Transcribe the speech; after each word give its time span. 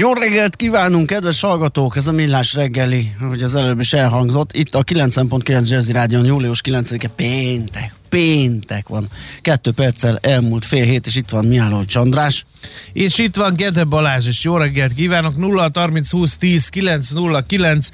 Jó 0.00 0.12
reggelt 0.12 0.56
kívánunk, 0.56 1.06
kedves 1.06 1.40
hallgatók! 1.40 1.96
Ez 1.96 2.06
a 2.06 2.12
Millás 2.12 2.54
reggeli, 2.54 3.14
ahogy 3.20 3.42
az 3.42 3.54
előbb 3.54 3.80
is 3.80 3.92
elhangzott. 3.92 4.52
Itt 4.52 4.74
a 4.74 4.84
9.9 4.84 5.68
Jazzy 5.68 5.92
Rádion 5.92 6.24
július 6.24 6.60
9-e 6.64 7.08
péntek. 7.08 7.94
Péntek 8.08 8.88
van. 8.88 9.06
Kettő 9.42 9.72
perccel 9.72 10.18
elmúlt 10.22 10.64
fél 10.64 10.84
hét, 10.84 11.06
és 11.06 11.16
itt 11.16 11.28
van 11.28 11.44
Mihály 11.44 11.84
Csandrás. 11.84 12.46
És 12.92 13.18
itt 13.18 13.36
van 13.36 13.54
Gede 13.56 13.84
Balázs, 13.84 14.26
és 14.26 14.44
jó 14.44 14.56
reggelt 14.56 14.94
kívánok! 14.94 15.36
0 15.36 15.70
30 15.74 16.10
20 16.10 16.36
10 16.36 16.68
9 16.68 17.10
0 17.10 17.42
9 17.42 17.88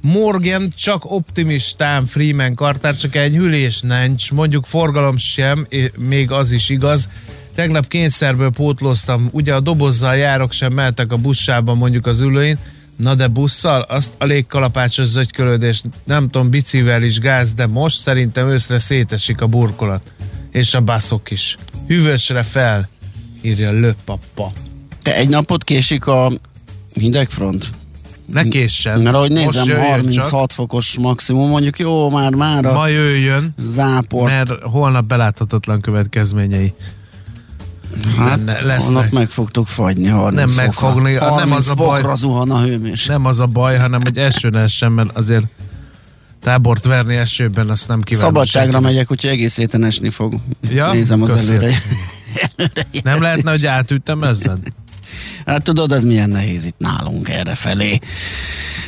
Morgan 0.00 0.72
csak 0.76 1.10
optimistán 1.10 2.06
Freeman 2.06 2.54
kartár, 2.54 2.96
csak 2.96 3.16
egy 3.16 3.34
hülés 3.34 3.80
nincs, 3.80 4.32
mondjuk 4.32 4.66
forgalom 4.66 5.16
sem, 5.16 5.66
még 5.96 6.30
az 6.30 6.52
is 6.52 6.68
igaz. 6.68 7.08
Tegnap 7.56 7.88
kényszerből 7.88 8.50
pótloztam, 8.50 9.28
ugye 9.32 9.54
a 9.54 9.60
dobozzal 9.60 10.16
járok 10.16 10.52
sem 10.52 10.72
mehetek 10.72 11.12
a 11.12 11.16
buszában 11.16 11.76
mondjuk 11.76 12.06
az 12.06 12.20
ülőin, 12.20 12.58
na 12.96 13.14
de 13.14 13.26
busszal, 13.26 13.80
azt 13.80 14.12
a 14.18 14.24
légkalapácsos 14.24 15.06
zögykölődés, 15.06 15.82
nem 16.04 16.28
tudom, 16.28 16.50
bicivel 16.50 17.02
is 17.02 17.18
gáz, 17.18 17.52
de 17.52 17.66
most 17.66 17.98
szerintem 17.98 18.48
őszre 18.48 18.78
szétesik 18.78 19.40
a 19.40 19.46
burkolat. 19.46 20.14
És 20.52 20.74
a 20.74 20.80
baszok 20.80 21.30
is. 21.30 21.56
Hűvösre 21.86 22.42
fel, 22.42 22.88
írja 23.42 23.72
löppappa. 23.72 24.52
Te 25.02 25.14
egy 25.14 25.28
napot 25.28 25.64
késik 25.64 26.06
a 26.06 26.32
hidegfront? 26.92 27.70
Ne 28.32 28.44
késsen. 28.44 29.00
Mert 29.00 29.16
ahogy 29.16 29.32
nézem, 29.32 29.68
36 29.68 30.30
csak. 30.30 30.50
fokos 30.50 30.96
maximum, 30.98 31.48
mondjuk 31.48 31.78
jó, 31.78 32.10
már 32.10 32.34
már 32.34 32.66
a 32.66 32.72
Ma 32.72 32.88
jöjjön, 32.88 33.54
zápor. 33.58 34.28
mert 34.28 34.50
holnap 34.62 35.04
beláthatatlan 35.04 35.80
következményei 35.80 36.74
Hát, 38.18 38.62
lesznek. 38.62 39.10
meg 39.10 39.28
fogtuk 39.28 39.66
fagyni 39.66 40.08
30 40.08 40.54
Nem 40.54 40.64
megfogni, 40.64 41.12
nem 41.12 41.52
az 41.52 41.68
a 41.68 41.74
baj, 41.74 42.02
zuhan 42.14 42.50
a 42.50 42.60
hőmérséklet. 42.60 43.16
Nem 43.18 43.26
az 43.26 43.40
a 43.40 43.46
baj, 43.46 43.78
hanem 43.78 44.00
hogy 44.02 44.18
esőn 44.18 44.66
sem, 44.66 44.92
mert 44.92 45.16
azért 45.16 45.44
tábort 46.40 46.84
verni 46.86 47.16
esőben, 47.16 47.70
azt 47.70 47.88
nem 47.88 48.00
kívánom. 48.00 48.28
Szabadságra 48.28 48.72
senki. 48.72 48.86
megyek, 48.86 49.10
úgyhogy 49.10 49.30
egész 49.30 49.56
héten 49.56 49.84
esni 49.84 50.10
fog. 50.10 50.34
Ja? 50.70 50.92
Nézem 50.92 51.22
az 51.22 51.30
Köszönöm. 51.30 51.60
előre. 51.60 51.82
nem 53.02 53.22
lehetne, 53.22 53.50
hogy 53.50 53.66
átütem 53.66 54.22
ezzel? 54.22 54.58
Hát 55.46 55.62
tudod, 55.62 55.92
ez 55.92 56.04
milyen 56.04 56.30
nehéz 56.30 56.64
itt 56.64 56.78
nálunk 56.78 57.28
erre 57.28 57.54
felé. 57.54 57.98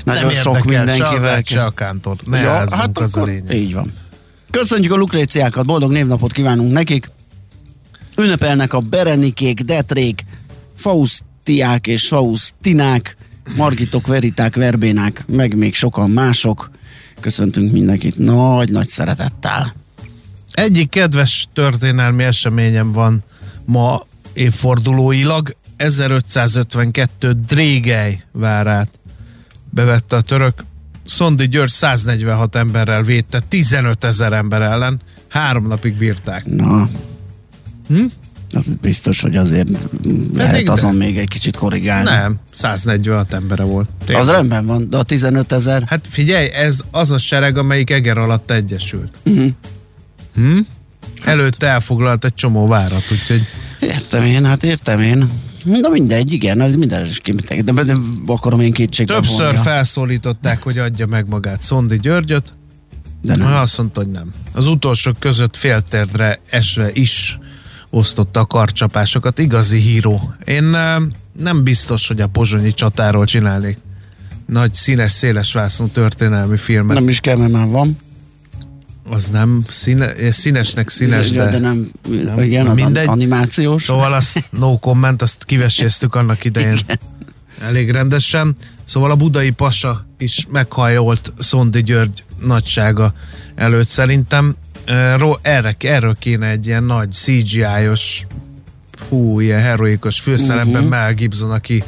Nagyon 0.04 0.22
nem 0.22 0.32
sok 0.32 0.64
mindenkivel. 0.64 1.36
Se, 1.36 1.42
se 1.44 1.64
a 1.64 1.70
kántor. 1.70 2.16
Ne 2.24 2.40
ja, 2.40 2.50
hát 2.50 2.98
az 2.98 3.16
a 3.16 3.22
lényeg. 3.22 3.54
Így 3.54 3.74
van. 3.74 3.92
Köszönjük 4.50 4.92
a 4.92 4.96
lukréciákat, 4.96 5.66
boldog 5.66 5.90
névnapot 5.90 6.32
kívánunk 6.32 6.72
nekik. 6.72 7.10
Ünnepelnek 8.22 8.72
a 8.72 8.80
Berenikék, 8.80 9.60
Detrék, 9.60 10.24
Faustiák 10.76 11.86
és 11.86 12.08
Faustinák, 12.08 13.16
Margitok, 13.56 14.06
Veriták, 14.06 14.54
Verbénák, 14.54 15.24
meg 15.26 15.56
még 15.56 15.74
sokan 15.74 16.10
mások. 16.10 16.70
Köszöntünk 17.20 17.72
mindenkit 17.72 18.18
nagy-nagy 18.18 18.88
szeretettel. 18.88 19.74
Egyik 20.52 20.88
kedves 20.88 21.48
történelmi 21.52 22.24
eseményem 22.24 22.92
van 22.92 23.22
ma 23.64 24.06
évfordulóilag. 24.32 25.56
1552 25.76 27.32
Drégely 27.46 28.22
várát 28.32 28.90
bevette 29.70 30.16
a 30.16 30.20
török. 30.20 30.64
Szondi 31.04 31.48
György 31.48 31.70
146 31.70 32.56
emberrel 32.56 33.02
védte, 33.02 33.40
15 33.48 34.04
ezer 34.04 34.32
ember 34.32 34.62
ellen. 34.62 35.00
Három 35.28 35.66
napig 35.66 35.94
bírták. 35.94 36.44
Na, 36.44 36.88
Hm? 37.88 38.04
Az 38.54 38.74
biztos, 38.80 39.20
hogy 39.20 39.36
azért 39.36 39.68
lehet 40.34 40.68
azon 40.68 40.98
de. 40.98 41.04
még 41.04 41.18
egy 41.18 41.28
kicsit 41.28 41.56
korrigálni. 41.56 42.10
Nem, 42.10 42.38
146 42.50 43.34
embere 43.34 43.62
volt. 43.62 43.88
Tényleg. 44.04 44.24
Az 44.24 44.30
rendben 44.30 44.66
van, 44.66 44.90
de 44.90 44.96
a 44.96 45.02
15 45.02 45.52
ezer... 45.52 45.82
Hát 45.86 46.06
figyelj, 46.08 46.48
ez 46.52 46.80
az 46.90 47.10
a 47.10 47.18
sereg, 47.18 47.56
amelyik 47.58 47.90
Eger 47.90 48.18
alatt 48.18 48.50
egyesült. 48.50 49.18
Uh-huh. 49.24 49.50
Hm? 50.34 50.58
Hát. 51.20 51.28
Előtte 51.28 51.66
elfoglalt 51.66 52.24
egy 52.24 52.34
csomó 52.34 52.66
várat, 52.66 53.04
úgyhogy... 53.12 53.42
Értem 53.80 54.24
én, 54.24 54.46
hát 54.46 54.64
értem 54.64 55.00
én. 55.00 55.30
Na 55.64 55.88
mindegy, 55.88 56.32
igen, 56.32 56.60
az 56.60 56.74
minden 56.74 57.06
is 57.06 57.18
kimitek, 57.18 57.62
de, 57.62 57.82
de 57.82 57.94
akarom 58.26 58.60
én 58.60 58.72
kétségbe 58.72 59.14
Többször 59.14 59.44
vonja. 59.44 59.60
felszólították, 59.60 60.62
hogy 60.62 60.78
adja 60.78 61.06
meg 61.06 61.28
magát 61.28 61.62
Szondi 61.62 61.98
Györgyöt, 61.98 62.52
de 63.22 63.36
nem. 63.36 63.52
azt 63.52 63.78
mondta, 63.78 64.00
hogy 64.00 64.10
nem. 64.10 64.32
Az 64.52 64.66
utolsók 64.66 65.18
között 65.18 65.56
féltérdre 65.56 66.38
esve 66.50 66.90
is 66.92 67.38
osztotta 67.90 68.40
a 68.40 68.46
karcsapásokat. 68.46 69.38
Igazi 69.38 69.78
híró. 69.78 70.34
Én 70.44 70.64
nem 71.32 71.62
biztos, 71.62 72.08
hogy 72.08 72.20
a 72.20 72.26
pozsonyi 72.26 72.72
csatáról 72.72 73.24
csinálnék 73.24 73.78
nagy 74.48 74.74
színes, 74.74 75.12
széles 75.12 75.52
vászon 75.52 75.90
történelmi 75.90 76.56
filmet. 76.56 76.96
Nem 76.96 77.08
is 77.08 77.20
kell, 77.20 77.36
mert 77.36 77.52
már 77.52 77.66
van. 77.66 77.96
Az 79.10 79.30
nem 79.30 79.64
színe, 79.68 80.32
színesnek 80.32 80.88
színes, 80.88 81.30
de, 81.30 81.48
de 81.48 81.58
nem, 81.58 81.90
nem 82.24 82.38
igen, 82.38 82.66
az 82.66 82.76
mindegy. 82.76 83.06
animációs. 83.06 83.82
Szóval 83.82 84.12
azt 84.12 84.44
no 84.50 84.78
comment, 84.78 85.22
azt 85.22 85.44
kiveséztük 85.44 86.14
annak 86.14 86.44
idején 86.44 86.76
igen. 86.76 86.98
elég 87.60 87.90
rendesen. 87.90 88.56
Szóval 88.84 89.10
a 89.10 89.16
budai 89.16 89.50
pasa 89.50 90.06
is 90.18 90.46
meghajolt 90.50 91.32
Szondi 91.38 91.82
György 91.82 92.24
nagysága 92.40 93.12
előtt 93.54 93.88
szerintem 93.88 94.56
erre, 95.42 95.76
erről 95.78 96.16
kéne 96.18 96.46
egy 96.46 96.66
ilyen 96.66 96.84
nagy 96.84 97.12
CGI-os 97.12 98.26
fú, 99.08 99.40
ilyen 99.40 99.60
heroikus 99.60 100.20
főszerepben 100.20 100.74
uh-huh. 100.74 100.88
Mel 100.88 101.14
Gibson, 101.14 101.50
aki 101.50 101.84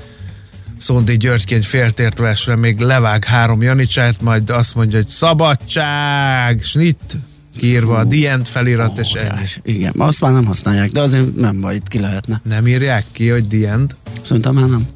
Szondi 0.76 1.17
Györgyként 1.17 1.64
féltértvesre 1.64 2.56
még 2.56 2.79
levág 2.79 3.25
három 3.25 3.62
Janicsát, 3.62 4.23
majd 4.23 4.50
azt 4.50 4.75
mondja, 4.75 4.97
hogy 4.97 5.08
szabadság, 5.08 6.62
snit, 6.62 7.17
kiírva 7.58 7.99
a 7.99 8.06
The 8.06 8.31
End 8.31 8.47
felirat, 8.47 8.91
oh, 8.91 8.99
és 8.99 9.12
ennyi. 9.12 9.46
Igen, 9.62 9.93
azt 9.99 10.20
már 10.20 10.32
nem 10.32 10.44
használják, 10.44 10.91
de 10.91 11.00
azért 11.00 11.37
nem 11.37 11.61
baj, 11.61 11.75
itt 11.75 11.88
ki 11.88 11.99
lehetne. 11.99 12.41
Nem 12.44 12.67
írják 12.67 13.05
ki, 13.12 13.29
hogy 13.29 13.46
The 13.46 13.70
End? 13.70 13.94
Szerintem 14.23 14.55
már 14.55 14.69
nem. 14.69 14.88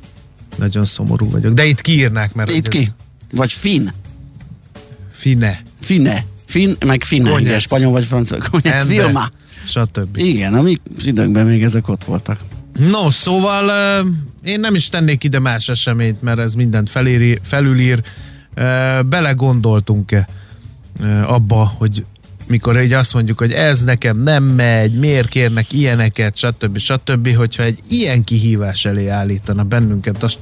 Nagyon 0.57 0.85
szomorú 0.85 1.31
vagyok. 1.31 1.53
De 1.53 1.65
itt 1.65 1.81
kiírnák, 1.81 2.35
mert... 2.35 2.50
Itt 2.50 2.69
ki? 2.69 2.79
Ez... 2.79 2.93
Vagy 3.31 3.53
Fin. 3.53 3.93
Fine. 5.11 5.61
Fine. 5.81 6.25
Finn, 6.55 6.75
meg 6.87 7.05
Finn, 7.05 7.29
ugye, 7.29 7.59
spanyol 7.59 7.93
vagy 7.93 8.05
francia. 8.05 8.39
Konyec, 8.51 8.87
Vilma. 8.87 9.31
Stb. 9.67 10.17
Igen, 10.17 10.53
mi 10.53 10.81
időnkben 11.05 11.47
még 11.47 11.62
ezek 11.62 11.89
ott 11.89 12.05
voltak. 12.05 12.39
No, 12.79 13.11
szóval 13.11 13.65
uh, 14.05 14.11
én 14.45 14.61
nem 14.61 14.75
is 14.75 14.89
tennék 14.89 15.25
ide 15.25 15.39
más 15.39 15.69
eseményt, 15.69 16.23
mert 16.23 16.39
ez 16.39 16.55
mindent 16.55 16.91
feléri, 16.91 17.39
felülír. 17.43 18.03
Uh, 18.56 19.03
belegondoltunk-e 19.03 20.29
uh, 21.01 21.33
abba, 21.33 21.73
hogy 21.79 22.05
mikor 22.46 22.81
így 22.81 22.93
azt 22.93 23.14
mondjuk, 23.14 23.38
hogy 23.38 23.52
ez 23.52 23.85
nekem 23.85 24.23
nem 24.23 24.44
megy, 24.44 24.99
miért 24.99 25.29
kérnek 25.29 25.73
ilyeneket, 25.73 26.37
stb. 26.37 26.79
stb. 26.79 27.35
Hogyha 27.35 27.62
egy 27.62 27.79
ilyen 27.88 28.25
kihívás 28.25 28.85
elé 28.85 29.08
állítana 29.08 29.62
bennünket, 29.62 30.23
az 30.23 30.38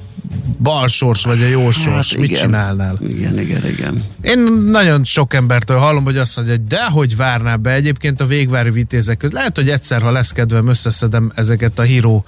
balsors 0.59 1.25
vagy 1.25 1.43
a 1.43 1.47
jó 1.47 1.71
sors, 1.71 2.11
hát, 2.11 2.21
mit 2.21 2.31
igen. 2.31 2.43
csinálnál? 2.43 2.99
Igen, 3.09 3.41
igen, 3.41 3.67
igen. 3.67 4.05
Én 4.21 4.39
nagyon 4.67 5.05
sok 5.05 5.35
embertől 5.35 5.79
hallom, 5.79 6.05
hogy 6.05 6.17
azt 6.17 6.37
mondja, 6.37 6.55
hogy 6.55 6.67
dehogy 6.67 7.17
várná 7.17 7.57
be 7.57 7.73
egyébként 7.73 8.21
a 8.21 8.27
végvári 8.27 8.71
vitézek 8.71 9.17
között. 9.17 9.35
Lehet, 9.35 9.57
hogy 9.57 9.69
egyszer, 9.69 10.03
ha 10.03 10.11
lesz 10.11 10.33
kedvem, 10.33 10.69
összeszedem 10.69 11.33
ezeket 11.35 11.79
a 11.79 11.83
híró 11.83 12.25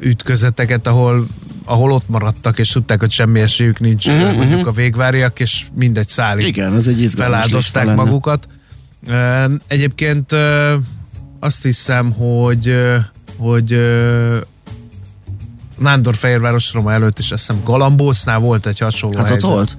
ütközeteket, 0.00 0.86
ahol, 0.86 1.26
ahol 1.64 1.92
ott 1.92 2.08
maradtak, 2.08 2.58
és 2.58 2.68
tudták, 2.68 3.00
hogy 3.00 3.10
semmi 3.10 3.40
esélyük 3.40 3.80
nincs, 3.80 4.06
uh-huh, 4.06 4.36
mondjuk 4.36 4.66
a 4.66 4.70
végváriak, 4.70 5.40
és 5.40 5.64
mindegy 5.74 6.08
szálig 6.08 6.46
Igen, 6.46 6.72
az 6.72 6.88
egy 6.88 7.12
feláldozták 7.16 7.94
magukat. 7.94 8.48
Egyébként 9.66 10.32
azt 11.40 11.62
hiszem, 11.62 12.12
hogy 12.12 12.76
hogy 13.36 13.80
Nándorfehérváros 15.78 16.72
Roma 16.72 16.92
előtt 16.92 17.18
is 17.18 17.30
azt 17.30 17.46
hiszem 17.46 17.62
Galambócnál 17.64 18.38
volt 18.38 18.66
egy 18.66 18.78
hasonló 18.78 19.16
Hát 19.16 19.24
ott 19.24 19.30
helyzet 19.30 19.50
volt? 19.50 19.76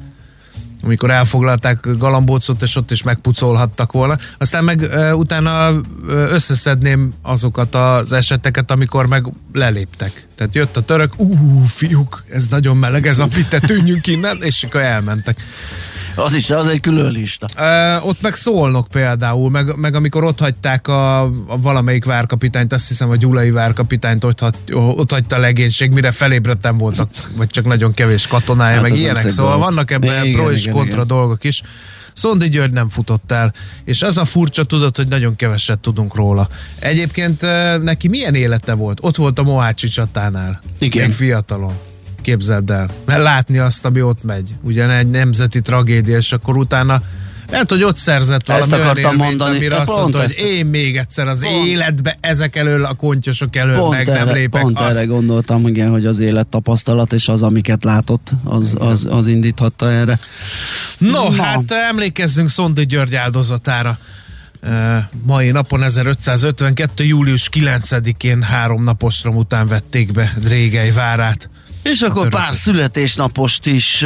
amikor 0.83 1.12
elfoglalták 1.12 1.88
Galambócot, 1.97 2.62
és 2.62 2.75
ott 2.75 2.91
is 2.91 3.03
megpucolhattak 3.03 3.91
volna. 3.91 4.18
Aztán 4.38 4.63
meg 4.63 4.81
ö, 4.81 5.12
utána 5.12 5.81
összeszedném 6.07 7.13
azokat 7.21 7.75
az 7.75 8.13
eseteket, 8.13 8.71
amikor 8.71 9.07
meg 9.07 9.25
leléptek. 9.53 10.27
Tehát 10.35 10.56
jött 10.56 10.77
a 10.77 10.81
török, 10.81 11.13
ú, 11.18 11.63
fiúk, 11.65 12.24
ez 12.31 12.47
nagyon 12.47 12.77
meleg, 12.77 13.07
ez 13.07 13.19
a 13.19 13.27
pite, 13.27 13.59
tűnjünk 13.59 14.07
innen, 14.07 14.38
és 14.41 14.63
akkor 14.63 14.81
elmentek. 14.81 15.41
Az 16.17 16.33
is, 16.33 16.49
az 16.49 16.67
egy 16.67 16.79
külön 16.79 17.11
lista. 17.11 17.45
Ö, 17.57 17.97
ott 18.07 18.21
meg 18.21 18.35
szólnok 18.35 18.87
például, 18.87 19.49
meg, 19.49 19.75
meg 19.75 19.95
amikor 19.95 20.23
ott 20.23 20.39
hagyták 20.39 20.87
a, 20.87 21.21
a 21.23 21.57
valamelyik 21.57 22.05
várkapitányt, 22.05 22.73
azt 22.73 22.87
hiszem 22.87 23.09
a 23.09 23.15
Gyulai 23.15 23.51
várkapitányt 23.51 24.23
ott, 24.23 24.39
hagy, 24.39 24.55
ott 24.71 25.11
hagyta 25.11 25.35
a 25.35 25.39
legénység, 25.39 25.91
mire 25.91 26.11
felébredtem 26.11 26.77
voltak, 26.77 27.09
vagy 27.35 27.47
csak 27.47 27.65
nagyon 27.65 27.93
kevés 27.93 28.27
katonája, 28.27 28.73
Hát 28.73 28.81
meg 28.81 28.97
ilyenek. 28.97 29.29
Szóval 29.29 29.51
dolog. 29.51 29.67
vannak 29.67 29.91
ebben 29.91 30.25
Igen, 30.25 30.41
pro 30.41 30.51
és 30.51 30.61
igen, 30.61 30.73
kontra 30.73 30.93
igen. 30.93 31.07
dolgok 31.07 31.43
is. 31.43 31.61
Szondi 32.13 32.49
György 32.49 32.71
nem 32.71 32.89
futott 32.89 33.31
el, 33.31 33.53
és 33.83 34.01
az 34.01 34.17
a 34.17 34.25
furcsa 34.25 34.63
tudod, 34.63 34.95
hogy 34.95 35.07
nagyon 35.07 35.35
keveset 35.35 35.79
tudunk 35.79 36.15
róla. 36.15 36.47
Egyébként 36.79 37.41
neki 37.83 38.07
milyen 38.07 38.35
élete 38.35 38.73
volt? 38.73 38.97
Ott 39.01 39.15
volt 39.15 39.39
a 39.39 39.43
Mohácsi 39.43 39.87
csatánál. 39.87 40.61
Igen. 40.79 41.05
Még 41.05 41.15
fiatalon. 41.15 41.73
Képzeld 42.27 42.69
el. 42.69 42.89
Mert 43.06 43.21
látni 43.21 43.57
azt, 43.57 43.85
ami 43.85 44.01
ott 44.01 44.24
megy. 44.24 44.56
Ugyan 44.62 44.89
egy 44.89 45.09
nemzeti 45.09 45.62
tragédia, 45.62 46.18
és 46.18 46.31
akkor 46.31 46.57
utána 46.57 47.01
lehet, 47.50 47.69
hogy 47.69 47.83
ott 47.83 47.97
szerzett 47.97 48.45
valami 48.45 48.63
Ezt 48.63 48.74
akartam 48.74 48.97
élményt, 49.12 49.24
mondani. 49.24 49.56
amire 49.56 49.75
De 49.75 49.81
azt 49.81 49.95
mondta, 49.95 50.18
hogy 50.18 50.27
ezt- 50.27 50.39
én 50.39 50.65
még 50.65 50.97
egyszer 50.97 51.27
az 51.27 51.39
Pont. 51.41 51.68
életbe 51.68 52.18
ezek 52.21 52.56
elől, 52.56 52.85
a 52.85 52.94
kontyosok 52.94 53.56
elől 53.56 53.77
Pont, 53.77 53.91
meg 53.94 54.06
nem 54.07 54.15
erre, 54.15 54.31
lépek. 54.33 54.62
pont 54.62 54.79
azt. 54.79 54.95
erre 54.95 55.06
gondoltam, 55.06 55.68
igen, 55.68 55.89
hogy 55.89 56.06
az 56.06 56.19
élettapasztalat 56.19 57.13
és 57.13 57.27
az, 57.27 57.44
amiket 57.44 57.83
látott, 57.83 58.31
az, 58.44 58.75
az, 58.79 59.07
az 59.09 59.27
indíthatta 59.27 59.91
erre. 59.91 60.19
No, 60.97 61.29
Na. 61.29 61.44
hát 61.44 61.71
emlékezzünk 61.89 62.50
Szondi 62.50 62.85
György 62.85 63.15
áldozatára. 63.15 63.97
Uh, 64.63 64.97
mai 65.25 65.51
napon 65.51 65.83
1552. 65.83 67.03
július 67.03 67.50
9-én 67.51 68.41
három 68.41 68.81
naposrom 68.81 69.35
után 69.35 69.68
vették 69.68 70.12
be 70.12 70.33
Drégely 70.39 70.91
várát. 70.91 71.50
És 71.92 72.01
akkor 72.01 72.22
örökös. 72.22 72.42
pár 72.42 72.54
születésnapost 72.54 73.66
is 73.66 74.06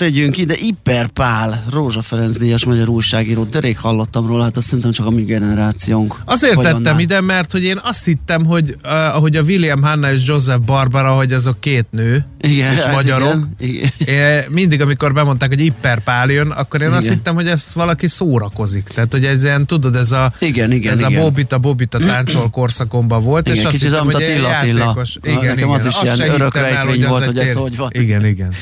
tegyünk 0.00 0.38
ide. 0.38 0.54
Iper 0.54 1.06
Pál, 1.06 1.64
Rózsa 1.70 2.02
Ferenc 2.02 2.36
díjas 2.36 2.64
magyar 2.64 2.88
újságíró, 2.88 3.44
de 3.44 3.60
rég 3.60 3.78
hallottam 3.78 4.26
róla, 4.26 4.42
hát 4.42 4.56
azt 4.56 4.66
szerintem 4.66 4.92
csak 4.92 5.06
a 5.06 5.10
mi 5.10 5.22
generációnk. 5.22 6.16
Azért 6.24 6.54
Vagy 6.54 6.64
tettem 6.64 6.80
annál. 6.80 7.00
ide, 7.00 7.20
mert 7.20 7.52
hogy 7.52 7.64
én 7.64 7.80
azt 7.82 8.04
hittem, 8.04 8.44
hogy 8.44 8.76
uh, 8.84 8.92
ahogy 8.92 9.36
a 9.36 9.42
William 9.42 9.82
Hanna 9.82 10.12
és 10.12 10.22
Joseph 10.26 10.60
Barbara, 10.60 11.12
hogy 11.14 11.32
azok 11.32 11.60
két 11.60 11.86
nő, 11.90 12.24
Igen, 12.40 12.72
és 12.72 12.78
ez 12.78 12.92
magyarok. 12.92 13.48
Igen, 13.58 13.90
igen. 13.98 14.14
Én 14.14 14.44
mindig, 14.48 14.80
amikor 14.80 15.12
bemondták, 15.12 15.48
hogy 15.48 15.60
Ipper 15.60 16.00
Pál 16.02 16.30
jön, 16.30 16.50
akkor 16.50 16.82
én 16.82 16.90
azt 16.90 17.04
Igen. 17.04 17.16
hittem, 17.16 17.34
hogy 17.34 17.48
ez 17.48 17.70
valaki 17.74 18.08
szórakozik. 18.08 18.84
Tehát, 18.84 19.12
hogy 19.12 19.24
ez 19.24 19.44
ilyen, 19.44 19.66
tudod, 19.66 19.96
ez 19.96 20.12
a, 20.12 20.32
Igen, 20.38 20.72
igen, 20.72 20.92
ez 20.92 21.00
igen. 21.00 21.18
a 21.18 21.22
Bobita 21.22 21.58
Bobita 21.58 21.98
táncol 21.98 22.50
korszakomban 22.50 23.22
volt, 23.22 23.46
Igen, 23.46 23.58
és 23.58 23.64
azt 23.64 23.82
hittem, 23.82 24.04
hogy 24.04 24.14
a 24.14 24.18
Attila 24.18 24.58
Attila. 24.58 25.04
Igen, 25.22 25.40
nekem 25.40 25.56
igen. 25.56 25.68
az 25.70 25.86
is 25.86 25.94
Azt 25.94 26.16
ilyen 26.18 26.30
örök 26.30 26.54
rejtvény 26.54 27.06
volt, 27.06 27.26
hogy 27.26 27.38
ez 27.38 27.52
hogy 27.52 27.76
van. 27.76 27.90
Igen, 27.92 28.26
igen. 28.26 28.52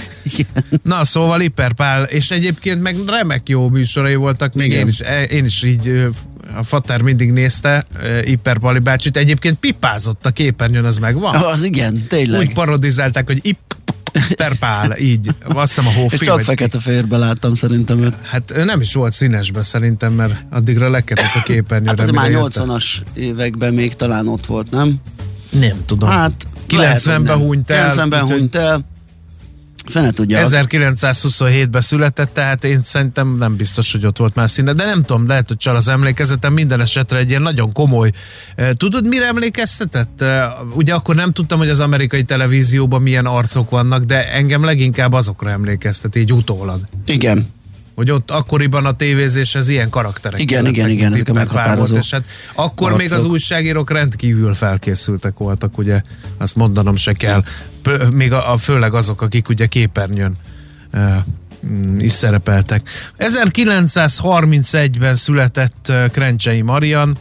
Na, 0.83 1.05
szóval 1.05 1.28
Ipper 1.41 1.73
Pál, 1.73 2.03
és 2.03 2.31
egyébként 2.31 2.83
meg 2.83 2.97
remek 3.07 3.49
jó 3.49 3.69
műsorai 3.69 4.15
voltak, 4.15 4.55
még 4.55 4.67
Igen. 4.67 4.79
én 4.81 4.87
is, 4.89 5.01
én 5.31 5.45
is 5.45 5.63
így 5.63 6.09
a 6.57 6.63
Fater 6.63 7.03
mindig 7.03 7.33
nézte 7.33 7.87
ö, 8.03 8.19
Ipper 8.19 8.59
Pali 8.59 8.79
bácsit, 8.79 9.17
egyébként 9.17 9.59
pipázott 9.59 10.27
a 10.27 10.31
képernyőn, 10.31 10.85
az 10.85 10.99
megvan. 10.99 11.35
Az 11.35 11.63
igen, 11.63 12.07
tényleg. 12.09 12.41
Úgy 12.41 12.53
parodizálták, 12.53 13.27
hogy 13.27 13.41
Ipper 13.43 14.55
Pál, 14.59 14.97
így. 14.99 15.29
Azt 15.55 15.75
hiszem 15.75 15.87
a 15.87 15.91
és 15.91 15.97
hófilm. 15.97 16.21
csak 16.23 16.35
vagy- 16.35 16.45
fekete-fehérbe 16.45 17.17
láttam 17.17 17.55
szerintem 17.55 18.03
őt. 18.03 18.15
Hát 18.23 18.53
ő 18.57 18.65
nem 18.65 18.81
is 18.81 18.95
volt 18.95 19.13
színesbe 19.13 19.63
szerintem, 19.63 20.13
mert 20.13 20.35
addigra 20.51 20.91
lekerült 20.91 21.31
a 21.35 21.43
képernyőre. 21.43 21.91
Hát 21.91 22.01
az 22.01 22.07
mire 22.11 22.21
már 22.21 22.31
jöttek. 22.31 22.63
80-as 22.65 22.85
években 23.15 23.75
még 23.75 23.97
talán 23.97 24.29
ott 24.29 24.47
volt, 24.47 24.71
nem? 24.71 24.97
Nem 25.51 25.85
tudom. 25.87 26.09
Hát 26.09 26.47
90-ben 26.69 27.37
hunyt 27.37 27.71
el, 27.71 27.93
90-ben 27.93 28.23
úgyhogy- 28.23 28.39
hunyt 28.39 28.55
el. 28.57 28.85
Fene 29.89 30.11
tudja. 30.11 30.47
1927-ben 30.49 31.81
született, 31.81 32.35
tehát 32.35 32.65
én 32.65 32.81
szerintem 32.83 33.37
nem 33.37 33.57
biztos, 33.57 33.93
hogy 33.93 34.07
ott 34.07 34.17
volt 34.17 34.35
már 34.35 34.51
színe, 34.51 34.73
de 34.73 34.85
nem 34.85 35.03
tudom, 35.03 35.27
lehet, 35.27 35.49
hogy 35.49 35.57
csal 35.57 35.77
az 35.77 35.89
emlékezetem, 35.89 36.53
minden 36.53 36.81
esetre 36.81 37.19
egy 37.19 37.29
ilyen 37.29 37.43
nagyon 37.43 37.73
komoly. 37.73 38.13
Eh, 38.55 38.71
Tudod, 38.77 39.07
mire 39.07 39.27
emlékeztetett? 39.27 40.23
Eh, 40.23 40.47
Ugye 40.75 40.95
akkor 40.95 41.15
nem 41.15 41.33
tudtam, 41.33 41.59
hogy 41.59 41.69
az 41.69 41.81
amerikai 41.81 42.23
televízióban 42.23 43.03
milyen 43.03 43.27
arcok 43.27 43.71
vannak, 43.71 44.05
de 44.05 44.33
engem 44.33 44.65
leginkább 44.65 45.13
azokra 45.13 45.51
emlékeztet, 45.51 46.17
így 46.17 46.33
utólag. 46.33 46.81
Igen. 47.07 47.57
Hogy 47.99 48.11
ott 48.11 48.31
akkoriban 48.31 48.87
a 48.87 48.93
tévézéshez 48.93 49.69
ilyen 49.69 49.91
karakterek 49.91 50.41
Igen, 50.41 50.67
igen, 50.67 50.89
igen, 50.89 51.13
ezek 51.13 51.29
a 51.29 51.33
meghatározó 51.33 51.93
volt, 51.93 52.05
és 52.05 52.11
hát 52.11 52.25
akkor 52.55 52.97
még 52.97 53.07
az 53.07 53.13
arcok. 53.13 53.31
újságírók 53.31 53.91
rendkívül 53.91 54.55
felkészültek 54.55 55.39
voltak, 55.39 55.79
ugye, 55.79 56.03
azt 56.37 56.57
mondanom 56.57 56.97
se 56.97 57.13
kell. 57.13 57.43
P- 57.83 58.13
még 58.13 58.33
a, 58.33 58.53
a, 58.53 58.57
főleg 58.57 58.95
azok, 58.95 59.23
akik 59.23 59.49
ugye 59.49 59.67
képernyőn 59.67 60.37
uh, 60.93 61.17
is 61.99 62.13
szerepeltek. 62.13 62.89
1931-ben 63.19 65.15
született 65.15 65.93
Krencsei 66.13 66.61
Marian, 66.61 67.17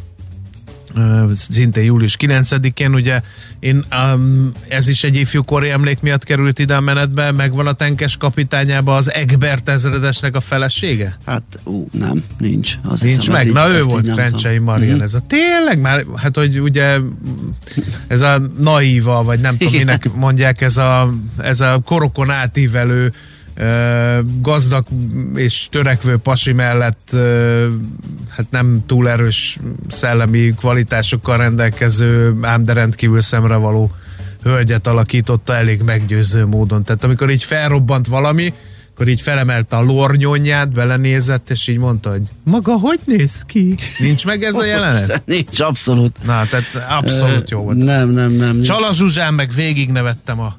szintén 1.33 1.83
július 1.83 2.17
9-én, 2.19 2.93
ugye 2.93 3.21
én, 3.59 3.85
um, 4.13 4.51
ez 4.67 4.87
is 4.87 5.03
egy 5.03 5.15
ifjúkori 5.15 5.69
emlék 5.69 6.01
miatt 6.01 6.23
került 6.23 6.59
ide 6.59 6.75
a 6.75 6.79
menetbe, 6.81 7.31
megvan 7.31 7.67
a 7.67 7.73
tenkes 7.73 8.17
kapitányába 8.17 8.95
az 8.95 9.11
Egbert 9.11 9.69
ezredesnek 9.69 10.35
a 10.35 10.39
felesége? 10.39 11.17
Hát, 11.25 11.43
ú, 11.63 11.87
nem, 11.91 12.23
nincs. 12.37 12.73
Azt 12.83 13.03
Nincs 13.03 13.15
hiszem, 13.17 13.33
meg? 13.33 13.45
így- 13.47 13.53
Na 13.53 13.69
ő 13.69 13.81
volt 13.81 14.05
tudom. 14.05 14.63
Marian, 14.63 14.93
Mhm. 14.93 15.03
ez 15.03 15.13
a 15.13 15.19
tényleg 15.27 15.79
már, 15.81 16.05
hát 16.15 16.35
hogy 16.35 16.59
ugye 16.59 16.97
ez 18.07 18.21
a 18.21 18.41
naíva, 18.59 19.23
vagy 19.23 19.39
nem 19.39 19.57
tudom, 19.57 19.73
minek 19.73 20.13
mondják, 20.13 20.61
ez 20.61 20.77
a, 20.77 21.13
ez 21.37 21.59
a 21.59 21.81
korokon 21.85 22.29
átívelő 22.29 23.13
gazdag 24.41 24.85
és 25.35 25.67
törekvő 25.71 26.17
pasi 26.17 26.51
mellett 26.51 27.15
hát 28.29 28.45
nem 28.49 28.83
túl 28.85 29.09
erős 29.09 29.59
szellemi 29.87 30.53
kvalitásokkal 30.57 31.37
rendelkező, 31.37 32.35
ám 32.41 32.63
de 32.63 32.73
rendkívül 32.73 33.21
szemre 33.21 33.55
való 33.55 33.91
hölgyet 34.43 34.87
alakította 34.87 35.55
elég 35.55 35.81
meggyőző 35.81 36.45
módon. 36.45 36.83
Tehát 36.83 37.03
amikor 37.03 37.29
így 37.29 37.43
felrobbant 37.43 38.07
valami, 38.07 38.53
akkor 38.93 39.07
így 39.07 39.21
felemelte 39.21 39.75
a 39.75 39.81
lornyonyját, 39.81 40.71
belenézett, 40.71 41.49
és 41.49 41.67
így 41.67 41.77
mondta, 41.77 42.09
hogy 42.09 42.21
maga 42.43 42.73
hogy 42.73 42.99
néz 43.05 43.43
ki? 43.47 43.77
Nincs 43.99 44.25
meg 44.25 44.43
ez 44.43 44.55
a 44.55 44.65
jelenet? 44.65 45.21
Nincs, 45.25 45.59
abszolút. 45.59 46.17
Na, 46.25 46.45
tehát 46.49 46.89
abszolút 46.89 47.49
jó 47.49 47.61
volt. 47.61 47.77
Nem, 47.77 48.09
nem, 48.09 48.31
nem. 48.31 48.53
nincs. 48.53 48.67
Csala 48.67 48.93
Zsuzsán 48.93 49.33
meg 49.33 49.51
végig 49.53 49.89
nevettem 49.89 50.39
a, 50.39 50.57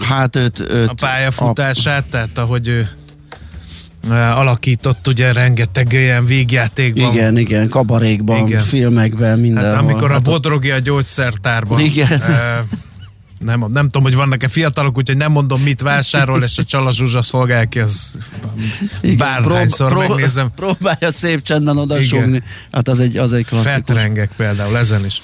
Hát 0.00 0.36
őt, 0.36 0.60
őt 0.60 0.88
a 0.88 0.94
pályafutását, 0.94 2.04
tehát 2.04 2.38
ahogy 2.38 2.68
ő 2.68 2.88
alakított 4.10 5.06
ugye 5.06 5.32
rengeteg 5.32 5.92
ilyen 5.92 6.24
vígjátékban. 6.24 7.12
Igen, 7.12 7.38
igen, 7.38 7.68
kabarékban, 7.68 8.46
Igen. 8.46 8.62
filmekben, 8.62 9.38
mindenhol. 9.38 9.70
Hát 9.72 9.80
amikor 9.80 10.10
a 10.10 10.12
hát 10.12 10.22
bodrogi 10.22 10.70
a 10.70 10.78
gyógyszertárban. 10.78 11.80
Igen. 11.80 12.10
ö, 12.10 12.58
nem, 13.38 13.64
nem 13.72 13.84
tudom, 13.84 14.02
hogy 14.02 14.14
vannak-e 14.14 14.48
fiatalok, 14.48 14.96
úgyhogy 14.96 15.16
nem 15.16 15.32
mondom, 15.32 15.60
mit 15.62 15.80
vásárol, 15.80 16.42
és 16.42 16.58
a 16.58 16.64
Csala 16.64 16.90
Zsuzsa 16.90 17.22
szolgál 17.22 17.66
ki, 17.66 17.78
az 17.78 18.16
bárhányszor 19.16 19.90
prób- 19.92 20.08
megnézem. 20.08 20.50
Próbálja 20.56 21.10
szép 21.10 21.42
csenden 21.42 21.78
oda 21.78 21.94
Igen. 21.94 22.06
sugni. 22.06 22.42
Hát 22.72 22.88
az 22.88 23.00
egy, 23.00 23.16
az 23.16 23.32
egy 23.32 23.46
klasszikus. 23.46 23.72
Fetrengek 23.72 24.30
például 24.36 24.76
ezen 24.76 25.04
is. 25.04 25.22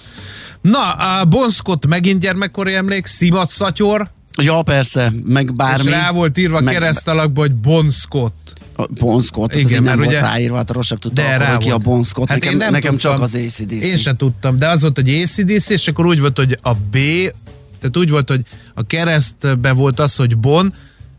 Na, 0.60 0.92
a 0.92 1.24
Bon 1.24 1.50
Scott 1.50 1.86
megint 1.86 2.20
gyermekkori 2.20 2.74
emlék, 2.74 3.06
Szimat 3.06 3.50
Szatyor, 3.50 4.10
Ja, 4.42 4.62
persze, 4.62 5.12
meg 5.24 5.54
bármi. 5.54 5.84
És 5.90 5.94
rá 5.96 6.10
volt 6.10 6.38
írva 6.38 6.60
meg- 6.60 6.74
kereszt 6.74 7.08
alakba, 7.08 7.40
hogy 7.40 7.54
Bon 7.54 7.90
Scott. 7.90 8.52
Bon 8.90 9.22
Scott, 9.22 9.52
Igen, 9.52 9.64
azért 9.64 9.82
nem 9.82 9.84
mert 9.84 9.96
volt 9.96 10.08
ugye- 10.10 10.20
ráírva, 10.20 10.56
hát 10.56 10.70
arra 10.70 10.82
sem 10.82 10.98
tudta, 10.98 11.22
De 11.22 11.34
akkor, 11.44 11.58
ki 11.58 11.70
a. 11.70 11.78
Bon 11.78 12.02
Scott. 12.02 12.28
Hát 12.28 12.38
nekem 12.38 12.52
én 12.52 12.58
nem 12.58 12.72
nekem 12.72 12.90
tudtam. 12.90 13.12
csak 13.12 13.22
az 13.22 13.34
ACDC. 13.34 13.84
Én 13.84 13.96
sem 13.96 14.16
tudtam, 14.16 14.56
de 14.58 14.68
az 14.68 14.80
volt, 14.82 14.94
hogy 14.96 15.08
ACDC, 15.10 15.70
és 15.70 15.88
akkor 15.88 16.06
úgy 16.06 16.20
volt, 16.20 16.36
hogy 16.36 16.58
a 16.62 16.74
B, 16.74 16.92
tehát 17.78 17.96
úgy 17.96 18.10
volt, 18.10 18.28
hogy 18.28 18.42
a 18.74 18.82
keresztbe 18.86 19.72
volt 19.72 20.00
az, 20.00 20.16
hogy 20.16 20.38
Bon, 20.38 20.74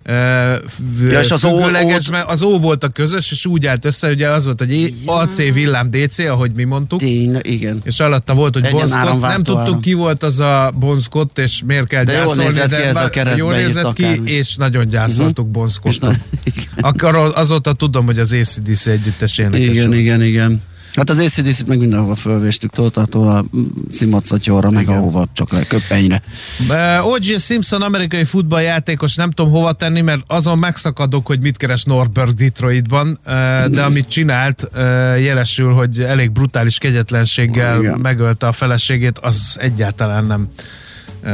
ja, 0.06 1.20
és 1.20 1.32
az 1.32 1.40
függőleges, 1.40 2.08
O- 2.08 2.12
mert 2.12 2.30
az 2.30 2.42
O 2.42 2.60
volt 2.60 2.84
a 2.84 2.88
közös, 2.88 3.32
és 3.32 3.46
úgy 3.46 3.66
állt 3.66 3.86
össze, 3.86 4.10
ugye 4.10 4.30
az 4.30 4.46
volt, 4.46 4.60
hogy 4.60 4.94
AC 5.06 5.36
villám 5.36 5.90
DC, 5.92 6.20
ahogy 6.20 6.52
mi 6.56 6.64
mondtuk, 6.64 7.00
Tényleg, 7.00 7.48
igen. 7.48 7.80
és 7.84 8.00
alatta 8.00 8.34
volt, 8.34 8.54
hogy 8.54 8.70
Bon 8.72 8.88
Scott, 8.88 9.22
nem 9.22 9.44
tudtuk 9.44 9.58
áram. 9.58 9.80
ki 9.80 9.94
volt 9.94 10.24
az 10.24 10.40
a 10.40 10.72
Bon 10.80 11.00
Scott, 11.00 11.38
és 11.40 11.62
miért 11.66 11.88
kell 11.88 12.04
De 12.04 12.12
jól 12.14 12.22
gyászolni, 12.26 12.44
nézett 12.50 12.70
ki 12.70 12.76
ez 12.76 12.98
a 12.98 13.10
keresztbe 13.10 13.44
jól 13.44 13.54
nézett 13.54 13.94
ki, 13.94 14.04
akármi. 14.04 14.32
és 14.32 14.56
nagyon 14.56 14.88
gyászoltuk 14.88 15.48
Bon 15.48 15.68
És 15.68 15.74
Scottot. 15.74 16.16
Akkor 16.82 17.16
azóta 17.36 17.74
tudom, 17.74 18.06
hogy 18.06 18.20
az 18.20 18.34
ACDC 18.34 18.86
együttes 18.88 19.38
énekes. 19.38 19.60
igen, 19.68 19.88
volt. 19.88 20.00
igen, 20.00 20.22
igen. 20.24 20.62
Hát 20.96 21.10
az 21.10 21.20
ACDC-t 21.20 21.68
meg 21.68 21.78
mindenhova 21.78 22.16
fölvéstük, 22.16 22.72
Tótatól 22.72 23.30
a 23.30 23.44
Szimacatyorra, 23.92 24.70
meg 24.70 24.90
ahova 24.90 25.26
csak 25.34 25.52
le, 25.52 25.64
köppenyre. 25.64 26.22
Uh, 26.70 27.08
O.J. 27.08 27.36
Simpson 27.38 27.82
amerikai 27.82 28.24
futballjátékos, 28.24 29.16
nem 29.16 29.32
tudom 29.32 29.52
hova 29.52 29.74
tenni, 29.74 30.02
mert 30.02 30.22
azon 30.28 30.58
megszakadok, 30.58 31.26
hogy 31.26 31.40
mit 31.40 31.58
keres 31.58 31.84
Norberg 31.84 32.34
Detroitban, 32.34 33.08
uh, 33.08 33.66
de 33.66 33.84
amit 33.84 34.08
csinált, 34.08 34.70
uh, 34.74 34.80
jelesül, 35.24 35.74
hogy 35.74 36.00
elég 36.00 36.32
brutális 36.32 36.78
kegyetlenséggel 36.78 37.80
Igen. 37.80 38.00
megölte 38.00 38.48
a 38.48 38.52
feleségét, 38.52 39.20
az 39.20 39.58
egyáltalán 39.60 40.26
nem 40.26 40.50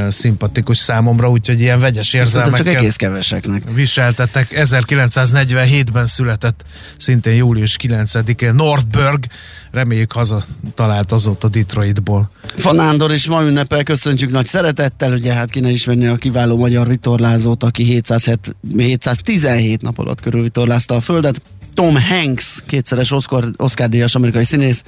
szimpatikus 0.09 0.77
számomra, 0.77 1.29
úgyhogy 1.29 1.59
ilyen 1.59 1.79
vegyes 1.79 2.07
Szerintem 2.07 2.33
csak 2.33 2.43
érzelmekkel 2.45 2.81
egész 2.81 2.95
keveseknek. 2.95 3.63
viseltetek. 3.73 4.51
1947-ben 4.55 6.05
született, 6.05 6.63
szintén 6.97 7.33
július 7.33 7.77
9-én 7.81 8.53
Northburg, 8.53 9.25
reméljük 9.71 10.11
haza 10.11 10.43
talált 10.75 11.11
azóta 11.11 11.47
Detroitból. 11.47 12.29
Fanándor 12.57 13.13
is 13.13 13.27
ma 13.27 13.43
ünnepel, 13.43 13.83
köszöntjük 13.83 14.31
nagy 14.31 14.45
szeretettel, 14.45 15.13
ugye 15.13 15.33
hát 15.33 15.49
kéne 15.49 15.69
ismerni 15.69 16.07
a 16.07 16.15
kiváló 16.15 16.57
magyar 16.57 16.87
vitorlázót, 16.87 17.63
aki 17.63 17.83
707, 17.83 18.55
717 18.77 19.81
nap 19.81 19.99
alatt 19.99 20.21
körülvitorlázta 20.21 20.95
a 20.95 21.01
földet. 21.01 21.41
Tom 21.73 22.01
Hanks, 22.01 22.63
kétszeres 22.67 23.11
Oscar, 23.11 23.51
Oscar 23.57 23.89
díjas 23.89 24.15
amerikai 24.15 24.43
színész, 24.43 24.83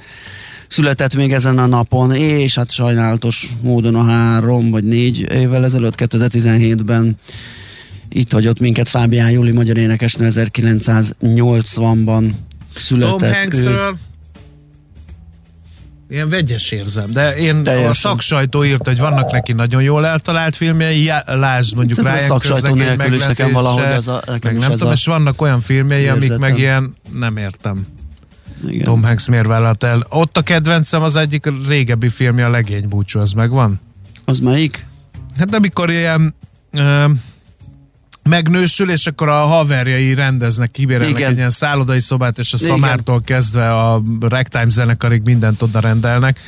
született 0.72 1.14
még 1.14 1.32
ezen 1.32 1.58
a 1.58 1.66
napon, 1.66 2.14
és 2.14 2.54
hát 2.54 2.70
sajnálatos 2.70 3.48
módon 3.62 3.94
a 3.94 4.04
három 4.04 4.70
vagy 4.70 4.84
négy 4.84 5.20
évvel 5.20 5.64
ezelőtt, 5.64 5.94
2017-ben 5.96 7.16
itt 8.08 8.32
hagyott 8.32 8.60
minket 8.60 8.88
Fábián 8.88 9.30
Júli 9.30 9.50
magyar 9.50 9.76
énekesnő 9.76 10.28
1980-ban 10.30 12.30
született. 12.74 13.18
Tom. 13.18 13.32
Hanksről 13.32 13.96
ilyen 16.10 16.28
vegyes 16.28 16.70
érzem, 16.70 17.10
de 17.10 17.36
én 17.36 17.62
Teljesen. 17.62 17.90
a 17.90 17.94
szaksajtó 17.94 18.64
írt, 18.64 18.86
hogy 18.86 18.98
vannak 18.98 19.32
neki 19.32 19.52
nagyon 19.52 19.82
jól 19.82 20.06
eltalált 20.06 20.56
filmjei, 20.56 21.10
lásd 21.26 21.74
mondjuk 21.74 21.98
Szerintem 21.98 22.14
a 22.14 22.16
Ryan 22.16 22.28
szaksajtó 22.28 22.68
közlegény 22.68 22.96
nélkül 22.96 23.14
is 23.14 23.26
nekem 23.26 23.52
valahogy 23.52 23.92
az 23.92 24.08
a- 24.08 24.22
nekem 24.26 24.52
meg 24.52 24.62
nem 24.62 24.70
ez 24.70 24.78
tudom, 24.78 24.92
a 24.92 24.96
és 24.96 25.06
vannak 25.06 25.42
olyan 25.42 25.60
filmjei, 25.60 26.08
amik 26.08 26.36
meg 26.36 26.58
ilyen 26.58 26.94
nem 27.12 27.36
értem. 27.36 27.86
Igen. 28.66 28.84
Tom 28.84 29.02
Hanks 29.02 29.28
miért 29.28 29.46
vállalt 29.46 29.82
el. 29.82 30.06
Ott 30.08 30.36
a 30.36 30.42
kedvencem 30.42 31.02
az 31.02 31.16
egyik 31.16 31.52
régebbi 31.68 32.08
filmje, 32.08 32.46
a 32.46 32.50
Legény 32.50 32.88
búcsú, 32.88 33.20
az 33.20 33.32
megvan? 33.32 33.80
Az 34.24 34.38
melyik? 34.38 34.86
Hát 35.38 35.54
amikor 35.54 35.90
ilyen 35.90 36.34
ö, 36.70 37.04
megnősül, 38.22 38.90
és 38.90 39.06
akkor 39.06 39.28
a 39.28 39.44
haverjai 39.46 40.14
rendeznek, 40.14 40.70
kibérelnek 40.70 41.18
Igen. 41.18 41.30
egy 41.30 41.36
ilyen 41.36 41.50
szállodai 41.50 42.00
szobát, 42.00 42.38
és 42.38 42.52
a 42.52 42.56
Igen. 42.56 42.68
szamártól 42.68 43.22
kezdve 43.22 43.74
a 43.74 44.02
ragtime 44.20 44.70
zenekarig 44.70 45.22
mindent 45.22 45.62
oda 45.62 45.80
rendelnek, 45.80 46.38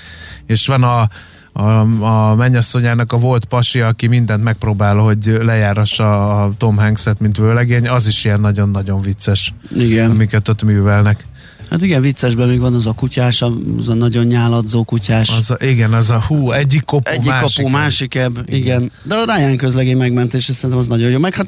és 0.46 0.66
van 0.66 0.82
a 0.82 1.08
a, 1.56 1.80
a 2.04 2.34
mennyasszonyának 2.34 3.12
a 3.12 3.16
volt 3.16 3.44
pasi, 3.44 3.80
aki 3.80 4.06
mindent 4.06 4.42
megpróbál, 4.42 4.96
hogy 4.96 5.36
lejárassa 5.42 6.42
a 6.42 6.52
Tom 6.58 6.76
Hanks-et, 6.76 7.20
mint 7.20 7.36
vőlegény, 7.36 7.88
az 7.88 8.06
is 8.06 8.24
ilyen 8.24 8.40
nagyon-nagyon 8.40 9.00
vicces, 9.00 9.52
Igen. 9.76 10.10
amiket 10.10 10.48
ott 10.48 10.62
művelnek. 10.62 11.24
Hát 11.70 11.82
igen, 11.82 12.00
viccesben 12.00 12.48
még 12.48 12.60
van 12.60 12.74
az 12.74 12.86
a 12.86 12.92
kutyás, 12.92 13.42
az 13.78 13.88
a 13.88 13.94
nagyon 13.94 14.26
nyáladzó 14.26 14.84
kutyás. 14.84 15.28
Az 15.38 15.50
a, 15.50 15.56
igen, 15.60 15.92
az 15.92 16.10
a 16.10 16.24
hú, 16.26 16.50
egyik 16.50 16.84
kopu, 16.84 17.10
Egyik 17.10 17.30
másik. 17.30 17.62
kapu, 17.64 17.76
másik 17.76 18.14
ebb, 18.14 18.42
igen. 18.46 18.58
igen. 18.60 18.92
De 19.02 19.14
a 19.14 19.24
Ryan 19.34 19.56
közlegény 19.56 19.96
megmentés, 19.96 20.44
szerintem 20.44 20.78
az 20.78 20.86
nagyon 20.86 21.10
jó. 21.10 21.18
Meg 21.18 21.34
hát 21.34 21.46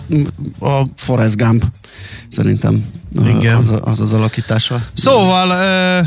a 0.60 0.82
Forrest 0.96 1.36
Gump, 1.36 1.64
szerintem 2.28 2.84
Igen. 3.24 3.56
az 3.56 3.72
az, 3.82 4.00
az 4.00 4.12
alakítása. 4.12 4.82
Szóval, 4.92 5.48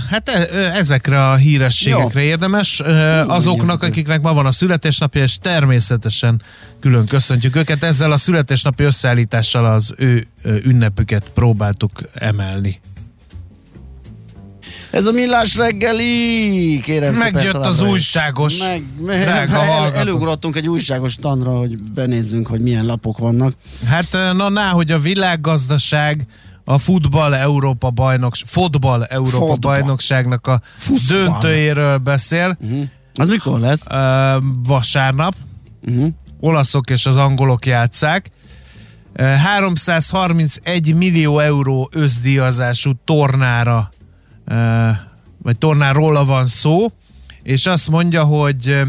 hát 0.10 0.30
e- 0.30 0.48
ezekre 0.76 1.30
a 1.30 1.36
hírességekre 1.36 2.22
Jó. 2.22 2.28
érdemes. 2.28 2.80
Azoknak, 3.28 3.84
akiknek 3.84 4.22
ma 4.22 4.34
van 4.34 4.46
a 4.46 4.52
születésnapja, 4.52 5.24
és 5.24 5.38
természetesen 5.42 6.42
külön 6.80 7.06
köszöntjük 7.06 7.56
őket. 7.56 7.84
Ezzel 7.84 8.12
a 8.12 8.18
születésnapi 8.18 8.84
összeállítással 8.84 9.66
az 9.66 9.94
ő 9.98 10.28
ünnepüket 10.64 11.30
próbáltuk 11.34 11.92
emelni. 12.14 12.80
Ez 14.92 15.06
a 15.06 15.12
millás 15.12 15.56
reggeli, 15.56 16.80
kérem 16.84 17.14
szépen 17.14 17.32
Megjött 17.34 17.52
továbbra 17.54 17.70
az 17.74 17.82
újságos, 17.82 18.58
Meg, 18.58 18.84
meg, 19.06 19.22
drága 19.22 19.54
el, 19.54 19.66
hallgatók. 19.72 19.98
elugrottunk 19.98 20.56
egy 20.56 20.68
újságos 20.68 21.16
tanra, 21.16 21.58
hogy 21.58 21.78
benézzünk, 21.78 22.48
hogy 22.48 22.62
milyen 22.62 22.86
lapok 22.86 23.18
vannak. 23.18 23.54
Hát 23.88 24.08
ö, 24.14 24.34
na, 24.34 24.50
ná, 24.50 24.70
hogy 24.70 24.92
a 24.92 25.00
világgazdaság 25.00 26.26
a 26.66 26.78
futball 26.78 27.34
Európa 27.36 27.90
bajnokság, 27.90 28.48
fotball 28.50 29.04
Európa 29.04 29.46
Fotball. 29.46 29.74
bajnokságnak 29.78 30.48
a 30.48 30.62
Fuszball. 30.76 31.18
döntöjéről 31.18 31.98
beszél. 31.98 32.58
Uh-huh. 32.62 32.84
Az 33.16 33.28
mikor 33.28 33.60
lesz? 33.60 33.86
Ö, 33.90 34.38
vasárnap. 34.64 35.34
Uh-huh. 35.88 36.08
olaszok 36.40 36.90
és 36.90 37.06
az 37.06 37.18
angolok 37.18 37.66
játszák. 37.66 38.32
Eh, 39.14 39.42
331 39.44 40.96
millió 40.96 41.40
euró 41.40 41.90
összdíjazású 41.94 42.92
tornára, 43.06 43.90
eh, 43.92 43.98
vagy 45.42 45.58
tornáról 45.58 46.26
van 46.26 46.46
szó, 46.46 46.88
és 47.44 47.66
azt 47.66 47.90
mondja, 47.90 48.24
hogy 48.24 48.82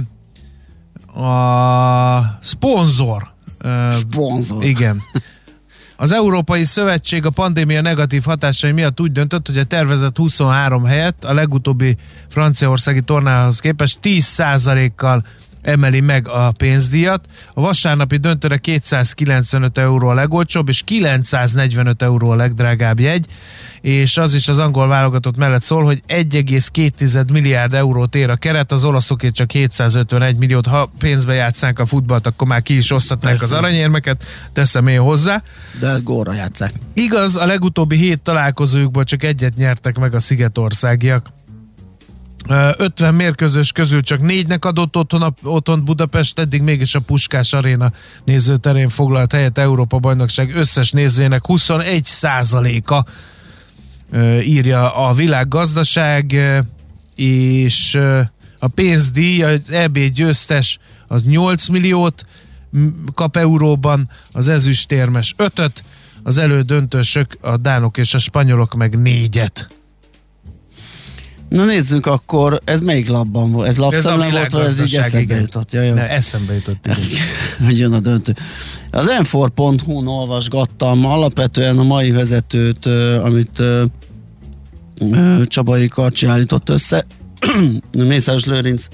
a 1.14 2.38
szponzor, 2.40 3.32
Sponzor. 3.90 4.64
igen, 4.64 5.02
az 5.96 6.12
Európai 6.12 6.64
Szövetség 6.64 7.26
a 7.26 7.30
pandémia 7.30 7.80
negatív 7.80 8.22
hatásai 8.24 8.72
miatt 8.72 9.00
úgy 9.00 9.12
döntött, 9.12 9.46
hogy 9.46 9.58
a 9.58 9.64
tervezett 9.64 10.16
23 10.16 10.84
helyett 10.84 11.24
a 11.24 11.34
legutóbbi 11.34 11.96
franciaországi 12.28 13.00
tornához 13.00 13.60
képest 13.60 13.98
10%-kal 14.02 15.24
emeli 15.62 16.00
meg 16.00 16.28
a 16.28 16.50
pénzdíjat. 16.50 17.26
A 17.54 17.60
vasárnapi 17.60 18.16
döntőre 18.16 18.56
295 18.56 19.78
euró 19.78 20.08
a 20.08 20.14
legolcsóbb, 20.14 20.68
és 20.68 20.82
945 20.82 22.02
euró 22.02 22.30
a 22.30 22.34
legdrágább 22.34 23.00
jegy, 23.00 23.26
és 23.80 24.16
az 24.16 24.34
is 24.34 24.48
az 24.48 24.58
angol 24.58 24.88
válogatott 24.88 25.36
mellett 25.36 25.62
szól, 25.62 25.84
hogy 25.84 26.02
1,2 26.08 27.32
milliárd 27.32 27.74
eurót 27.74 28.14
ér 28.14 28.30
a 28.30 28.36
keret, 28.36 28.72
az 28.72 28.84
olaszoké 28.84 29.30
csak 29.30 29.50
751 29.50 30.36
milliót. 30.36 30.66
Ha 30.66 30.90
pénzbe 30.98 31.34
játszánk 31.34 31.78
a 31.78 31.86
futballt, 31.86 32.26
akkor 32.26 32.48
már 32.48 32.62
ki 32.62 32.76
is 32.76 32.90
osztatnánk 32.90 33.38
Persze. 33.38 33.54
az 33.54 33.60
aranyérmeket, 33.60 34.24
teszem 34.52 34.86
én 34.86 35.00
hozzá. 35.00 35.42
De 35.80 35.98
gólra 36.02 36.32
játszák. 36.32 36.72
Igaz, 36.92 37.36
a 37.36 37.46
legutóbbi 37.46 37.96
hét 37.96 38.20
találkozójukból 38.20 39.04
csak 39.04 39.22
egyet 39.22 39.56
nyertek 39.56 39.98
meg 39.98 40.14
a 40.14 40.20
szigetországiak. 40.20 41.32
Ö, 42.48 42.70
50 42.76 43.14
mérkőzős 43.14 43.72
közül 43.72 44.02
csak 44.02 44.20
négynek 44.20 44.64
adott 44.64 44.96
otthon, 44.96 45.22
a- 45.22 45.32
otthon 45.42 45.84
Budapest, 45.84 46.38
eddig 46.38 46.62
mégis 46.62 46.94
a 46.94 47.00
Puskás 47.00 47.52
Aréna 47.52 47.92
nézőterén 48.24 48.88
foglalt 48.88 49.32
helyet 49.32 49.58
Európa 49.58 49.98
bajnokság 49.98 50.56
összes 50.56 50.90
nézőjének 50.90 51.46
21 51.46 52.04
százaléka 52.04 53.04
írja 54.42 54.94
a 54.94 55.12
világgazdaság, 55.12 56.36
és 57.14 57.98
a 58.58 58.68
pénzdíj, 58.68 59.42
az 59.42 59.60
EB 59.70 59.98
győztes 59.98 60.78
az 61.06 61.24
8 61.24 61.68
milliót 61.68 62.26
kap 63.14 63.36
euróban, 63.36 64.10
az 64.32 64.48
ezüstérmes 64.48 65.34
5-öt, 65.38 65.84
az 66.22 66.38
elődöntősök, 66.38 67.36
a 67.40 67.56
dánok 67.56 67.98
és 67.98 68.14
a 68.14 68.18
spanyolok 68.18 68.74
meg 68.74 68.98
négyet. 68.98 69.79
Na 71.50 71.64
nézzük 71.64 72.06
akkor, 72.06 72.60
ez 72.64 72.80
melyik 72.80 73.08
lapban 73.08 73.52
volt? 73.52 73.68
Ez 73.68 73.76
lapszemle 73.76 74.30
volt, 74.30 74.50
vagy 74.50 74.64
ez 74.64 74.80
így 74.80 74.96
eszembe 74.96 75.18
igen. 75.18 75.40
jutott? 75.40 75.72
Ja, 75.72 75.82
jó. 75.82 75.94
Ne, 75.94 76.08
eszembe 76.08 76.54
jutott. 76.54 76.88
hogy 77.64 77.78
jön 77.78 77.92
a 77.92 78.00
döntő. 78.00 78.36
Az 78.90 79.06
m4.hu-n 79.22 80.06
olvasgattam 80.06 81.04
alapvetően 81.04 81.78
a 81.78 81.82
mai 81.82 82.10
vezetőt, 82.10 82.86
amit 83.22 83.62
Csabai 85.46 85.88
Karcsi 85.88 86.26
állított 86.26 86.68
össze, 86.68 87.06
Mészáros 87.92 88.44
Lőrinc 88.44 88.86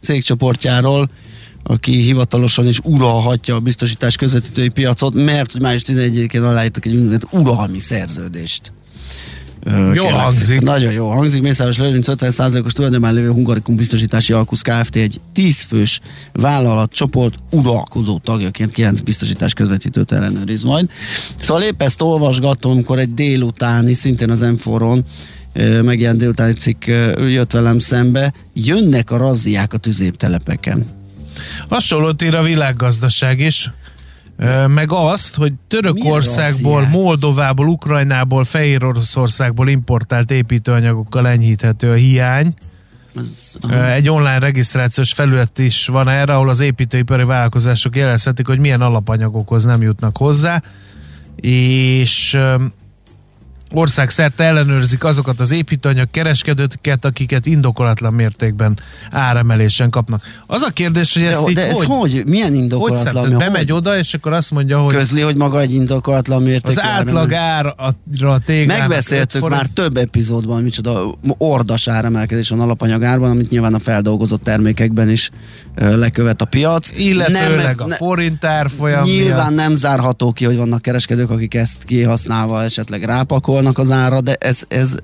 cégcsoportjáról, 0.00 1.10
aki 1.62 2.02
hivatalosan 2.02 2.66
is 2.66 2.78
uralhatja 2.82 3.54
a 3.54 3.60
biztosítás 3.60 4.16
közvetítői 4.16 4.68
piacot, 4.68 5.14
mert 5.14 5.52
hogy 5.52 5.60
május 5.60 5.82
11-én 5.86 6.42
aláírtak 6.42 6.86
egy 6.86 6.94
úgynevezett 6.94 7.32
uralmi 7.32 7.80
szerződést. 7.80 8.72
Ö, 9.64 9.92
Jól 9.92 9.92
kérlek 9.92 10.20
hangzik. 10.20 10.60
Nagyon 10.60 10.92
jó 10.92 11.10
hangzik. 11.10 11.42
Mészáros 11.42 11.78
Lőrinc 11.78 12.06
50%-os 12.08 12.72
tulajdonban 12.72 13.14
lévő 13.14 13.30
Hungarikum 13.30 13.76
Biztosítási 13.76 14.32
Alkusz 14.32 14.62
Kft. 14.62 14.96
egy 14.96 15.20
10 15.32 15.62
fős 15.62 16.00
vállalatcsoport 16.32 17.34
uralkodó 17.50 18.20
tagjaként 18.24 18.70
9 18.70 19.00
biztosítás 19.00 19.54
közvetítőt 19.54 20.12
ellenőriz 20.12 20.62
majd. 20.62 20.90
Szóval 21.40 21.62
épp 21.62 21.82
ezt 21.82 22.02
olvasgatom, 22.02 22.72
amikor 22.72 22.98
egy 22.98 23.14
délutáni, 23.14 23.94
szintén 23.94 24.30
az 24.30 24.40
M4-on 24.42 25.00
ö, 25.52 25.82
megjelent 25.82 26.18
délutáni 26.18 26.52
cikk 26.52 26.86
jött 27.28 27.52
velem 27.52 27.78
szembe, 27.78 28.32
jönnek 28.54 29.10
a 29.10 29.16
razziák 29.16 29.72
a 29.72 29.78
tüzéptelepeken. 29.78 30.86
Hasonlót 31.68 32.22
ír 32.22 32.34
a 32.34 32.42
világgazdaság 32.42 33.40
is, 33.40 33.70
meg 34.66 34.92
azt, 34.92 35.34
hogy 35.34 35.52
Törökországból? 35.68 36.86
Moldovából, 36.88 37.68
Ukrajnából, 37.68 38.44
Fehér 38.44 38.84
Oroszországból 38.84 39.68
importált 39.68 40.30
építőanyagokkal 40.30 41.28
enyhíthető 41.28 41.90
a 41.90 41.94
hiány. 41.94 42.54
Ez, 43.16 43.56
Egy 43.70 44.08
online 44.08 44.38
regisztrációs 44.38 45.12
felület 45.12 45.58
is 45.58 45.86
van 45.86 46.08
erre, 46.08 46.34
ahol 46.34 46.48
az 46.48 46.60
építőipari 46.60 47.24
vállalkozások 47.24 47.96
jelezhetik, 47.96 48.46
hogy 48.46 48.58
milyen 48.58 48.80
alapanyagokhoz 48.80 49.64
nem 49.64 49.82
jutnak 49.82 50.16
hozzá, 50.16 50.62
és 51.36 52.38
országszerte 53.74 54.44
ellenőrzik 54.44 55.04
azokat 55.04 55.40
az 55.40 55.50
építőanyag 55.50 56.08
kereskedőket, 56.10 57.04
akiket 57.04 57.46
indokolatlan 57.46 58.14
mértékben 58.14 58.78
áremelésen 59.10 59.90
kapnak. 59.90 60.22
Az 60.46 60.62
a 60.62 60.70
kérdés, 60.70 61.14
hogy 61.14 61.22
ezt 61.22 61.44
de, 61.44 61.50
így 61.50 61.56
de 61.56 61.68
ez 61.68 61.76
hogy, 61.76 61.86
hogy? 61.86 62.22
Milyen 62.26 62.48
hogy 62.48 62.56
indokolatlan? 62.56 63.22
szem, 63.22 63.32
mi- 63.32 63.36
bemegy 63.36 63.72
oda, 63.72 63.98
és 63.98 64.14
akkor 64.14 64.32
azt 64.32 64.50
mondja, 64.50 64.78
hogy 64.78 64.94
közli, 64.94 65.20
hogy 65.20 65.36
maga 65.36 65.60
egy 65.60 65.74
indokolatlan 65.74 66.42
mértékű 66.42 66.68
az 66.68 66.80
átlag 66.80 67.32
árra 67.32 67.74
téglának 68.44 68.88
Megbeszéltük 68.88 69.40
forint- 69.40 69.60
már 69.60 69.70
több 69.74 69.96
epizódban, 69.96 70.62
micsoda 70.62 71.18
ordas 71.38 71.88
áremelkedés 71.88 72.48
van 72.48 72.60
alapanyagárban, 72.60 73.30
amit 73.30 73.50
nyilván 73.50 73.74
a 73.74 73.78
feldolgozott 73.78 74.42
termékekben 74.42 75.10
is 75.10 75.30
lekövet 75.76 76.40
a 76.40 76.44
piac. 76.44 76.90
illetőleg 76.96 77.76
Nem- 77.76 77.90
a 77.90 77.94
forint 77.94 78.44
árfolyam 78.44 79.02
Nyilván 79.02 79.52
miatt. 79.52 79.66
nem 79.66 79.74
zárható 79.74 80.32
ki, 80.32 80.44
hogy 80.44 80.56
vannak 80.56 80.82
kereskedők, 80.82 81.30
akik 81.30 81.54
ezt 81.54 81.84
kihasználva 81.84 82.62
esetleg 82.62 83.02
rápakolnak 83.02 83.78
az 83.78 83.90
ára, 83.90 84.20
de 84.20 84.34
ez, 84.34 84.62
ez, 84.68 84.94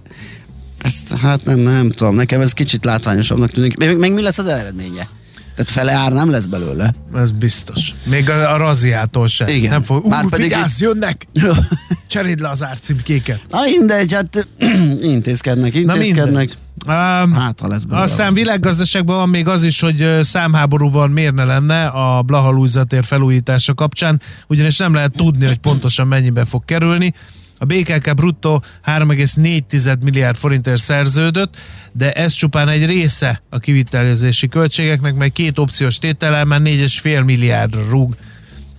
ez 0.79 0.95
hát 1.23 1.45
nem, 1.45 1.59
nem 1.59 1.91
tudom, 1.91 2.15
nekem 2.15 2.41
ez 2.41 2.53
kicsit 2.53 2.85
látványosabbnak 2.85 3.51
tűnik. 3.51 3.77
Meg, 3.77 3.99
meg 3.99 4.13
mi 4.13 4.23
lesz 4.23 4.39
az 4.39 4.47
eredménye? 4.47 5.09
Tehát 5.55 5.71
fele 5.75 5.93
ár 5.93 6.13
nem 6.13 6.31
lesz 6.31 6.45
belőle. 6.45 6.93
Ez 7.15 7.31
biztos. 7.33 7.95
Még 8.05 8.31
a, 8.31 8.53
a 8.53 8.57
raziától 8.57 9.29
sem. 9.29 9.49
Igen. 9.49 9.71
Nem 9.71 9.83
fog, 9.83 10.07
Már 10.07 10.25
Úr, 10.25 10.31
pedig 10.31 10.47
vigyázz, 10.49 10.81
jönnek! 10.81 11.27
Cseréld 12.09 12.41
le 12.41 12.49
az 12.49 12.63
árcímkéket. 12.63 13.41
Na 13.51 13.61
mindegy, 13.63 14.13
hát 14.13 14.47
intézkednek, 15.03 15.73
Na 15.73 15.79
intézkednek. 15.79 16.27
mindegy. 16.27 16.57
Um, 16.87 17.33
Hát, 17.33 17.61
ha 17.61 17.69
lesz 17.69 17.83
belőle. 17.83 18.03
aztán 18.03 18.35
világgazdaságban 18.35 19.17
van 19.17 19.29
még 19.29 19.49
az 19.49 19.63
is, 19.63 19.81
hogy 19.81 20.19
számháború 20.21 20.91
van 20.91 21.11
miért 21.11 21.35
ne 21.35 21.45
lenne 21.45 21.87
a 21.87 22.23
Blaha 22.23 22.51
Lújzatér 22.51 23.05
felújítása 23.05 23.75
kapcsán, 23.75 24.21
ugyanis 24.47 24.77
nem 24.77 24.95
lehet 24.95 25.13
tudni, 25.13 25.47
hogy 25.47 25.59
pontosan 25.59 26.07
mennyibe 26.07 26.45
fog 26.45 26.65
kerülni. 26.65 27.15
A 27.59 27.65
BKK 27.65 28.15
bruttó 28.15 28.63
3,4 28.87 29.99
milliárd 30.01 30.37
forintért 30.37 30.81
szerződött, 30.81 31.57
de 31.93 32.13
ez 32.13 32.33
csupán 32.33 32.69
egy 32.69 32.87
része 32.87 33.43
a 33.49 33.59
kivitelezési 33.59 34.49
költségeknek, 34.49 35.15
meg 35.15 35.33
két 35.33 35.59
opciós 35.59 35.99
tétellel 35.99 36.45
már 36.45 36.61
4,5 36.61 37.25
milliárdra 37.25 37.85
rúg. 37.89 38.15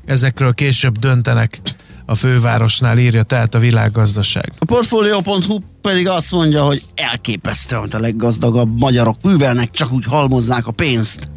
Ezekről 0.05 0.53
később 0.53 0.97
döntenek 0.97 1.61
a 2.11 2.15
fővárosnál, 2.15 2.97
írja 2.97 3.23
tehát 3.23 3.55
a 3.55 3.59
világgazdaság. 3.59 4.51
A 4.59 4.65
Portfolio.hu 4.65 5.59
pedig 5.81 6.07
azt 6.07 6.31
mondja, 6.31 6.63
hogy 6.63 6.83
elképesztő, 6.95 7.75
amit 7.75 7.93
a 7.93 7.99
leggazdagabb 7.99 8.79
magyarok 8.79 9.17
művelnek, 9.23 9.71
csak 9.71 9.91
úgy 9.91 10.05
halmozzák 10.05 10.67
a 10.67 10.71
pénzt. 10.71 11.29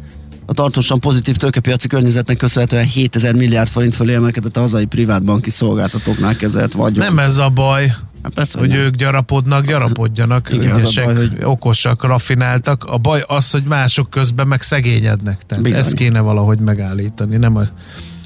A 0.45 0.53
tartósan 0.53 0.99
pozitív 0.99 1.35
tőkepiaci 1.35 1.87
környezetnek 1.87 2.37
köszönhetően 2.37 2.85
7000 2.85 3.35
milliárd 3.35 3.69
forint 3.69 3.95
fölé 3.95 4.13
emelkedett 4.13 4.57
a 4.57 4.59
hazai 4.59 4.85
privátbanki 4.85 5.49
szolgáltatóknál 5.49 6.35
kezelt 6.35 6.73
vagyon. 6.73 7.05
Nem 7.05 7.19
ez 7.19 7.37
a 7.37 7.49
baj, 7.49 7.87
hát 8.23 8.33
persze, 8.33 8.59
hogy 8.59 8.69
nem. 8.69 8.77
ők 8.77 8.95
gyarapodnak, 8.95 9.65
gyarapodjanak, 9.65 10.49
Igen, 10.53 10.75
ügyesek, 10.75 11.05
baj, 11.05 11.15
hogy- 11.15 11.37
okosak, 11.43 12.03
raffináltak. 12.03 12.83
A 12.83 12.97
baj 12.97 13.23
az, 13.27 13.51
hogy 13.51 13.63
mások 13.63 14.09
közben 14.09 14.47
meg 14.47 14.61
szegényednek. 14.61 15.41
Tehát 15.45 15.63
Bizony. 15.63 15.79
ezt 15.79 15.93
kéne 15.93 16.19
valahogy 16.19 16.59
megállítani. 16.59 17.37
Nem 17.37 17.69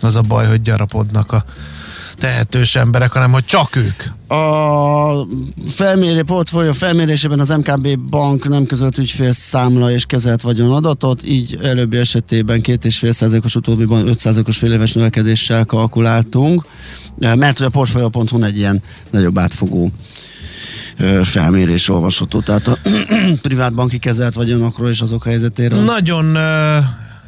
az 0.01 0.15
a 0.15 0.21
baj, 0.21 0.47
hogy 0.47 0.61
gyarapodnak 0.61 1.31
a 1.31 1.43
tehetős 2.19 2.75
emberek, 2.75 3.11
hanem 3.11 3.31
hogy 3.31 3.45
csak 3.45 3.75
ők. 3.75 4.03
A 4.39 5.27
felmérő 5.71 6.23
portfólió 6.23 6.71
felmérésében 6.71 7.39
az 7.39 7.49
MKB 7.49 7.99
bank 7.99 8.47
nem 8.47 8.65
közölt 8.65 8.97
ügyfélszámla 8.97 9.91
és 9.91 10.05
kezelt 10.05 10.41
vagyon 10.41 10.71
adatot, 10.71 11.23
így 11.23 11.59
előbbi 11.63 11.97
esetében 11.97 12.61
2,5%-os 12.63 13.55
utóbbiban 13.55 14.03
5%-os 14.05 14.57
féléves 14.57 14.93
növekedéssel 14.93 15.65
kalkuláltunk, 15.65 16.65
mert 17.17 17.57
hogy 17.57 17.67
a 17.67 17.69
portfolio.hu 17.69 18.43
egy 18.43 18.57
ilyen 18.57 18.81
nagyobb 19.11 19.37
átfogó 19.37 19.91
felmérés 21.23 21.89
olvasható, 21.89 22.39
tehát 22.39 22.67
a 22.67 22.77
privátbanki 23.41 23.99
kezelt 23.99 24.33
vagyonokról 24.33 24.89
és 24.89 25.01
azok 25.01 25.23
helyzetéről. 25.23 25.83
Nagyon 25.83 26.37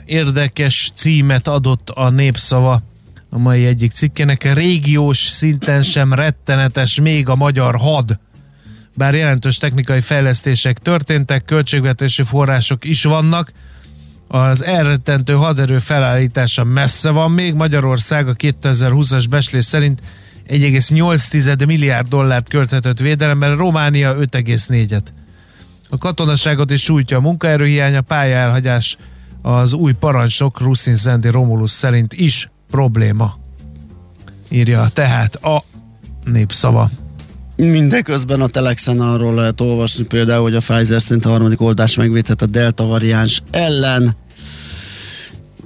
érdekes 0.05 0.91
címet 0.95 1.47
adott 1.47 1.89
a 1.89 2.09
népszava 2.09 2.81
a 3.33 3.39
mai 3.39 3.65
egyik 3.65 3.91
cikkének. 3.91 4.53
Régiós 4.53 5.17
szinten 5.17 5.83
sem 5.83 6.13
rettenetes 6.13 6.99
még 6.99 7.29
a 7.29 7.35
magyar 7.35 7.75
had. 7.75 8.19
Bár 8.95 9.13
jelentős 9.13 9.57
technikai 9.57 10.01
fejlesztések 10.01 10.77
történtek, 10.77 11.45
költségvetési 11.45 12.23
források 12.23 12.85
is 12.85 13.03
vannak, 13.03 13.51
az 14.27 14.63
elrettentő 14.63 15.33
haderő 15.33 15.77
felállítása 15.77 16.63
messze 16.63 17.09
van 17.09 17.31
még. 17.31 17.53
Magyarország 17.53 18.27
a 18.27 18.33
2020-as 18.33 19.25
beslés 19.29 19.65
szerint 19.65 20.01
1,8 20.47 21.65
milliárd 21.65 22.07
dollárt 22.07 22.49
költhetett 22.49 22.99
védelemben, 22.99 23.57
Románia 23.57 24.15
5,4-et. 24.15 25.03
A 25.89 25.97
katonaságot 25.97 26.71
is 26.71 26.81
sújtja 26.81 27.17
a 27.17 27.21
munkaerőhiány, 27.21 27.95
a 27.95 28.01
pályaelhagyás 28.01 28.97
az 29.41 29.73
új 29.73 29.93
parancsnok 29.93 30.59
Ruszin 30.59 30.95
Szendi 30.95 31.29
Romulus 31.29 31.71
szerint 31.71 32.13
is 32.13 32.49
probléma. 32.71 33.37
Írja 34.49 34.87
tehát 34.93 35.35
a 35.35 35.63
népszava. 36.25 36.89
Mindeközben 37.55 38.41
a 38.41 38.47
Telexen 38.47 38.99
arról 38.99 39.33
lehet 39.33 39.61
olvasni 39.61 40.03
például, 40.03 40.41
hogy 40.41 40.55
a 40.55 40.59
Pfizer 40.59 41.01
szerint 41.01 41.25
a 41.25 41.29
harmadik 41.29 41.61
oldás 41.61 41.95
megvédhet 41.95 42.41
a 42.41 42.45
Delta 42.45 42.85
variáns 42.85 43.41
ellen. 43.51 44.15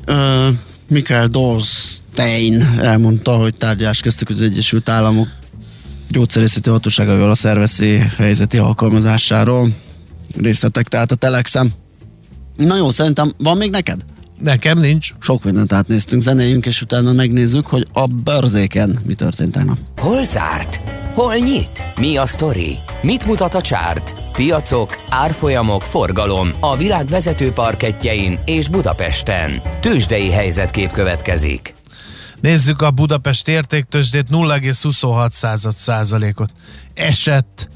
Ö, 0.06 0.48
Michael 0.88 1.28
Dorstein 1.28 2.62
elmondta, 2.82 3.32
hogy 3.32 3.56
tárgyás 3.56 4.02
kezdtek 4.02 4.30
az 4.30 4.42
Egyesült 4.42 4.90
Államok 4.90 5.28
gyógyszerészeti 6.10 6.70
hatóságával 6.70 7.30
a 7.30 7.36
szerveszé 7.36 7.98
helyzeti 8.18 8.58
alkalmazásáról. 8.58 9.70
Részletek 10.42 10.88
tehát 10.88 11.12
a 11.12 11.16
Telexen. 11.16 11.74
Na 12.56 12.76
jó, 12.76 12.90
szerintem 12.90 13.34
van 13.38 13.58
még 13.58 13.70
neked? 13.70 14.06
Nekem 14.40 14.80
nincs. 14.80 15.14
Sok 15.20 15.44
mindent 15.44 15.74
átnéztünk, 15.74 16.22
zenéjünk, 16.22 16.66
és 16.66 16.82
utána 16.82 17.14
megnézzük, 17.14 17.68
hogy 17.68 17.88
a 17.94 18.08
börzéken 18.08 19.00
mi 19.06 19.14
történt 19.14 19.52
tegnap. 19.52 19.78
Hol 19.98 20.24
zárt? 20.24 20.80
Hol 21.14 21.36
nyit? 21.36 21.84
Mi 22.00 22.18
a 22.18 22.26
sztori? 22.26 22.78
Mit 23.02 23.26
mutat 23.26 23.54
a 23.54 23.62
csárt? 23.62 24.14
Piacok, 24.34 24.96
árfolyamok, 25.10 25.82
forgalom 25.82 26.50
a 26.60 26.78
világ 26.78 27.06
vezető 27.06 27.52
parketjein 27.52 28.40
és 28.46 28.68
Budapesten. 28.68 29.62
Tősdei 29.80 30.32
helyzetkép 30.32 30.92
következik. 30.92 31.74
Nézzük 32.42 32.82
a 32.82 32.92
Budapest 32.92 33.48
értéktősdét 33.48 34.26
0,26 34.32 35.32
század 35.32 35.74
százalékot. 35.74 36.50
Esett 36.94 37.70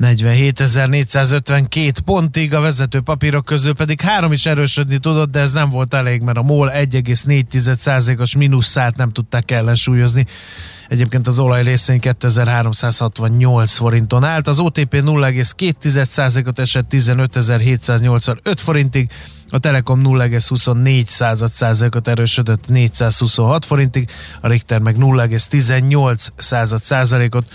47.452 0.00 1.92
pontig, 2.04 2.54
a 2.54 2.60
vezető 2.60 3.00
papírok 3.00 3.44
közül 3.44 3.74
pedig 3.74 4.00
három 4.00 4.32
is 4.32 4.46
erősödni 4.46 4.98
tudott, 4.98 5.30
de 5.30 5.40
ez 5.40 5.52
nem 5.52 5.68
volt 5.68 5.94
elég, 5.94 6.20
mert 6.20 6.38
a 6.38 6.42
MOL 6.42 6.70
1,4%-os 6.74 8.36
mínuszát 8.36 8.96
nem 8.96 9.10
tudták 9.10 9.50
ellensúlyozni. 9.50 10.26
Egyébként 10.88 11.26
az 11.26 11.38
olaj 11.38 11.62
részvény 11.62 12.00
2368 12.00 13.72
forinton 13.72 14.24
állt, 14.24 14.48
az 14.48 14.58
OTP 14.58 14.94
0,2%-ot 14.94 16.58
esett 16.58 16.86
15.785 16.90 18.54
forintig, 18.56 19.10
a 19.50 19.58
Telekom 19.58 20.00
0,24 20.04 21.06
század 21.06 21.52
százalékot 21.52 22.08
erősödött 22.08 22.68
426 22.68 23.64
forintig, 23.64 24.10
a 24.40 24.48
Richter 24.48 24.80
meg 24.80 24.96
0,18 24.98 26.26
század 26.36 26.82
százalékot 26.82 27.46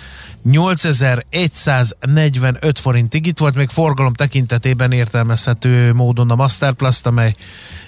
8145 0.43 2.79
forintig. 2.79 3.25
Itt 3.25 3.37
volt 3.37 3.55
még 3.55 3.69
forgalom 3.69 4.13
tekintetében 4.13 4.91
értelmezhető 4.91 5.93
módon 5.93 6.29
a 6.29 6.35
Masterplast, 6.35 7.05
amely 7.05 7.35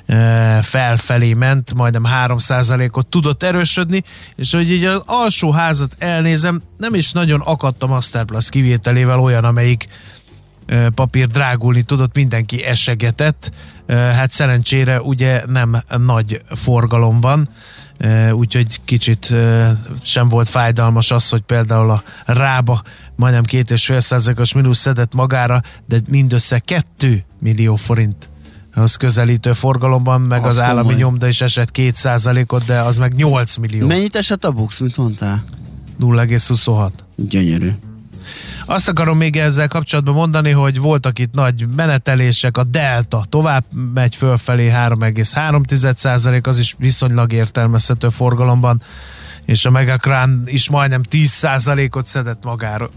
e, 0.05 0.61
felfelé 0.61 1.33
ment, 1.33 1.73
majdnem 1.73 2.05
3%-ot 2.25 3.07
tudott 3.07 3.43
erősödni, 3.43 4.03
és 4.35 4.53
hogy 4.53 4.71
így 4.71 4.85
az 4.85 5.01
alsó 5.05 5.51
házat 5.51 5.95
elnézem, 5.97 6.61
nem 6.77 6.93
is 6.93 7.11
nagyon 7.11 7.39
akadtam 7.39 7.89
Masterplus 7.89 8.49
kivételével 8.49 9.19
olyan, 9.19 9.43
amelyik 9.43 9.87
papír 10.95 11.27
drágulni 11.27 11.83
tudott, 11.83 12.15
mindenki 12.15 12.63
esegetett, 12.63 13.51
hát 13.87 14.31
szerencsére 14.31 15.01
ugye 15.01 15.43
nem 15.45 15.83
nagy 15.97 16.41
forgalom 16.47 17.19
van, 17.19 17.49
úgyhogy 18.31 18.79
kicsit 18.85 19.33
sem 20.01 20.29
volt 20.29 20.49
fájdalmas 20.49 21.11
az, 21.11 21.29
hogy 21.29 21.41
például 21.41 21.89
a 21.89 22.03
Rába 22.25 22.81
majdnem 23.15 23.43
két 23.43 23.71
és 23.71 23.85
fél 23.85 23.99
százalékos 23.99 24.53
mínusz 24.53 24.79
szedett 24.79 25.13
magára, 25.15 25.61
de 25.87 25.99
mindössze 26.07 26.59
2 26.59 27.23
millió 27.39 27.75
forint 27.75 28.29
az 28.73 28.95
közelítő 28.95 29.53
forgalomban, 29.53 30.21
meg 30.21 30.45
az, 30.45 30.55
az 30.55 30.61
állami 30.61 30.93
nyomda 30.93 31.27
is 31.27 31.41
esett 31.41 31.71
2 31.71 32.45
ot 32.47 32.65
de 32.65 32.79
az 32.79 32.97
meg 32.97 33.13
8 33.13 33.57
millió. 33.57 33.87
Mennyit 33.87 34.15
esett 34.15 34.45
a 34.45 34.51
Bux, 34.51 34.79
mit 34.79 34.97
mondtál? 34.97 35.43
0,26. 35.99 36.91
Gyönyörű. 37.15 37.71
Azt 38.65 38.89
akarom 38.89 39.17
még 39.17 39.35
ezzel 39.35 39.67
kapcsolatban 39.67 40.13
mondani, 40.13 40.51
hogy 40.51 40.79
voltak 40.79 41.19
itt 41.19 41.33
nagy 41.33 41.67
menetelések, 41.75 42.57
a 42.57 42.63
Delta 42.63 43.23
tovább 43.29 43.63
megy 43.93 44.15
fölfelé 44.15 44.69
3,3%, 44.69 46.47
az 46.47 46.59
is 46.59 46.75
viszonylag 46.77 47.33
értelmezhető 47.33 48.09
forgalomban, 48.09 48.81
és 49.45 49.65
a 49.65 49.69
Megacran 49.69 50.41
is 50.45 50.69
majdnem 50.69 51.01
10%-ot 51.11 52.05
szedett 52.05 52.43
magára. 52.43 52.89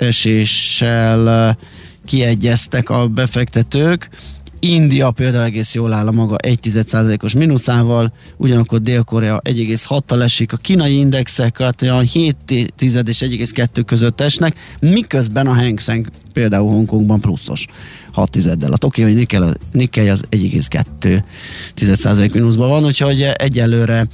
eséssel 0.03 1.57
kiegyeztek 2.05 2.91
a 2.91 3.09
befektetők. 3.09 4.09
India 4.59 5.11
például 5.11 5.45
egész 5.45 5.75
jól 5.75 5.93
áll 5.93 6.07
a 6.07 6.13
maga 6.13 6.37
1,1%-os 6.43 7.33
mínuszával, 7.33 8.13
ugyanakkor 8.37 8.83
Dél-Korea 8.83 9.41
1,6-tal 9.45 10.23
esik, 10.23 10.53
a 10.53 10.57
kínai 10.57 10.99
indexek 10.99 11.59
hát 11.59 11.83
a 11.83 11.99
7 11.99 12.37
és 12.51 12.93
1,2 12.93 13.83
között 13.87 14.21
esnek, 14.21 14.57
miközben 14.81 15.47
a 15.47 15.55
Hang 15.55 15.81
Seng 15.81 16.09
például 16.33 16.71
Hongkongban 16.71 17.21
pluszos 17.21 17.67
6 18.13 18.31
tizeddel. 18.31 18.73
A 18.73 18.77
Tokioi 18.77 19.27
Nikkei, 19.73 20.09
az 20.09 20.25
1,2% 20.31 22.33
mínuszban 22.33 22.69
van, 22.69 22.85
úgyhogy 22.85 23.23
egyelőre 23.37 24.07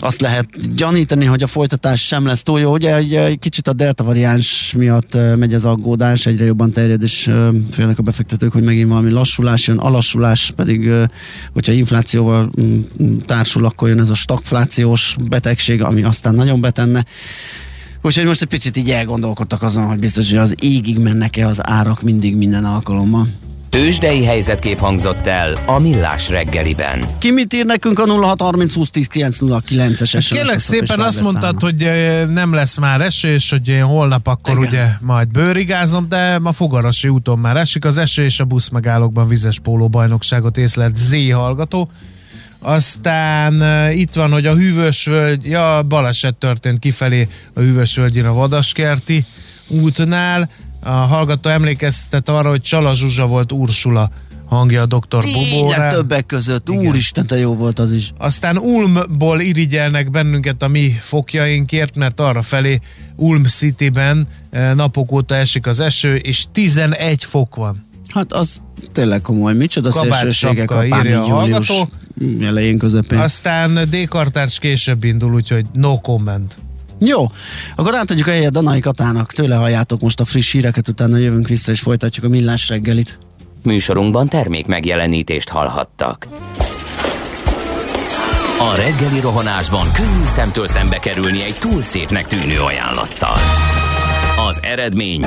azt 0.00 0.20
lehet 0.20 0.74
gyanítani, 0.74 1.24
hogy 1.24 1.42
a 1.42 1.46
folytatás 1.46 2.06
sem 2.06 2.26
lesz 2.26 2.42
túl 2.42 2.60
jó. 2.60 2.72
Ugye 2.72 2.96
egy, 2.96 3.14
egy 3.14 3.38
kicsit 3.38 3.68
a 3.68 3.72
delta 3.72 4.04
variáns 4.04 4.74
miatt 4.76 5.16
megy 5.36 5.54
az 5.54 5.64
aggódás, 5.64 6.26
egyre 6.26 6.44
jobban 6.44 6.72
terjed, 6.72 7.02
és 7.02 7.30
félnek 7.70 7.98
a 7.98 8.02
befektetők, 8.02 8.52
hogy 8.52 8.62
megint 8.62 8.88
valami 8.88 9.10
lassulás 9.10 9.66
jön, 9.66 9.78
alassulás 9.78 10.52
pedig, 10.56 10.90
hogyha 11.52 11.72
inflációval 11.72 12.50
mm, 12.60 12.80
mm, 13.02 13.18
társul, 13.18 13.64
akkor 13.64 13.88
jön 13.88 14.00
ez 14.00 14.10
a 14.10 14.14
stagflációs 14.14 15.16
betegség, 15.28 15.82
ami 15.82 16.02
aztán 16.02 16.34
nagyon 16.34 16.60
betenne. 16.60 17.04
Úgyhogy 18.02 18.24
most 18.24 18.42
egy 18.42 18.48
picit 18.48 18.76
így 18.76 18.90
elgondolkodtak 18.90 19.62
azon, 19.62 19.86
hogy 19.86 19.98
biztos, 19.98 20.28
hogy 20.28 20.38
az 20.38 20.54
égig 20.60 20.98
mennek-e 20.98 21.46
az 21.46 21.66
árak 21.66 22.02
mindig 22.02 22.36
minden 22.36 22.64
alkalommal. 22.64 23.26
Tőzsdei 23.70 24.24
helyzetkép 24.24 24.78
hangzott 24.78 25.26
el 25.26 25.58
a 25.66 25.78
Millás 25.78 26.28
reggeliben. 26.28 27.04
Ki 27.18 27.30
mit 27.30 27.52
ír 27.54 27.64
nekünk 27.64 27.98
a 27.98 28.06
0630 28.06 28.74
20 28.74 28.90
10 28.90 29.08
909-es 29.12 30.08
SMS? 30.08 30.28
Kérlek 30.28 30.58
szépen 30.58 31.00
azt 31.00 31.22
mondtad, 31.22 31.60
hogy 31.60 31.90
nem 32.28 32.52
lesz 32.52 32.78
már 32.78 33.00
eső, 33.00 33.32
és 33.32 33.50
hogy 33.50 33.68
én 33.68 33.84
holnap 33.84 34.26
akkor 34.26 34.56
Igen. 34.56 34.68
ugye 34.68 34.86
majd 35.00 35.28
bőrigázom, 35.28 36.08
de 36.08 36.38
ma 36.38 36.52
Fogarasi 36.52 37.08
úton 37.08 37.38
már 37.38 37.56
esik. 37.56 37.84
Az 37.84 37.98
eső 37.98 38.24
és 38.24 38.40
a 38.40 38.44
busz 38.44 38.68
megállókban 38.68 39.28
vizes 39.28 39.58
póló 39.58 39.88
bajnokságot 39.88 40.56
észlelt 40.56 40.96
Z 40.96 41.14
hallgató. 41.32 41.90
Aztán 42.62 43.60
uh, 43.60 43.98
itt 43.98 44.14
van, 44.14 44.30
hogy 44.30 44.46
a 44.46 44.54
hűvösvölgy, 44.54 45.46
ja, 45.46 45.82
baleset 45.82 46.34
történt 46.34 46.78
kifelé 46.78 47.28
a 47.54 47.60
hűvösvölgyén 47.60 48.26
a 48.26 48.32
Vadaskerti 48.32 49.24
útnál, 49.68 50.50
a 50.82 50.90
hallgató 50.90 51.50
emlékeztet 51.50 52.28
arra, 52.28 52.48
hogy 52.48 52.60
Csala 52.60 52.94
Zsuzsa 52.94 53.26
volt 53.26 53.52
Ursula 53.52 54.10
hangja 54.46 54.82
a 54.82 54.86
doktor 54.86 55.24
Bubóra. 55.32 55.86
többek 55.88 56.26
között. 56.26 56.68
Igen. 56.68 56.86
Úristen, 56.86 57.26
te 57.26 57.38
jó 57.38 57.54
volt 57.54 57.78
az 57.78 57.92
is. 57.92 58.12
Aztán 58.18 58.58
Ulmból 58.58 59.40
irigyelnek 59.40 60.10
bennünket 60.10 60.62
a 60.62 60.68
mi 60.68 60.98
fokjainkért, 61.00 61.96
mert 61.96 62.20
arra 62.20 62.42
felé 62.42 62.80
Ulm 63.16 63.44
Cityben 63.44 64.26
eh, 64.50 64.74
napok 64.74 65.12
óta 65.12 65.34
esik 65.34 65.66
az 65.66 65.80
eső, 65.80 66.16
és 66.16 66.44
11 66.52 67.24
fok 67.24 67.56
van. 67.56 67.86
Hát 68.08 68.32
az 68.32 68.62
tényleg 68.92 69.20
komoly. 69.20 69.54
Micsoda 69.54 69.92
szélsőségek 69.92 70.70
a 70.70 70.84
írja 70.84 71.22
a 71.22 71.26
hallgató. 71.26 71.88
elején 72.42 72.78
közepén. 72.78 73.18
Aztán 73.18 73.88
D-kartárs 73.90 74.58
később 74.58 75.04
indul, 75.04 75.34
úgyhogy 75.34 75.66
no 75.72 76.00
comment. 76.00 76.54
Jó, 77.02 77.30
akkor 77.76 77.94
átadjuk 77.94 78.26
a 78.26 78.30
helyet 78.30 78.52
Danai 78.52 78.80
Katának, 78.80 79.32
tőle 79.32 79.56
halljátok 79.56 80.00
most 80.00 80.20
a 80.20 80.24
friss 80.24 80.52
híreket, 80.52 80.88
utána 80.88 81.16
jövünk 81.16 81.48
vissza 81.48 81.70
és 81.72 81.80
folytatjuk 81.80 82.24
a 82.24 82.28
millás 82.28 82.68
reggelit. 82.68 83.18
Műsorunkban 83.62 84.28
termék 84.28 84.66
megjelenítést 84.66 85.48
hallhattak. 85.48 86.28
A 88.58 88.76
reggeli 88.76 89.20
rohanásban 89.20 89.92
könnyű 89.92 90.24
szemtől 90.26 90.66
szembe 90.66 90.98
kerülni 90.98 91.42
egy 91.42 91.56
túl 91.58 91.82
szépnek 91.82 92.26
tűnő 92.26 92.60
ajánlattal. 92.60 93.36
Az 94.48 94.60
eredmény 94.62 95.26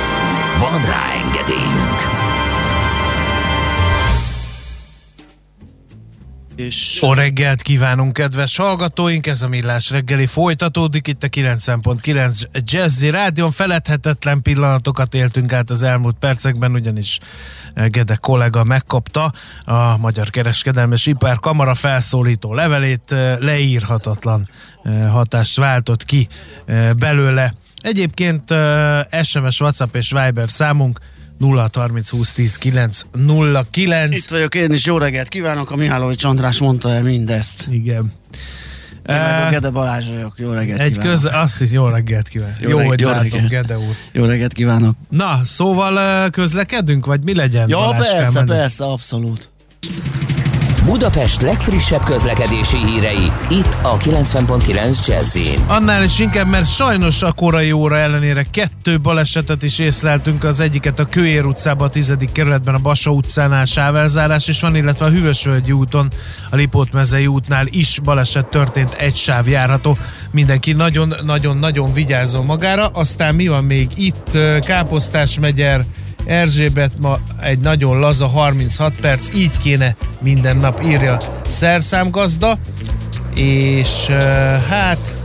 Van 0.61 0.85
rá 0.85 1.11
engedélyünk! 1.25 1.99
És 6.55 6.99
Jó 7.01 7.13
reggelt 7.13 7.61
kívánunk, 7.61 8.13
kedves 8.13 8.57
hallgatóink! 8.57 9.27
Ez 9.27 9.41
a 9.41 9.47
Millás 9.47 9.89
reggeli 9.89 10.25
folytatódik 10.25 11.07
itt 11.07 11.23
a 11.23 11.27
90.9 11.27 12.41
Jazzy 12.63 13.09
Rádion. 13.09 13.51
Feledhetetlen 13.51 14.41
pillanatokat 14.41 15.13
éltünk 15.13 15.53
át 15.53 15.69
az 15.69 15.83
elmúlt 15.83 16.15
percekben, 16.19 16.73
ugyanis 16.73 17.19
Gede 17.87 18.15
kollega 18.15 18.63
megkapta 18.63 19.33
a 19.63 19.97
Magyar 19.97 20.29
Kereskedelmi 20.29 20.93
és 20.93 21.05
Ipar 21.05 21.39
Kamara 21.39 21.75
felszólító 21.75 22.53
levelét, 22.53 23.15
leírhatatlan 23.39 24.49
hatást 25.09 25.57
váltott 25.57 26.05
ki 26.05 26.27
belőle. 26.97 27.53
Egyébként 27.81 28.43
SMS, 29.21 29.59
WhatsApp 29.59 29.95
és 29.95 30.11
Viber 30.11 30.49
számunk 30.49 30.99
0 31.37 31.69
30 31.73 32.09
20 32.09 32.33
10 32.33 32.55
9 32.55 33.01
09. 33.71 34.15
Itt 34.17 34.29
vagyok 34.29 34.55
én 34.55 34.71
is, 34.71 34.85
jó 34.85 34.97
reggelt 34.97 35.27
kívánok, 35.27 35.71
a 35.71 35.75
Mihálovics 35.75 36.23
András 36.23 36.59
mondta 36.59 36.91
el 36.93 37.03
mindezt. 37.03 37.67
Igen. 37.71 38.13
Én 39.09 39.15
a 39.15 39.49
Gede 39.49 39.69
Balázs 39.69 40.09
vagyok, 40.09 40.33
jó 40.37 40.51
reggelt 40.51 40.79
Egy 40.79 40.91
kívánok. 40.91 41.13
köz, 41.13 41.25
azt 41.33 41.61
is 41.61 41.71
jó 41.71 41.87
reggelt 41.87 42.27
kívánok. 42.27 42.55
Jó, 42.59 42.69
Jó 42.69 42.77
reggelt, 42.77 42.89
hogy 42.89 43.01
jó 43.01 43.07
látom, 43.09 43.29
reggelt. 43.29 43.49
Gede 43.49 43.77
úr. 43.77 43.95
Jó 44.11 44.25
reggelt 44.25 44.53
kívánok. 44.53 44.95
Na, 45.09 45.39
szóval 45.43 46.29
közlekedünk, 46.29 47.05
vagy 47.05 47.23
mi 47.23 47.35
legyen? 47.35 47.69
Ja, 47.69 47.77
Balázs, 47.77 48.11
persze, 48.11 48.43
persze, 48.43 48.83
abszolút. 48.85 49.49
Budapest 50.85 51.41
legfrissebb 51.41 52.03
közlekedési 52.03 52.77
hírei, 52.77 53.31
itt 53.49 53.77
a 53.81 53.97
90.9 53.97 55.07
jazz 55.07 55.37
Annál 55.67 56.03
is 56.03 56.19
inkább, 56.19 56.47
mert 56.47 56.73
sajnos 56.73 57.23
a 57.23 57.31
korai 57.31 57.71
óra 57.71 57.97
ellenére 57.97 58.45
kettő 58.51 58.99
balesetet 58.99 59.63
is 59.63 59.79
észleltünk, 59.79 60.43
az 60.43 60.59
egyiket 60.59 60.99
a 60.99 61.05
Kőér 61.05 61.45
utcában, 61.45 61.87
a 61.87 61.89
tizedik 61.89 62.31
kerületben, 62.31 62.75
a 62.75 62.79
Basa 62.79 63.11
utcánál 63.11 63.65
sávelzárás 63.65 64.47
is 64.47 64.61
van, 64.61 64.75
illetve 64.75 65.05
a 65.05 65.09
Hűvösvölgyi 65.09 65.71
úton, 65.71 66.11
a 66.49 66.55
Lipót-mezei 66.55 67.27
útnál 67.27 67.65
is 67.69 67.99
baleset 68.03 68.45
történt, 68.45 68.93
egy 68.93 69.15
sáv 69.15 69.47
járható. 69.47 69.97
Mindenki 70.31 70.71
nagyon-nagyon-nagyon 70.71 71.93
vigyázzon 71.93 72.45
magára. 72.45 72.87
Aztán 72.87 73.35
mi 73.35 73.47
van 73.47 73.63
még 73.63 73.89
itt? 73.95 74.37
Káposztás 74.63 75.39
megyer, 75.39 75.85
Erzsébet 76.25 76.91
ma 76.99 77.17
egy 77.41 77.59
nagyon 77.59 77.99
laza 77.99 78.27
36 78.27 78.93
perc, 79.01 79.33
így 79.35 79.57
kéne 79.61 79.95
minden 80.19 80.57
nap 80.57 80.81
írja 80.83 81.21
szerszámgazda, 81.45 82.57
és 83.35 84.05
hát 84.69 85.20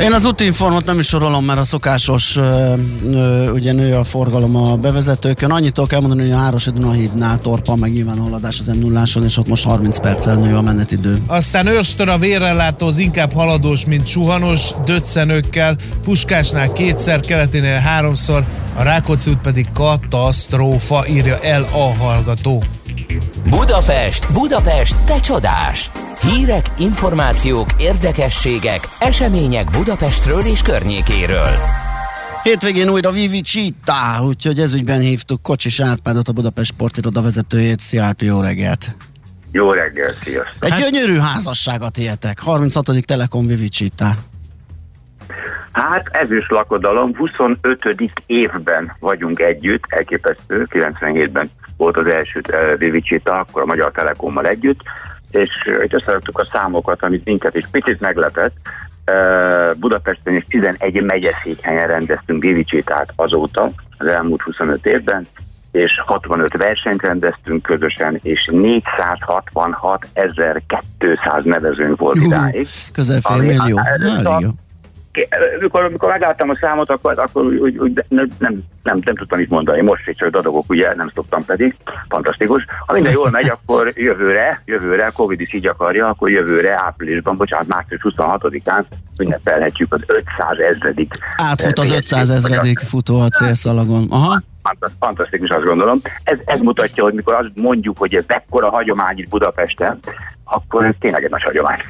Én 0.00 0.12
az 0.12 0.24
útinformot 0.24 0.84
nem 0.84 0.98
is 0.98 1.06
sorolom, 1.06 1.44
mert 1.44 1.58
a 1.58 1.64
szokásos 1.64 2.36
ö, 2.36 2.72
ö, 3.12 3.50
ugye 3.50 3.72
nő 3.72 3.94
a 3.94 4.04
forgalom 4.04 4.56
a 4.56 4.76
bevezetőkön. 4.76 5.50
Annyitól 5.50 5.86
kell 5.86 6.00
mondani, 6.00 6.22
hogy 6.22 6.30
a 6.30 6.36
Hárosi 6.36 6.70
Dunahídnál 6.70 7.40
torpan 7.40 7.78
meg 7.78 7.92
nyilván 7.92 8.18
haladás 8.18 8.60
az 8.60 8.66
m 8.66 8.78
0 8.78 9.02
és 9.24 9.38
ott 9.38 9.46
most 9.46 9.64
30 9.64 10.00
perccel 10.00 10.36
nő 10.36 10.56
a 10.56 10.62
menetidő. 10.62 11.22
Aztán 11.26 11.66
Őrstön 11.66 12.08
a 12.08 12.18
vérrelátó 12.18 12.92
inkább 12.96 13.32
haladós, 13.32 13.86
mint 13.86 14.06
suhanos, 14.06 14.70
döccenőkkel, 14.84 15.76
Puskásnál 16.04 16.72
kétszer, 16.72 17.20
Keleténél 17.20 17.78
háromszor, 17.78 18.44
a 18.76 18.82
Rákóczi 18.82 19.30
út 19.30 19.40
pedig 19.40 19.66
katasztrófa, 19.74 21.06
írja 21.08 21.38
el 21.40 21.62
a 21.72 22.04
hallgató. 22.04 22.62
Budapest, 23.50 24.32
Budapest, 24.32 25.04
te 25.04 25.20
csodás! 25.20 25.90
Hírek, 26.20 26.66
információk, 26.78 27.66
érdekességek, 27.78 28.88
események 28.98 29.70
Budapestről 29.70 30.40
és 30.40 30.62
környékéről. 30.62 31.48
Hétvégén 32.42 32.88
újra 32.88 33.10
Vivi 33.10 33.40
Csita, 33.40 34.22
úgyhogy 34.26 34.58
ezügyben 34.58 35.00
hívtuk 35.00 35.42
Kocsis 35.42 35.80
Árpádot, 35.80 36.28
a 36.28 36.32
Budapest 36.32 36.72
sportiroda 36.72 37.22
vezetőjét. 37.22 37.80
Szia 37.80 38.04
Árpi, 38.04 38.24
jó 38.24 38.40
reggelt! 38.40 38.96
Jó 39.52 39.70
reggel, 39.70 40.12
sziasztok! 40.22 40.64
Egy 40.64 40.70
hát... 40.70 40.80
gyönyörű 40.80 41.18
házasságot 41.18 41.98
éltek. 41.98 42.38
36. 42.38 43.04
Telekom 43.06 43.46
Vivi 43.46 43.68
Csita. 43.68 44.10
Hát 45.72 46.08
ezős 46.12 46.46
lakodalom, 46.48 47.16
25. 47.16 48.12
évben 48.26 48.96
vagyunk 49.00 49.40
együtt, 49.40 49.82
elképesztő, 49.88 50.66
97-ben 50.70 51.50
volt 51.78 51.96
az 51.96 52.06
első 52.06 52.40
uh, 52.52 52.78
Vivicsita, 52.78 53.38
akkor 53.38 53.62
a 53.62 53.66
Magyar 53.66 53.92
Telekommal 53.92 54.44
együtt, 54.44 54.80
és 55.30 55.50
uh, 55.66 55.84
itt 55.84 55.92
összeadtuk 55.92 56.38
a 56.38 56.48
számokat, 56.52 57.02
amit 57.02 57.24
minket 57.24 57.54
is 57.54 57.66
picit 57.70 58.00
meglepett. 58.00 58.56
Uh, 59.06 59.14
Budapesten 59.76 60.34
is 60.34 60.44
11 60.48 61.02
megyeszékhelyen 61.02 61.86
rendeztünk 61.86 62.42
Vivicsitát 62.42 63.12
azóta, 63.16 63.70
az 63.98 64.06
elmúlt 64.06 64.42
25 64.42 64.86
évben, 64.86 65.26
és 65.72 66.00
65 66.06 66.56
versenyt 66.56 67.02
rendeztünk 67.02 67.62
közösen, 67.62 68.18
és 68.22 68.48
466.200 68.52 71.42
nevezőnk 71.42 71.98
volt 71.98 72.16
idáig. 72.16 72.68
Közel 72.92 73.20
fél 73.20 73.42
millió. 73.42 73.80
Na, 74.22 74.36
a-. 74.36 74.52
Amikor, 75.58 75.84
amikor 75.84 76.08
megláttam 76.08 76.50
a 76.50 76.56
számot, 76.60 76.90
akkor, 76.90 77.18
akkor 77.18 77.44
úgy, 77.44 77.78
úgy, 77.78 78.04
nem, 78.08 78.30
nem, 78.38 78.62
nem, 78.82 79.00
nem 79.04 79.14
tudtam 79.14 79.38
mit 79.38 79.48
mondani. 79.48 79.80
Most 79.80 80.08
is 80.08 80.16
csak 80.16 80.30
dadogok, 80.30 80.64
ugye 80.68 80.94
nem 80.94 81.10
szoktam 81.14 81.44
pedig. 81.44 81.76
Fantasztikus. 82.08 82.64
Ha 82.86 82.92
minden 82.92 83.12
jól 83.12 83.30
megy, 83.30 83.48
akkor 83.48 83.92
jövőre, 83.96 84.62
jövőre, 84.64 85.10
Covid 85.14 85.40
is 85.40 85.54
így 85.54 85.66
akarja, 85.66 86.08
akkor 86.08 86.30
jövőre 86.30 86.82
áprilisban, 86.82 87.36
bocsánat, 87.36 87.66
március 87.66 88.00
26-án 88.04 88.84
ünnepelhetjük 89.18 89.92
az 89.92 90.00
500 90.06 90.58
ezredik. 90.58 91.14
Átfut 91.36 91.78
az 91.78 91.90
eh, 91.90 91.96
500 91.96 92.30
ezredik 92.30 92.78
futó 92.78 93.20
a 93.20 93.28
célszalagon. 93.28 94.06
Aha. 94.10 94.42
Fantasz- 94.68 94.96
Fantasztikus, 94.98 95.48
azt 95.48 95.64
gondolom. 95.64 96.00
Ez, 96.22 96.38
ez 96.44 96.60
mutatja, 96.60 97.02
hogy 97.02 97.14
mikor 97.14 97.34
azt 97.34 97.50
mondjuk, 97.54 97.98
hogy 97.98 98.14
ez 98.14 98.24
ekkora 98.26 98.70
hagyomány 98.70 99.18
itt 99.18 99.28
Budapesten, 99.28 99.98
akkor 100.44 100.84
ez 100.84 100.94
tényleg 101.00 101.24
egy 101.24 101.30
nagy 101.30 101.42
hagyomány. 101.42 101.80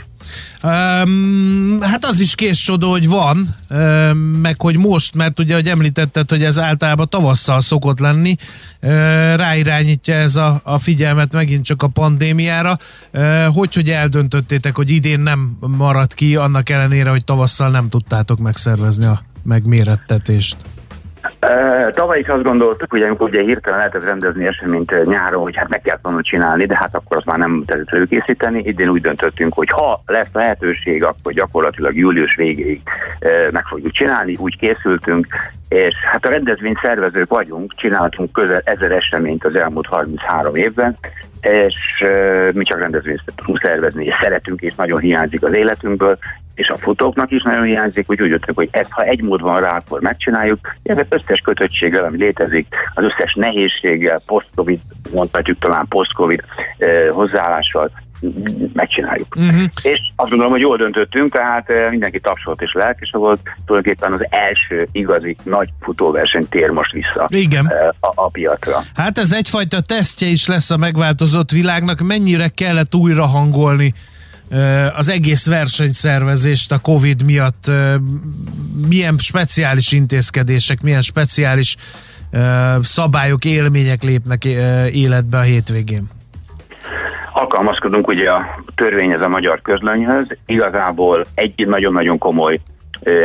Um, 0.63 1.79
hát 1.81 2.05
az 2.05 2.21
is 2.21 2.35
késodó, 2.35 2.91
hogy 2.91 3.09
van, 3.09 3.49
um, 3.71 4.19
meg 4.19 4.61
hogy 4.61 4.79
most, 4.79 5.15
mert 5.15 5.39
ugye, 5.39 5.55
hogy 5.55 5.69
említetted, 5.69 6.31
hogy 6.31 6.45
ez 6.45 6.59
általában 6.59 7.09
tavasszal 7.09 7.61
szokott 7.61 7.99
lenni, 7.99 8.37
uh, 8.83 8.91
ráirányítja 9.37 10.15
ez 10.15 10.37
a, 10.37 10.61
a 10.63 10.79
figyelmet 10.79 11.33
megint 11.33 11.65
csak 11.65 11.83
a 11.83 11.89
pandémiára. 11.89 12.77
Uh, 13.13 13.45
hogy, 13.45 13.75
hogy 13.75 13.91
eldöntöttétek, 13.91 14.77
hogy 14.77 14.91
idén 14.91 15.21
nem 15.21 15.59
marad 15.61 16.15
ki, 16.15 16.37
annak 16.37 16.69
ellenére, 16.69 17.11
hogy 17.11 17.25
tavasszal 17.25 17.71
nem 17.71 17.89
tudtátok 17.89 18.39
megszervezni 18.39 19.05
a 19.05 19.23
megmérettetést? 19.43 20.57
Tavaly 21.95 22.19
is 22.19 22.27
azt 22.27 22.43
gondoltuk, 22.43 22.91
hogy 22.91 23.03
amikor 23.03 23.29
ugye 23.29 23.43
hirtelen 23.43 23.79
lehetett 23.79 24.05
rendezni 24.05 24.47
eseményt 24.47 25.05
nyáron, 25.05 25.43
hogy 25.43 25.57
hát 25.57 25.69
meg 25.69 25.81
kell 25.81 25.99
volna 26.03 26.23
csinálni, 26.23 26.67
de 26.67 26.77
hát 26.77 26.95
akkor 26.95 27.17
azt 27.17 27.27
már 27.27 27.39
nem 27.39 27.65
lehetett 27.67 27.95
előkészíteni. 27.95 28.59
Idén 28.59 28.89
úgy 28.89 29.01
döntöttünk, 29.01 29.55
hogy 29.55 29.69
ha 29.71 30.03
lesz 30.07 30.33
lehetőség, 30.33 31.05
akkor 31.05 31.33
gyakorlatilag 31.33 31.97
július 31.97 32.35
végéig 32.35 32.81
meg 33.51 33.65
fogjuk 33.65 33.93
csinálni, 33.93 34.37
úgy 34.39 34.59
készültünk, 34.59 35.27
és 35.69 35.95
hát 36.13 36.27
a 36.27 36.31
rendezvény 36.31 36.79
szervezők 36.83 37.29
vagyunk, 37.29 37.75
csináltunk 37.77 38.33
közel 38.33 38.63
ezer 38.65 38.91
eseményt 38.93 39.45
az 39.45 39.57
elmúlt 39.57 39.87
33 39.87 40.55
évben, 40.55 40.99
és 41.41 41.75
uh, 42.01 42.53
mi 42.53 42.65
csak 42.65 42.81
rendezvényt 42.81 43.23
tudunk 43.37 43.61
szervezni, 43.63 44.05
és 44.05 44.15
szeretünk, 44.23 44.61
és 44.61 44.75
nagyon 44.75 45.01
hiányzik 45.01 45.43
az 45.43 45.53
életünkből, 45.53 46.19
és 46.59 46.69
a 46.69 46.77
futóknak 46.77 47.31
is 47.31 47.43
nagyon 47.43 47.65
hiányzik, 47.65 48.11
úgy 48.11 48.23
úgy 48.23 48.29
jöttünk, 48.29 48.59
hogy 48.59 48.69
ezt 48.71 48.91
ha 48.91 49.03
egy 49.03 49.23
mód 49.23 49.41
van 49.41 49.61
rá, 49.61 49.77
akkor 49.77 50.01
megcsináljuk. 50.01 50.59
Ez 50.83 50.97
összes 51.09 51.41
kötöttséggel, 51.41 52.05
ami 52.05 52.17
létezik, 52.17 52.67
az 52.95 53.05
összes 53.05 53.35
nehézséggel, 53.35 54.23
post-covid, 54.27 54.81
mondhatjuk 55.13 55.59
talán 55.59 55.87
post-covid 55.89 56.43
eh, 56.79 57.09
hozzáállással 57.11 57.91
megcsináljuk. 58.73 59.37
Uh-huh. 59.37 59.63
És 59.83 60.01
azt 60.17 60.29
gondolom, 60.29 60.51
hogy 60.51 60.61
jól 60.61 60.77
döntöttünk, 60.77 61.33
tehát 61.33 61.71
eh, 61.71 61.91
mindenki 61.91 62.21
tapsolt 62.21 62.61
és 62.61 62.73
lelkes 62.73 63.11
volt. 63.11 63.41
Tulajdonképpen 63.67 64.13
az 64.13 64.27
első 64.31 64.89
igazi 64.93 65.37
nagy 65.43 65.69
futóverseny 65.81 66.49
tér 66.49 66.71
most 66.71 66.93
vissza 66.93 67.27
Igen. 67.29 67.71
eh, 67.71 67.89
a, 68.01 68.13
a 68.15 68.29
piacra. 68.29 68.83
Hát 68.95 69.19
ez 69.19 69.33
egyfajta 69.33 69.81
tesztje 69.81 70.29
is 70.29 70.47
lesz 70.47 70.71
a 70.71 70.77
megváltozott 70.77 71.51
világnak. 71.51 72.01
Mennyire 72.01 72.49
kellett 72.49 72.95
újra 72.95 73.27
hangolni 73.27 73.95
ö, 74.51 74.87
az 74.97 75.09
egész 75.09 75.47
versenyszervezést 75.47 76.73
a 76.73 76.79
Covid 76.79 77.23
miatt? 77.25 77.71
Milyen 78.89 79.19
speciális 79.19 79.93
intézkedések, 79.93 80.81
milyen 80.81 81.01
speciális 81.01 81.77
szabályok, 82.83 83.45
élmények 83.45 84.03
lépnek 84.03 84.45
életbe 84.93 85.39
a 85.39 85.41
hétvégén? 85.41 86.11
Alkalmazkodunk 87.39 88.09
ugye 88.09 88.31
a 88.31 88.63
törvényhez, 88.75 89.21
a 89.21 89.29
magyar 89.29 89.63
közlönyhöz. 89.63 90.27
Igazából 90.47 91.27
egy 91.35 91.67
nagyon-nagyon 91.67 92.19
komoly 92.19 92.61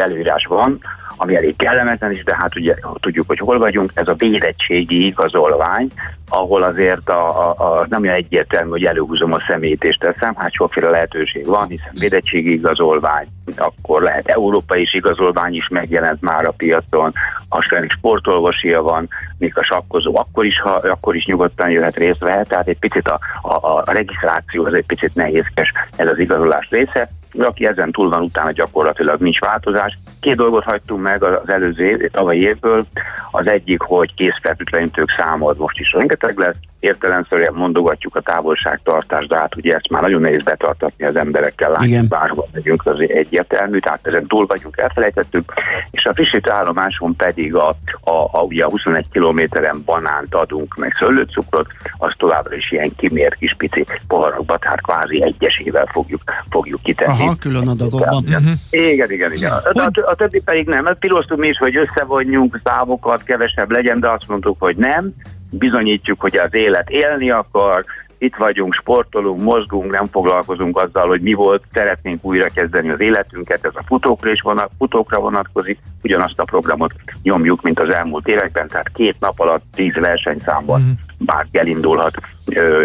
előírás 0.02 0.46
van, 0.46 0.80
ami 1.18 1.36
elég 1.36 1.56
kellemetlen 1.56 2.12
is, 2.12 2.24
de 2.24 2.36
hát 2.36 2.56
ugye 2.56 2.76
tudjuk, 3.00 3.28
hogy 3.28 3.40
hol 3.40 3.58
vagyunk, 3.58 3.92
ez 3.94 4.08
a 4.08 4.14
védettségi 4.14 5.06
igazolvány, 5.06 5.92
ahol 6.30 6.64
azért 6.64 7.10
a, 7.10 7.50
a, 7.50 7.56
a 7.58 7.86
nem 7.90 8.02
olyan 8.02 8.16
egyértelmű, 8.16 8.70
hogy 8.70 8.84
előhúzom 8.84 9.34
a 9.34 9.44
szemét 9.48 9.84
és 9.84 9.96
teszem, 9.96 10.36
hát 10.36 10.54
sokféle 10.54 10.90
lehetőség 10.90 11.46
van, 11.46 11.68
hiszen 11.68 11.92
védettségi 11.92 12.54
igazolvány, 12.54 13.28
akkor 13.56 14.02
lehet 14.02 14.28
európai 14.28 14.88
igazolvány 14.92 15.54
is 15.54 15.68
megjelent 15.68 16.22
már 16.22 16.46
a 16.46 16.52
piacon, 16.52 17.14
hasonlóan 17.50 17.90
sportolvosia 17.90 18.82
van, 18.82 19.10
még 19.38 19.58
a 19.58 19.64
sakkozó 19.64 20.18
akkor 20.18 20.46
is, 20.46 20.60
ha, 20.60 20.70
akkor 20.70 21.16
is 21.16 21.26
nyugodtan 21.26 21.70
jöhet 21.70 21.96
részt 21.96 22.20
vehet, 22.20 22.48
tehát 22.48 22.68
egy 22.68 22.80
picit 22.80 23.08
a, 23.08 23.20
a, 23.42 23.54
a 23.66 23.84
regisztráció 23.86 24.66
az 24.66 24.74
egy 24.74 24.86
picit 24.86 25.16
nehézkes 25.16 25.72
ez 25.96 26.08
az 26.08 26.20
igazolás 26.20 26.68
része, 26.70 27.10
aki 27.40 27.66
ezen 27.66 27.92
túl 27.92 28.10
van, 28.10 28.22
utána 28.22 28.52
gyakorlatilag 28.52 29.22
nincs 29.22 29.40
változás. 29.40 29.98
Két 30.20 30.36
dolgot 30.36 30.64
hagytunk 30.64 31.02
meg 31.02 31.24
az 31.24 31.50
előző 31.50 31.86
év, 31.86 32.12
tavalyi 32.12 32.42
évből. 32.42 32.86
Az 33.32 33.48
egyik, 33.48 33.82
hogy 33.82 34.14
készfertőtlenítők 34.14 35.10
száma 35.18 35.50
az 35.50 35.58
most 35.58 35.80
is 35.80 35.92
rengeteg 35.92 36.38
lesz, 36.38 36.56
értelemszerűen 36.84 37.54
mondogatjuk 37.54 38.16
a 38.16 38.22
távolságtartást, 38.22 39.28
de 39.28 39.38
hát 39.38 39.56
ugye 39.56 39.76
ezt 39.76 39.90
már 39.90 40.02
nagyon 40.02 40.22
nehéz 40.22 40.44
betartatni 40.44 41.06
az 41.06 41.16
emberekkel, 41.16 41.72
látjuk 41.72 42.08
bárhol 42.08 42.48
megyünk, 42.52 42.86
az 42.86 43.00
egyértelmű, 43.00 43.80
tehát 43.80 44.08
ezen 44.08 44.28
túl 44.28 44.46
vagyunk, 44.46 44.78
elfelejtettük, 44.78 45.54
és 45.92 46.06
a 46.06 46.14
frissítő 46.14 46.52
állomáson 46.52 47.16
pedig 47.16 47.56
a, 47.56 47.70
a, 48.02 48.30
a, 48.32 48.42
ugye 48.42 48.64
a 48.64 48.70
21 48.70 49.06
kilométeren 49.12 49.82
banánt 49.86 50.36
adunk, 50.36 50.76
meg 50.76 50.96
szőlőcukrot, 51.00 51.68
azt 51.98 52.18
továbbra 52.18 52.56
is 52.56 52.72
ilyen 52.72 52.96
kimért 52.96 53.36
kis 53.36 53.54
pici 53.54 53.86
poharakba, 54.08 54.58
tehát 54.58 54.82
kvázi 54.82 55.24
egyesével 55.24 55.86
fogjuk, 55.92 56.22
fogjuk 56.50 56.82
kitenni. 56.82 57.22
Aha, 57.22 57.36
külön 57.40 57.68
adagokban. 57.68 58.24
Uh-huh. 58.28 58.52
Igen, 58.70 59.12
igen, 59.12 59.34
igen. 59.34 59.52
A, 59.52 59.80
a, 59.80 59.92
a 60.06 60.16
többi 60.16 60.40
pedig 60.40 60.68
nem. 60.68 60.96
Pilóztuk 61.00 61.38
mi 61.38 61.48
is, 61.48 61.58
hogy 61.58 61.78
összevonjunk 61.78 62.60
szávokat, 62.64 63.24
kevesebb 63.24 63.72
legyen, 63.72 64.00
de 64.00 64.10
azt 64.10 64.28
mondtuk, 64.28 64.56
hogy 64.60 64.76
nem. 64.76 65.14
Bizonyítjuk, 65.58 66.22
hogy 66.22 66.38
az 66.38 66.54
élet 66.54 66.90
élni 66.90 67.30
akar, 67.30 67.86
itt 68.24 68.36
vagyunk, 68.36 68.74
sportolunk, 68.74 69.42
mozgunk, 69.42 69.92
nem 69.92 70.08
foglalkozunk 70.12 70.78
azzal, 70.78 71.08
hogy 71.08 71.22
mi 71.22 71.34
volt, 71.34 71.64
szeretnénk 71.74 72.26
újra 72.26 72.48
kezdeni 72.54 72.90
az 72.90 73.00
életünket, 73.00 73.66
ez 73.66 73.72
a 73.74 73.84
futókra 73.86 74.32
is 74.32 74.42
vonat, 74.42 74.70
futókra 74.78 75.20
vonatkozik, 75.20 75.80
ugyanazt 76.04 76.40
a 76.40 76.44
programot 76.44 76.94
nyomjuk, 77.24 77.62
mint 77.62 77.80
az 77.80 77.94
elmúlt 77.94 78.28
években, 78.28 78.68
tehát 78.68 78.90
két 78.94 79.16
nap 79.20 79.40
alatt 79.40 79.64
10 79.76 79.94
versenyszámban 79.94 80.82
mm. 80.82 80.92
bárki 81.18 81.58
elindulhat 81.58 82.16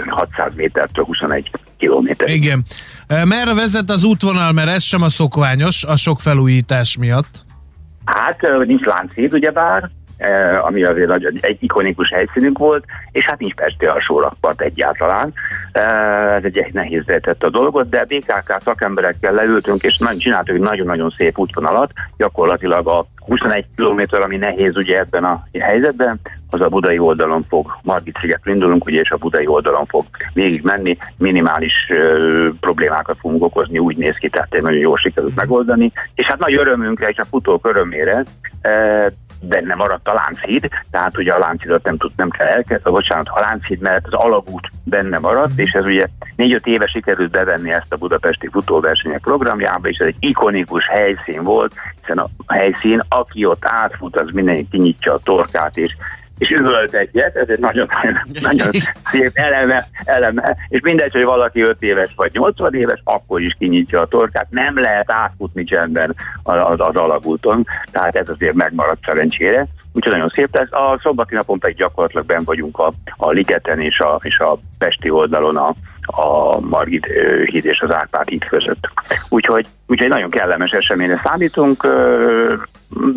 600 0.06 0.52
métertől 0.54 1.04
21 1.04 1.50
kilométer. 1.76 2.28
Igen. 2.28 2.64
Merre 3.24 3.54
vezet 3.54 3.90
az 3.90 4.04
útvonal, 4.04 4.52
mert 4.52 4.68
ez 4.68 4.82
sem 4.82 5.02
a 5.02 5.08
szokványos, 5.08 5.84
a 5.84 5.96
sok 5.96 6.20
felújítás 6.20 6.96
miatt? 6.96 7.46
Hát 8.04 8.40
nincs 8.66 8.84
Lánchíd, 8.84 9.32
ugyebár, 9.32 9.90
ami 10.60 10.82
azért 10.82 11.12
egy, 11.12 11.38
egy 11.40 11.56
ikonikus 11.60 12.10
helyszínünk 12.10 12.58
volt, 12.58 12.84
és 13.12 13.24
hát 13.24 13.38
nincs 13.38 13.54
Pesti 13.54 13.86
alsó 13.86 14.20
rakpart 14.20 14.60
egyáltalán. 14.60 15.32
Ez 15.72 16.44
egy 16.44 16.70
nehéz 16.72 17.02
tett 17.06 17.42
a 17.42 17.50
dolgot, 17.50 17.88
de 17.88 18.04
BKK 18.04 18.60
szakemberekkel 18.64 19.32
leültünk, 19.32 19.82
és 19.82 20.00
csináltuk 20.18 20.54
egy 20.54 20.60
nagyon-nagyon 20.60 21.14
szép 21.16 21.38
útvonalat, 21.38 21.92
gyakorlatilag 22.16 22.88
a 22.88 23.06
21 23.26 23.64
km, 23.76 24.22
ami 24.22 24.36
nehéz 24.36 24.76
ugye 24.76 24.98
ebben 24.98 25.24
a 25.24 25.42
helyzetben, 25.58 26.20
az 26.50 26.60
a 26.60 26.68
budai 26.68 26.98
oldalon 26.98 27.44
fog, 27.48 27.78
Margit 27.82 28.18
szigetről 28.20 28.54
indulunk, 28.54 28.84
ugye, 28.84 29.00
és 29.00 29.10
a 29.10 29.16
budai 29.16 29.46
oldalon 29.46 29.86
fog 29.86 30.04
végig 30.32 30.62
menni, 30.62 30.96
minimális 31.16 31.72
ö, 31.88 32.48
problémákat 32.60 33.16
fogunk 33.20 33.44
okozni, 33.44 33.78
úgy 33.78 33.96
néz 33.96 34.16
ki, 34.16 34.28
tehát 34.28 34.60
nagyon 34.60 34.80
jól 34.80 34.96
sikerült 34.96 35.34
megoldani, 35.34 35.92
és 36.14 36.26
hát 36.26 36.38
nagy 36.38 36.54
örömünkre 36.54 37.08
és 37.08 37.18
a 37.18 37.24
futók 37.24 37.66
örömére 37.66 38.24
ö, 38.62 39.06
benne 39.40 39.74
maradt 39.74 40.08
a 40.08 40.12
Lánchíd, 40.12 40.68
tehát 40.90 41.18
ugye 41.18 41.32
a 41.32 41.38
Lánchidat 41.38 41.84
nem 41.84 41.96
tud, 41.96 42.12
nem 42.16 42.30
kell 42.30 42.46
elkezdeni, 42.46 42.94
bocsánat, 42.96 43.28
a 43.28 43.40
Lánchíd 43.40 43.80
mellett 43.80 44.06
az 44.06 44.12
alagút 44.12 44.70
benne 44.84 45.18
maradt, 45.18 45.58
és 45.58 45.72
ez 45.72 45.84
ugye 45.84 46.06
négy-öt 46.36 46.66
éve 46.66 46.86
sikerült 46.86 47.30
bevenni 47.30 47.72
ezt 47.72 47.92
a 47.92 47.96
budapesti 47.96 48.48
futóversenyek 48.52 49.20
programjába, 49.20 49.88
és 49.88 49.98
ez 49.98 50.06
egy 50.06 50.16
ikonikus 50.18 50.86
helyszín 50.86 51.42
volt, 51.42 51.74
hiszen 52.00 52.18
a 52.18 52.28
helyszín, 52.46 53.02
aki 53.08 53.44
ott 53.44 53.64
átfut, 53.64 54.20
az 54.20 54.30
mindenki 54.32 54.68
kinyitja 54.70 55.14
a 55.14 55.20
torkát, 55.24 55.76
és 55.76 55.96
és 56.38 56.50
üvölt 56.50 56.94
egyet, 56.94 57.36
ez 57.36 57.48
egy 57.48 57.58
nagyon, 57.58 57.88
nagyon 58.40 58.70
szép 59.04 59.30
eleme, 59.34 59.88
eleme, 60.04 60.56
és 60.68 60.80
mindegy, 60.80 61.12
hogy 61.12 61.24
valaki 61.24 61.60
5 61.60 61.82
éves 61.82 62.12
vagy 62.16 62.32
80 62.32 62.74
éves, 62.74 63.00
akkor 63.04 63.40
is 63.40 63.56
kinyitja 63.58 64.00
a 64.00 64.06
torkát, 64.06 64.46
nem 64.50 64.80
lehet 64.80 65.12
átfutni 65.12 65.64
csendben 65.64 66.14
az, 66.42 66.80
az 66.80 66.96
alagúton, 66.96 67.66
tehát 67.90 68.16
ez 68.16 68.28
azért 68.28 68.54
megmaradt 68.54 69.04
szerencsére. 69.04 69.66
Úgyhogy 69.92 70.12
nagyon 70.12 70.28
szép 70.28 70.54
lesz. 70.54 70.72
A 70.72 70.98
szombati 71.02 71.34
napon 71.34 71.58
pedig 71.58 71.76
gyakorlatilag 71.76 72.26
ben 72.26 72.44
vagyunk 72.44 72.78
a, 72.78 72.92
a 73.16 73.30
Ligeten 73.30 73.80
és 73.80 74.00
a, 74.00 74.18
és 74.22 74.38
a 74.38 74.58
Pesti 74.78 75.10
oldalon 75.10 75.56
a, 75.56 75.74
a 76.10 76.60
Margit 76.60 77.06
híd 77.44 77.64
és 77.64 77.80
az 77.80 77.94
Árpád 77.94 78.28
híd 78.28 78.44
között. 78.44 78.90
Úgyhogy, 79.28 79.66
úgyhogy 79.86 80.08
nagyon 80.08 80.30
kellemes 80.30 80.70
eseményre 80.70 81.20
számítunk 81.24 81.86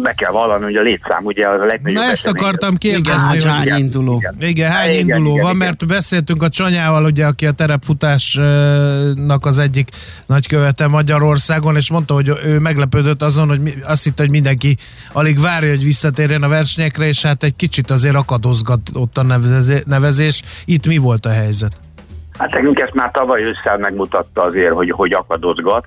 meg 0.04 0.16
kell 0.16 0.32
vallani, 0.32 0.64
hogy 0.64 0.76
a 0.76 0.82
létszám 0.82 1.26
ugye 1.26 1.48
az 1.48 1.62
a 1.62 1.66
legnagyobb 1.66 2.02
Na 2.04 2.10
ezt 2.10 2.28
akartam 2.28 2.78
kérdezni. 2.78 3.36
Igen, 3.36 3.50
hány 3.50 3.80
induló. 3.80 4.18
Igen, 4.18 4.50
igen 4.50 4.72
hány 4.72 4.92
igen, 4.92 5.00
induló 5.00 5.32
igen, 5.32 5.44
van, 5.44 5.56
igen. 5.56 5.68
mert 5.68 5.88
beszéltünk 5.88 6.44
a 6.44 6.50
Csanyával, 6.50 7.04
ugye, 7.04 7.26
aki 7.26 7.46
a 7.46 7.52
terepfutásnak 7.52 9.46
az 9.46 9.60
egyik 9.60 9.90
nagykövete 10.26 10.88
Magyarországon, 10.88 11.76
és 11.76 11.92
mondta, 11.92 12.14
hogy 12.14 12.32
ő 12.46 12.60
meglepődött 12.60 13.22
azon, 13.22 13.48
hogy 13.48 13.78
azt 13.84 14.04
hitte, 14.04 14.22
hogy 14.24 14.32
mindenki 14.32 14.78
alig 15.12 15.40
várja, 15.40 15.70
hogy 15.70 15.84
visszatérjen 15.84 16.44
a 16.44 16.48
versenyekre, 16.48 17.06
és 17.06 17.22
hát 17.22 17.44
egy 17.44 17.56
kicsit 17.56 17.92
azért 17.92 18.16
akadozgat 18.16 18.82
ott 18.94 19.18
a 19.18 19.24
nevezés. 19.86 20.42
Itt 20.66 20.88
mi 20.88 20.98
volt 20.98 21.26
a 21.26 21.30
helyzet? 21.30 21.80
Hát 22.42 22.52
nekünk 22.52 22.80
ezt 22.80 22.94
már 22.94 23.12
tavaly 23.12 23.44
ősszel 23.44 23.78
megmutatta 23.78 24.42
azért, 24.42 24.74
hogy, 24.74 24.92
hogy 24.92 25.14
akadozgat. 25.14 25.86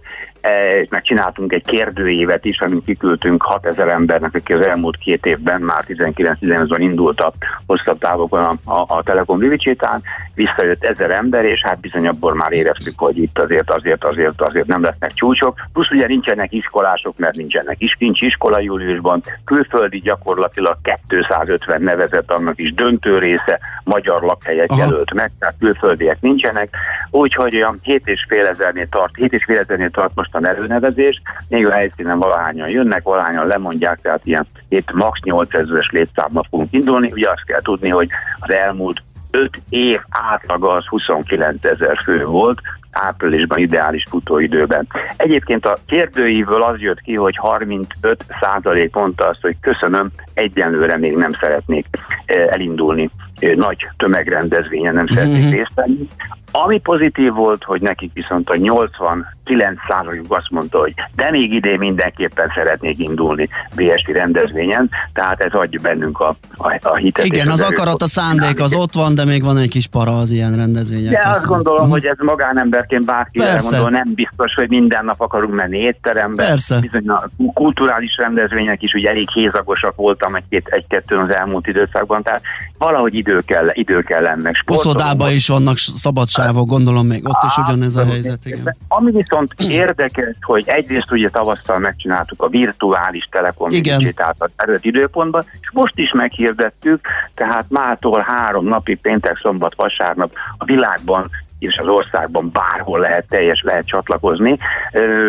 És 0.80 0.88
megcsináltunk 0.90 1.52
egy 1.52 1.64
kérdőévet 1.64 2.44
is, 2.44 2.60
amit 2.60 2.84
kiküldtünk 2.84 3.42
6000 3.42 3.88
embernek, 3.88 4.34
aki 4.34 4.52
az 4.52 4.66
elmúlt 4.66 4.96
két 4.96 5.26
évben, 5.26 5.60
már 5.60 5.84
19-18-ban 5.88 6.76
indult 6.78 7.20
a 7.20 7.32
hosszabb 7.66 7.98
távokon 7.98 8.42
a, 8.42 8.70
a, 8.70 8.84
a 8.88 9.02
Telekom 9.02 9.38
Vivicsétán, 9.38 10.02
visszajött 10.34 10.84
ezer 10.84 11.10
ember, 11.10 11.44
és 11.44 11.62
hát 11.64 11.80
bizony 11.80 12.06
abból 12.06 12.34
már 12.34 12.52
éreztük, 12.52 12.98
hogy 12.98 13.18
itt 13.18 13.38
azért, 13.38 13.70
azért, 13.70 14.04
azért, 14.04 14.40
azért 14.42 14.66
nem 14.66 14.82
lesznek 14.82 15.12
csúcsok. 15.12 15.58
Plusz 15.72 15.90
ugye 15.90 16.06
nincsenek 16.06 16.52
iskolások, 16.52 17.18
mert 17.18 17.36
nincsenek 17.36 17.76
is, 17.78 17.96
nincs 17.98 18.20
iskola 18.20 18.60
júliusban, 18.60 19.22
külföldi 19.44 19.98
gyakorlatilag 19.98 20.76
250 21.08 21.82
nevezett, 21.82 22.32
annak 22.32 22.60
is 22.60 22.74
döntő 22.74 23.18
része, 23.18 23.60
magyar 23.84 24.22
lakhelyet 24.22 24.70
Aha. 24.70 24.80
jelölt 24.80 25.14
meg, 25.14 25.30
tehát 25.38 25.54
külföldiek 25.58 26.20
nincsenek, 26.20 26.76
úgyhogy 27.10 27.54
olyan 27.54 27.78
7,5 27.84 28.48
ezernél 28.48 28.88
tart, 28.88 29.12
7,5 29.16 29.58
ezernél 29.58 29.90
tart 29.90 30.14
most 30.14 30.33
mostan 30.34 30.56
előnevezés, 30.56 31.22
még 31.48 31.66
a 31.66 31.72
helyszínen 31.72 32.18
valahányan 32.18 32.68
jönnek, 32.68 33.02
valahányan 33.02 33.46
lemondják, 33.46 33.98
tehát 34.02 34.20
ilyen 34.24 34.46
itt 34.68 34.92
max. 34.92 35.20
8000-es 35.22 35.90
létszámmal 35.90 36.46
fogunk 36.50 36.72
indulni. 36.72 37.12
Ugye 37.12 37.30
azt 37.30 37.44
kell 37.44 37.60
tudni, 37.60 37.88
hogy 37.88 38.08
az 38.40 38.54
elmúlt 38.54 39.02
5 39.30 39.60
év 39.68 40.00
átlaga 40.08 40.70
az 40.72 40.84
29 40.86 41.64
ezer 41.64 41.98
fő 42.04 42.24
volt, 42.24 42.58
áprilisban 42.90 43.58
ideális 43.58 44.04
futóidőben. 44.10 44.86
Egyébként 45.16 45.66
a 45.66 45.78
kérdőívből 45.86 46.62
az 46.62 46.80
jött 46.80 47.00
ki, 47.00 47.14
hogy 47.14 47.36
35 47.36 48.24
százalék 48.40 48.94
mondta 48.94 49.28
azt, 49.28 49.40
hogy 49.40 49.56
köszönöm, 49.60 50.10
egyenlőre 50.34 50.96
még 50.96 51.16
nem 51.16 51.32
szeretnék 51.32 51.86
eh, 52.24 52.46
elindulni 52.46 53.10
eh, 53.38 53.54
nagy 53.54 53.86
tömegrendezvényen, 53.96 54.94
nem 54.94 55.06
szeretnék 55.06 55.42
mm-hmm. 55.42 55.50
részt 55.50 55.74
venni. 55.74 56.08
Ami 56.56 56.78
pozitív 56.78 57.32
volt, 57.32 57.64
hogy 57.64 57.80
nekik 57.80 58.10
viszont 58.12 58.50
a 58.50 58.56
89 58.56 59.78
százalék 59.88 60.22
azt 60.28 60.50
mondta, 60.50 60.78
hogy 60.78 60.94
de 61.16 61.30
még 61.30 61.52
idén 61.52 61.78
mindenképpen 61.78 62.50
szeretnék 62.54 62.98
indulni 62.98 63.48
BST 63.74 64.06
rendezvényen, 64.06 64.90
tehát 65.12 65.40
ez 65.40 65.52
adja 65.52 65.80
bennünk 65.82 66.20
a, 66.20 66.36
a, 66.56 66.78
a 66.82 66.94
hitet. 66.94 67.24
Igen, 67.24 67.48
az, 67.48 67.60
az 67.60 67.68
akarat, 67.68 68.02
a 68.02 68.08
szándék 68.08 68.60
az 68.60 68.74
ott 68.74 68.94
van, 68.94 69.14
de 69.14 69.24
még 69.24 69.42
van 69.42 69.56
egy 69.56 69.68
kis 69.68 69.86
para 69.86 70.18
az 70.18 70.30
ilyen 70.30 70.56
rendezvények. 70.56 71.12
De 71.12 71.28
azt 71.28 71.44
gondolom, 71.44 71.90
hogy 71.90 72.04
ez 72.04 72.16
magánemberként 72.18 73.04
bárki 73.04 73.40
elmondó, 73.40 73.88
nem 73.88 74.14
biztos, 74.14 74.54
hogy 74.54 74.68
minden 74.68 75.04
nap 75.04 75.20
akarunk 75.20 75.54
menni 75.54 75.78
étterembe. 75.78 76.46
Persze. 76.46 76.80
Bizony 76.80 77.08
a 77.08 77.28
kulturális 77.54 78.16
rendezvények 78.16 78.82
is 78.82 78.92
ugye 78.92 79.08
elég 79.08 79.30
hézagosak 79.30 79.96
voltam 79.96 80.34
egy-kettőn 80.34 81.18
egy 81.20 81.28
az 81.28 81.34
elmúlt 81.34 81.66
időszakban, 81.66 82.22
tehát 82.22 82.42
valahogy 82.78 83.14
idő 83.14 83.40
kell, 83.40 83.68
idő 83.72 84.02
kell 84.02 84.26
ennek. 84.26 84.62
Puszodában 84.64 85.30
is 85.30 85.48
vannak 85.48 85.76
szabadság 85.78 86.43
távol, 86.44 86.64
gondolom 86.64 87.06
még 87.06 87.28
ott 87.28 87.42
is 87.46 87.56
ugyanez 87.56 87.96
a 87.96 88.04
helyzet, 88.04 88.44
igen. 88.44 88.76
Ami 88.88 89.10
viszont 89.10 89.54
érdekes, 89.56 90.36
hogy 90.40 90.64
egyrészt 90.66 91.10
ugye 91.10 91.28
tavasztal 91.28 91.78
megcsináltuk 91.78 92.42
a 92.42 92.48
virtuális 92.48 93.28
telekom 93.30 93.70
tehát 94.14 94.36
az 94.38 94.50
eredeti 94.56 94.88
időpontban, 94.88 95.44
és 95.60 95.70
most 95.72 95.98
is 95.98 96.12
meghirdettük, 96.12 97.06
tehát 97.34 97.64
mától 97.68 98.24
három 98.26 98.66
napi 98.66 98.94
péntek, 98.94 99.38
szombat, 99.38 99.74
vasárnap 99.74 100.32
a 100.58 100.64
világban 100.64 101.30
és 101.58 101.78
az 101.78 101.86
országban 101.86 102.50
bárhol 102.52 102.98
lehet 102.98 103.26
teljes 103.28 103.62
lehet 103.62 103.86
csatlakozni. 103.86 104.58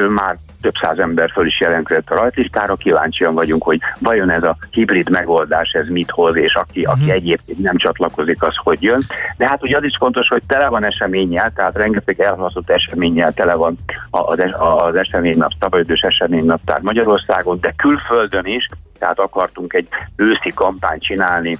Már 0.09 0.37
több 0.65 0.75
száz 0.81 0.99
ember 0.99 1.31
föl 1.31 1.45
is 1.45 1.59
jelentkezett 1.59 2.09
a 2.09 2.15
rajtlistára, 2.15 2.75
kíváncsian 2.75 3.33
vagyunk, 3.33 3.63
hogy 3.63 3.79
vajon 3.99 4.29
ez 4.29 4.43
a 4.43 4.57
hibrid 4.71 5.09
megoldás 5.09 5.71
ez 5.71 5.87
mit 5.87 6.09
hoz, 6.09 6.35
és 6.35 6.55
aki, 6.55 6.83
aki 6.83 7.01
Mhm. 7.01 7.09
egyébként 7.09 7.59
nem 7.59 7.77
csatlakozik, 7.77 8.43
az 8.43 8.55
hogy 8.63 8.81
jön. 8.81 9.01
De 9.37 9.47
hát 9.47 9.63
ugye 9.63 9.77
az 9.77 9.83
is 9.83 9.95
fontos, 9.97 10.27
hogy 10.27 10.41
tele 10.47 10.67
van 10.67 10.83
eseménnyel, 10.83 11.51
tehát 11.55 11.75
rengeteg 11.75 12.19
elhalasztott 12.19 12.69
eseménnyel 12.69 13.31
tele 13.31 13.53
van 13.53 13.77
az, 14.09 14.39
az 14.57 14.95
eseménynap, 14.95 15.51
szabadidős 15.59 16.01
eseménynaptár 16.01 16.81
Magyarországon, 16.81 17.59
de 17.59 17.73
külföldön 17.77 18.45
is, 18.45 18.69
tehát 18.99 19.19
akartunk 19.19 19.73
egy 19.73 19.87
őszi 20.15 20.51
kampányt 20.55 21.01
csinálni, 21.01 21.57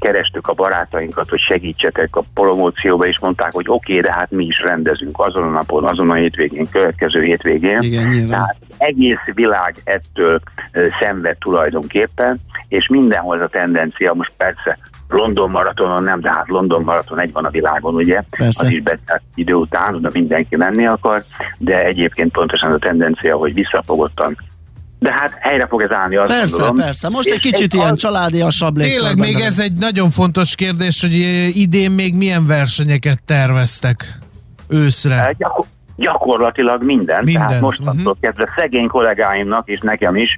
kerestük 0.00 0.48
a 0.48 0.52
barátainkat, 0.52 1.28
hogy 1.28 1.40
segítsetek 1.40 2.16
a 2.16 2.24
promócióba, 2.34 3.06
és 3.06 3.18
mondták, 3.18 3.52
hogy 3.52 3.64
oké, 3.68 3.98
okay, 3.98 4.10
de 4.10 4.18
hát 4.18 4.30
mi 4.30 4.44
is 4.44 4.62
rendezünk 4.62 5.18
azon 5.18 5.42
a 5.42 5.50
napon, 5.50 5.84
azon 5.84 6.10
a 6.10 6.14
hétvégén, 6.14 6.68
következő 6.70 7.22
hétvégén. 7.22 7.82
Igen, 7.82 8.08
nyilván. 8.08 8.28
Tehát 8.28 8.56
egész 8.78 9.34
világ 9.34 9.76
ettől 9.84 10.40
szenved 11.00 11.36
tulajdonképpen, 11.38 12.40
és 12.68 12.88
mindenhol 12.88 13.36
ez 13.36 13.42
a 13.42 13.48
tendencia, 13.48 14.14
most 14.14 14.32
persze 14.36 14.78
London 15.08 15.50
maratonon 15.50 16.02
nem, 16.02 16.20
de 16.20 16.30
hát 16.30 16.48
London 16.48 16.82
maraton 16.82 17.20
egy 17.20 17.32
van 17.32 17.44
a 17.44 17.50
világon, 17.50 17.94
ugye? 17.94 18.22
Persze. 18.30 18.64
Az 18.66 18.72
is 18.72 18.82
betelt 18.82 19.22
idő 19.34 19.54
után, 19.54 19.94
oda 19.94 20.10
mindenki 20.12 20.56
menni 20.56 20.86
akar, 20.86 21.24
de 21.58 21.84
egyébként 21.84 22.32
pontosan 22.32 22.72
a 22.72 22.78
tendencia, 22.78 23.36
hogy 23.36 23.54
visszafogottan. 23.54 24.36
De 25.02 25.12
hát 25.12 25.36
helyre 25.40 25.66
fog 25.66 25.82
ez 25.82 25.92
állni, 25.92 26.16
azt 26.16 26.26
Persze, 26.28 26.56
gondolom. 26.56 26.76
persze. 26.76 27.08
Most 27.08 27.28
egy 27.28 27.34
És 27.34 27.40
kicsit 27.40 27.60
egy- 27.62 27.74
ilyen 27.74 27.92
az- 27.92 27.98
családiasabb. 28.00 28.78
Tényleg 28.78 29.16
még 29.18 29.40
ez 29.40 29.58
egy 29.58 29.72
nagyon 29.72 30.10
fontos 30.10 30.54
kérdés, 30.54 31.00
hogy 31.00 31.14
eh, 31.14 31.56
idén 31.56 31.90
még 31.90 32.14
milyen 32.14 32.46
versenyeket 32.46 33.22
terveztek 33.24 34.18
őszre. 34.68 35.34
Gyakor- 35.38 35.66
gyakorlatilag 35.96 36.82
minden. 36.82 37.24
Mindent, 37.24 37.46
Tehát 37.46 37.62
mostantól 37.62 38.16
mhm. 38.20 38.20
kezdve 38.20 38.48
szegény 38.56 38.86
kollégáimnak 38.86 39.68
és 39.68 39.80
nekem 39.80 40.16
is 40.16 40.36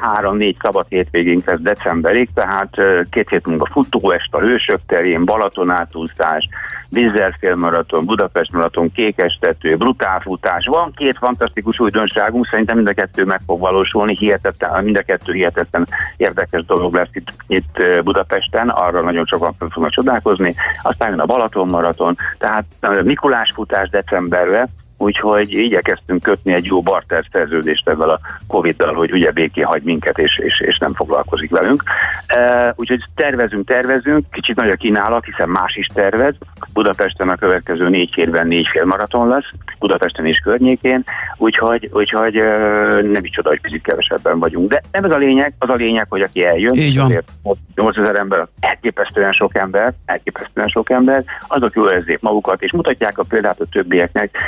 három-négy 0.00 0.56
szabad 0.62 0.86
hétvégénk 0.88 1.46
lesz 1.46 1.60
decemberig, 1.60 2.28
tehát 2.34 2.78
eh, 2.78 3.00
két 3.10 3.28
hét 3.28 3.46
múlva 3.46 3.68
futóest 3.72 4.34
a 4.34 4.40
Hősök 4.40 4.80
terén, 4.86 5.24
Balaton 5.24 5.70
átúszás, 5.70 6.48
Vízzelfélmaraton, 6.88 8.04
Budapest 8.04 8.52
maraton, 8.52 8.92
Kékestető, 8.92 9.76
brutálfutás. 9.76 10.66
Van 10.66 10.92
két 10.96 11.18
fantasztikus 11.18 11.80
újdonságunk, 11.80 12.46
szerintem 12.46 12.76
mind 12.76 12.88
a 12.88 12.92
kettő 12.92 13.24
meg 13.24 13.40
fog 13.46 13.60
valósulni, 13.60 14.16
hihetetlen, 14.16 14.84
mind 14.84 14.96
a 14.96 15.02
kettő 15.02 15.32
hihetetlen 15.32 15.88
érdekes 16.16 16.64
dolog 16.64 16.94
lesz 16.94 17.08
itt, 17.12 17.32
itt 17.46 18.02
Budapesten, 18.04 18.68
arra 18.68 19.00
nagyon 19.00 19.26
sokan 19.26 19.54
fognak 19.58 19.90
csodálkozni. 19.90 20.54
Aztán 20.82 21.10
jön 21.10 21.20
a 21.20 21.26
Balaton 21.26 21.68
maraton, 21.68 22.16
tehát 22.38 22.64
eh, 22.80 23.02
Mikulás 23.02 23.50
futás 23.50 23.88
decemberre, 23.88 24.68
Úgyhogy 25.02 25.54
igyekeztünk 25.54 26.22
kötni 26.22 26.52
egy 26.52 26.64
jó 26.64 26.82
barter 26.82 27.24
szerződést 27.32 27.88
ezzel 27.88 28.08
a 28.10 28.20
Covid-dal, 28.46 28.94
hogy 28.94 29.12
ugye 29.12 29.30
béké 29.30 29.60
hagy 29.60 29.82
minket, 29.82 30.18
és, 30.18 30.38
és, 30.38 30.60
és 30.60 30.78
nem 30.78 30.94
foglalkozik 30.94 31.50
velünk. 31.50 31.82
E, 32.26 32.72
úgyhogy 32.76 33.02
tervezünk, 33.14 33.66
tervezünk, 33.66 34.30
kicsit 34.30 34.56
nagy 34.56 34.70
a 34.70 34.76
kínálat, 34.76 35.24
hiszen 35.24 35.48
más 35.48 35.76
is 35.76 35.86
tervez. 35.94 36.34
Budapesten 36.72 37.28
a 37.28 37.36
következő 37.36 37.88
négy 37.88 38.14
hétben 38.14 38.46
négy 38.46 38.68
fél 38.72 38.84
maraton 38.84 39.28
lesz, 39.28 39.50
Budapesten 39.78 40.26
és 40.26 40.38
környékén, 40.38 41.04
úgyhogy, 41.36 41.90
úgyhogy 41.92 42.36
e, 42.36 42.56
nem 43.02 43.24
is 43.24 43.30
csoda, 43.30 43.48
hogy 43.48 43.60
picit 43.60 43.82
kevesebben 43.82 44.38
vagyunk. 44.38 44.70
De 44.70 44.82
nem 44.92 45.04
ez 45.04 45.10
a 45.10 45.16
lényeg, 45.16 45.54
az 45.58 45.68
a 45.68 45.74
lényeg, 45.74 46.06
hogy 46.08 46.22
aki 46.22 46.44
eljön, 46.44 46.74
Így 46.74 46.96
van. 46.96 47.04
azért 47.04 47.28
8000 47.74 48.16
ember, 48.16 48.46
elképesztően 48.60 49.32
sok 49.32 49.56
ember, 49.56 49.92
elképesztően 50.04 50.68
sok 50.68 50.90
ember, 50.90 51.24
azok 51.48 51.74
jól 51.74 51.90
érzik 51.90 52.20
magukat, 52.20 52.62
és 52.62 52.72
mutatják 52.72 53.18
a 53.18 53.24
példát 53.28 53.60
a 53.60 53.66
többieknek, 53.70 54.38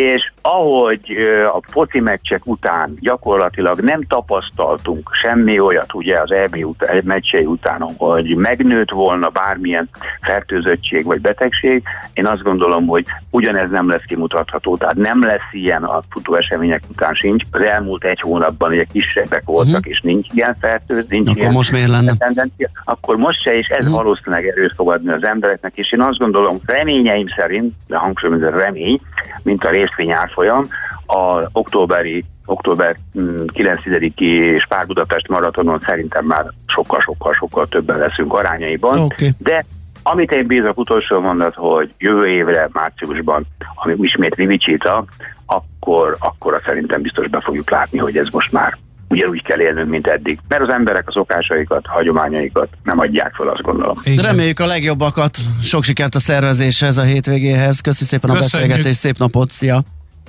és 0.00 0.32
ahogy 0.42 1.16
a 1.52 1.60
foci 1.70 2.00
meccsek 2.00 2.46
után 2.46 2.94
gyakorlatilag 3.00 3.80
nem 3.80 4.00
tapasztaltunk 4.08 5.10
semmi 5.22 5.58
olyat, 5.58 5.94
ugye 5.94 6.20
az 6.20 6.32
EB 6.32 6.56
ut- 6.56 7.02
meccsei 7.02 7.44
után, 7.44 7.94
hogy 7.96 8.36
megnőtt 8.36 8.90
volna 8.90 9.28
bármilyen 9.28 9.88
fertőzöttség 10.20 11.04
vagy 11.04 11.20
betegség, 11.20 11.82
én 12.12 12.26
azt 12.26 12.42
gondolom, 12.42 12.86
hogy 12.86 13.04
ugyanez 13.30 13.70
nem 13.70 13.88
lesz 13.88 14.02
kimutatható, 14.06 14.76
tehát 14.76 14.94
nem 14.96 15.24
lesz 15.24 15.48
ilyen 15.52 15.82
a 15.84 16.02
futóesemények 16.10 16.82
után 16.88 17.14
sincs. 17.14 17.42
Az 17.50 17.60
elmúlt 17.62 18.04
egy 18.04 18.20
hónapban 18.20 18.70
ugye 18.70 18.84
kisebbek 18.92 19.42
voltak, 19.44 19.74
uh-huh. 19.74 19.90
és 19.92 20.00
nincs 20.00 20.26
ilyen 20.34 20.56
fertőz, 20.60 21.04
nincs 21.08 21.28
Akkor 21.28 21.40
ilyen 21.40 21.52
most 21.52 21.72
miért 21.72 21.88
lenne? 21.88 22.12
tendencia, 22.18 22.68
akkor 22.84 23.16
most 23.16 23.40
se, 23.42 23.56
és 23.58 23.68
ez 23.68 23.84
Mhm. 23.84 23.94
valószínűleg 23.94 24.46
erőt 24.46 24.74
fog 24.74 24.92
adni 24.92 25.12
az 25.12 25.24
embereknek, 25.24 25.72
és 25.74 25.92
én 25.92 26.00
azt 26.00 26.18
gondolom, 26.18 26.60
reményeim 26.66 27.26
szerint, 27.36 27.74
de 27.86 27.96
hangsúlyom, 27.96 28.42
ez 28.42 28.52
a 28.54 28.58
remény, 28.58 29.00
mint 29.42 29.64
a 29.64 29.70
részvény 29.80 30.12
árfolyam, 30.12 30.68
a 31.06 31.48
októberi 31.52 32.24
október 32.44 32.96
mm, 33.18 33.44
9-i 33.54 34.60
Spár 34.60 34.86
Budapest 34.86 35.28
maratonon 35.28 35.80
szerintem 35.86 36.24
már 36.24 36.46
sokkal-sokkal-sokkal 36.66 37.66
többen 37.66 37.98
leszünk 37.98 38.32
arányaiban, 38.32 38.98
Oké. 38.98 39.30
de 39.38 39.64
amit 40.02 40.30
én 40.30 40.46
bízok 40.46 40.78
utolsó 40.78 41.20
mondat, 41.20 41.54
hogy 41.54 41.94
jövő 41.98 42.26
évre, 42.26 42.68
márciusban, 42.72 43.46
ami 43.74 43.94
ismét 44.00 44.34
Vivicsita, 44.34 45.04
akkor, 45.46 46.16
akkor 46.18 46.60
szerintem 46.64 47.02
biztos 47.02 47.28
be 47.28 47.40
fogjuk 47.40 47.70
látni, 47.70 47.98
hogy 47.98 48.16
ez 48.16 48.28
most 48.28 48.52
már 48.52 48.78
ugyanúgy 49.10 49.42
kell 49.42 49.60
élnünk, 49.60 49.88
mint 49.88 50.06
eddig. 50.06 50.38
Mert 50.48 50.62
az 50.62 50.68
emberek 50.68 51.08
a 51.08 51.12
szokásaikat, 51.12 51.86
hagyományaikat 51.86 52.68
nem 52.82 52.98
adják 52.98 53.34
fel, 53.34 53.48
azt 53.48 53.62
gondolom. 53.62 54.02
De 54.16 54.22
reméljük 54.22 54.60
a 54.60 54.66
legjobbakat. 54.66 55.38
Sok 55.62 55.84
sikert 55.84 56.14
a 56.14 56.20
szervezéshez, 56.20 56.96
a 56.96 57.02
hétvégéhez. 57.02 57.80
Köszi 57.80 58.04
szépen 58.04 58.30
a 58.30 58.34
Köszönjük. 58.34 58.68
beszélgetést, 58.68 59.00
szép 59.00 59.18
napot, 59.18 59.50
szia! 59.50 59.82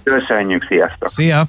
Köszönjük, 0.03 0.65
sziasztok! 0.67 1.09
Szia! 1.09 1.47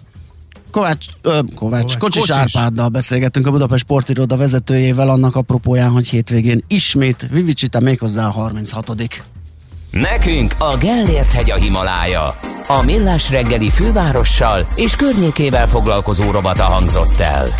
Kovács, 0.71 1.07
ö, 1.23 1.29
Kovács, 1.29 1.55
Kovács, 1.55 1.97
Kocsis, 1.97 2.21
Kocsis. 2.27 2.37
Árpáddal 2.37 2.89
beszélgettünk 2.89 3.47
a 3.47 3.51
Budapest 3.51 3.83
Sportiroda 3.83 4.37
vezetőjével 4.37 5.09
annak 5.09 5.37
apropóján, 5.37 5.91
hogy 5.91 6.09
hétvégén 6.09 6.65
ismét 6.69 7.27
Vivicsita 7.31 7.81
méghozzá 7.81 8.27
a 8.27 8.31
36 8.31 8.91
Nekünk 9.93 10.55
a 10.59 10.77
Gellért 10.77 11.33
hegy 11.33 11.51
a 11.51 11.55
Himalája. 11.55 12.39
A 12.67 12.83
Millás 12.83 13.31
reggeli 13.31 13.71
fővárossal 13.71 14.67
és 14.77 14.97
környékével 14.97 15.69
foglalkozó 15.69 16.31
rovata 16.31 16.63
hangzott 16.63 17.21
el. 17.21 17.55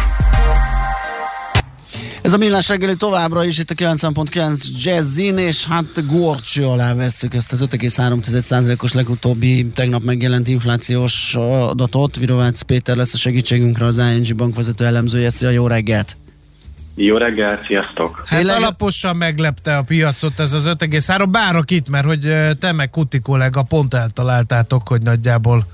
Ez 2.23 2.33
a 2.33 2.37
millás 2.37 2.69
reggeli 2.69 2.97
továbbra 2.97 3.45
is 3.45 3.59
itt 3.59 3.71
a 3.71 3.75
90.9 3.75 4.67
Jazzin, 4.83 5.39
és 5.39 5.67
hát 5.67 6.07
gorcső 6.07 6.67
alá 6.67 6.95
vesszük 6.95 7.35
ezt 7.35 7.53
az 7.53 7.61
5,3%-os 7.61 8.93
legutóbbi 8.93 9.67
tegnap 9.75 10.03
megjelent 10.03 10.49
inflációs 10.49 11.35
adatot. 11.35 12.17
Virovácz 12.17 12.63
Péter 12.63 12.97
lesz 12.97 13.15
a 13.15 13.19
segítségünkre 13.19 13.85
az 13.85 13.99
ING 13.99 14.37
bankvezető 14.37 14.85
elemzője. 14.85 15.31
Szia, 15.31 15.51
jó 15.51 15.67
reggelt! 15.67 16.17
Jó 16.95 17.17
reggelt, 17.17 17.67
sziasztok! 17.67 18.23
Hát 18.27 18.39
Tényleg- 18.39 18.57
alaposan 18.57 19.17
meglepte 19.17 19.77
a 19.77 19.83
piacot 19.83 20.41
ez 20.41 20.53
az 20.53 20.67
5,3, 20.67 21.27
bár 21.31 21.57
a 21.57 21.63
itt, 21.67 21.89
mert 21.89 22.05
hogy 22.05 22.33
te 22.59 22.73
meg 22.73 22.91
Kuti 22.91 23.21
kollega 23.21 23.63
pont 23.63 23.95
eltaláltátok, 23.95 24.89
hogy 24.89 25.03
nagyjából 25.03 25.65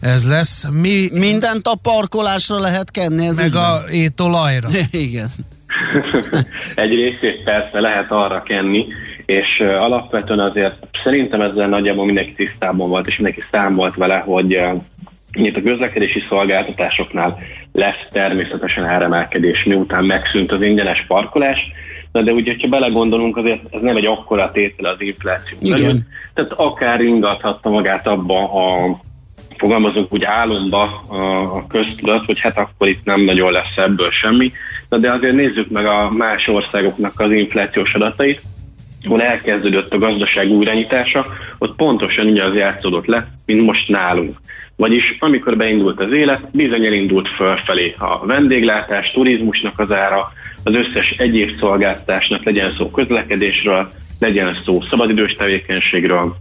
ez 0.00 0.28
lesz. 0.28 0.66
Mi 0.70 1.08
Mindent 1.12 1.66
a 1.66 1.74
parkolásra 1.82 2.58
lehet 2.58 2.90
kenni, 2.90 3.26
ez 3.26 3.36
meg 3.36 3.54
a 3.54 3.82
étolajra. 3.90 4.68
Igen. 4.90 5.28
Egy 6.74 6.94
részét 6.94 7.42
persze 7.44 7.80
lehet 7.80 8.10
arra 8.10 8.42
kenni, 8.42 8.86
és 9.26 9.60
alapvetően 9.60 10.38
azért 10.38 10.86
szerintem 11.04 11.40
ezzel 11.40 11.68
nagyjából 11.68 12.04
mindenki 12.04 12.32
tisztában 12.32 12.88
volt, 12.88 13.06
és 13.06 13.16
mindenki 13.16 13.42
számolt 13.50 13.94
vele, 13.94 14.16
hogy 14.16 14.60
itt 15.34 15.56
a 15.56 15.62
közlekedési 15.62 16.22
szolgáltatásoknál 16.28 17.38
lesz 17.72 18.06
természetesen 18.10 18.84
áremelkedés, 18.84 19.64
miután 19.64 20.04
megszűnt 20.04 20.52
az 20.52 20.62
ingyenes 20.62 21.04
parkolás, 21.06 21.72
Na 22.14 22.22
de 22.22 22.32
ugye, 22.32 22.56
ha 22.60 22.68
belegondolunk, 22.68 23.36
azért 23.36 23.60
ez 23.70 23.80
nem 23.80 23.96
egy 23.96 24.06
akkora 24.06 24.50
tétel 24.50 24.92
az 24.92 25.00
infláció 25.00 25.58
Igen. 25.60 25.80
belül. 25.80 26.00
Tehát 26.34 26.52
akár 26.52 27.00
ingathatta 27.00 27.70
magát 27.70 28.06
abba 28.06 28.52
a 28.52 29.00
fogalmazunk 29.56 30.12
úgy 30.12 30.24
álomba 30.24 30.82
a, 31.52 31.66
köztudat, 31.66 32.24
hogy 32.24 32.40
hát 32.40 32.58
akkor 32.58 32.88
itt 32.88 33.04
nem 33.04 33.20
nagyon 33.20 33.52
lesz 33.52 33.76
ebből 33.76 34.10
semmi. 34.10 34.52
Na 34.88 34.96
de 34.96 35.10
azért 35.10 35.34
nézzük 35.34 35.70
meg 35.70 35.86
a 35.86 36.10
más 36.10 36.48
országoknak 36.48 37.20
az 37.20 37.30
inflációs 37.30 37.94
adatait, 37.94 38.42
ahol 39.04 39.22
elkezdődött 39.22 39.92
a 39.92 39.98
gazdaság 39.98 40.50
újranyitása, 40.50 41.26
ott 41.58 41.76
pontosan 41.76 42.26
ugye 42.26 42.44
az 42.44 42.54
játszódott 42.54 43.06
le, 43.06 43.28
mint 43.46 43.64
most 43.66 43.88
nálunk. 43.88 44.38
Vagyis 44.76 45.16
amikor 45.18 45.56
beindult 45.56 46.00
az 46.00 46.12
élet, 46.12 46.50
bizony 46.52 46.86
elindult 46.86 47.28
fölfelé 47.28 47.94
a 47.98 48.26
vendéglátás, 48.26 49.10
turizmusnak 49.10 49.78
az 49.78 49.92
ára, 49.92 50.32
az 50.64 50.74
összes 50.74 51.10
egyéb 51.10 51.58
szolgáltatásnak 51.58 52.44
legyen 52.44 52.74
szó 52.76 52.90
közlekedésről, 52.90 53.92
legyen 54.18 54.58
szó 54.64 54.80
szabadidős 54.80 55.34
tevékenységről, 55.34 56.36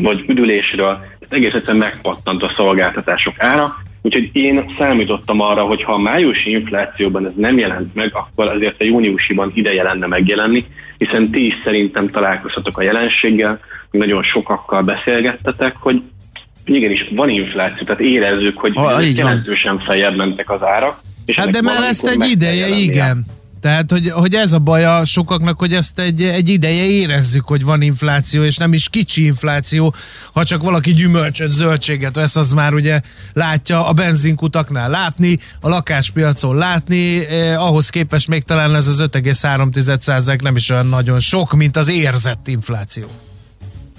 vagy 0.00 0.24
üdülésről, 0.28 0.94
tehát 0.94 1.34
egész 1.34 1.54
egyszerűen 1.54 1.76
megpattant 1.76 2.42
a 2.42 2.52
szolgáltatások 2.56 3.34
ára, 3.38 3.76
úgyhogy 4.02 4.30
én 4.32 4.74
számítottam 4.78 5.40
arra, 5.40 5.62
hogy 5.62 5.82
ha 5.82 5.92
a 5.92 5.98
májusi 5.98 6.50
inflációban 6.50 7.26
ez 7.26 7.32
nem 7.36 7.58
jelent 7.58 7.94
meg, 7.94 8.10
akkor 8.14 8.46
azért 8.46 8.80
a 8.80 8.84
júniusiban 8.84 9.52
ideje 9.54 9.82
lenne 9.82 10.06
megjelenni, 10.06 10.64
hiszen 10.98 11.30
ti 11.30 11.46
is 11.46 11.54
szerintem 11.64 12.08
találkozhatok 12.08 12.78
a 12.78 12.82
jelenséggel, 12.82 13.60
nagyon 13.90 14.22
sokakkal 14.22 14.82
beszélgettetek, 14.82 15.76
hogy 15.76 16.02
igenis 16.64 17.08
van 17.14 17.28
infláció, 17.28 17.86
tehát 17.86 18.00
érezzük, 18.00 18.58
hogy 18.58 18.74
Ha, 18.74 19.00
jelentősen 19.00 19.78
feljebb 19.78 20.16
mentek 20.16 20.50
az 20.50 20.62
árak. 20.62 21.00
És 21.24 21.36
Hát 21.36 21.50
de 21.50 21.62
már 21.62 21.82
ezt 21.82 22.06
egy 22.06 22.30
ideje, 22.30 22.68
igen. 22.68 23.26
Tehát, 23.62 23.90
hogy, 23.90 24.10
hogy 24.10 24.34
ez 24.34 24.52
a 24.52 24.58
baja 24.58 25.04
sokaknak, 25.04 25.58
hogy 25.58 25.74
ezt 25.74 25.98
egy, 25.98 26.22
egy 26.22 26.48
ideje 26.48 26.84
érezzük, 26.84 27.46
hogy 27.46 27.64
van 27.64 27.82
infláció, 27.82 28.42
és 28.42 28.56
nem 28.56 28.72
is 28.72 28.88
kicsi 28.88 29.24
infláció, 29.24 29.94
ha 30.32 30.44
csak 30.44 30.62
valaki 30.62 30.92
gyümölcsöt, 30.92 31.50
zöldséget 31.50 32.16
vesz, 32.16 32.36
az 32.36 32.52
már 32.52 32.74
ugye 32.74 33.00
látja 33.32 33.86
a 33.86 33.92
benzinkutaknál 33.92 34.90
látni, 34.90 35.38
a 35.60 35.68
lakáspiacon 35.68 36.56
látni, 36.56 37.26
eh, 37.26 37.66
ahhoz 37.66 37.88
képest 37.88 38.28
még 38.28 38.42
talán 38.42 38.74
ez 38.74 38.86
az 38.86 39.00
5,3% 39.00 40.42
nem 40.42 40.56
is 40.56 40.70
olyan 40.70 40.86
nagyon 40.86 41.18
sok, 41.18 41.52
mint 41.52 41.76
az 41.76 41.90
érzett 41.90 42.48
infláció. 42.48 43.04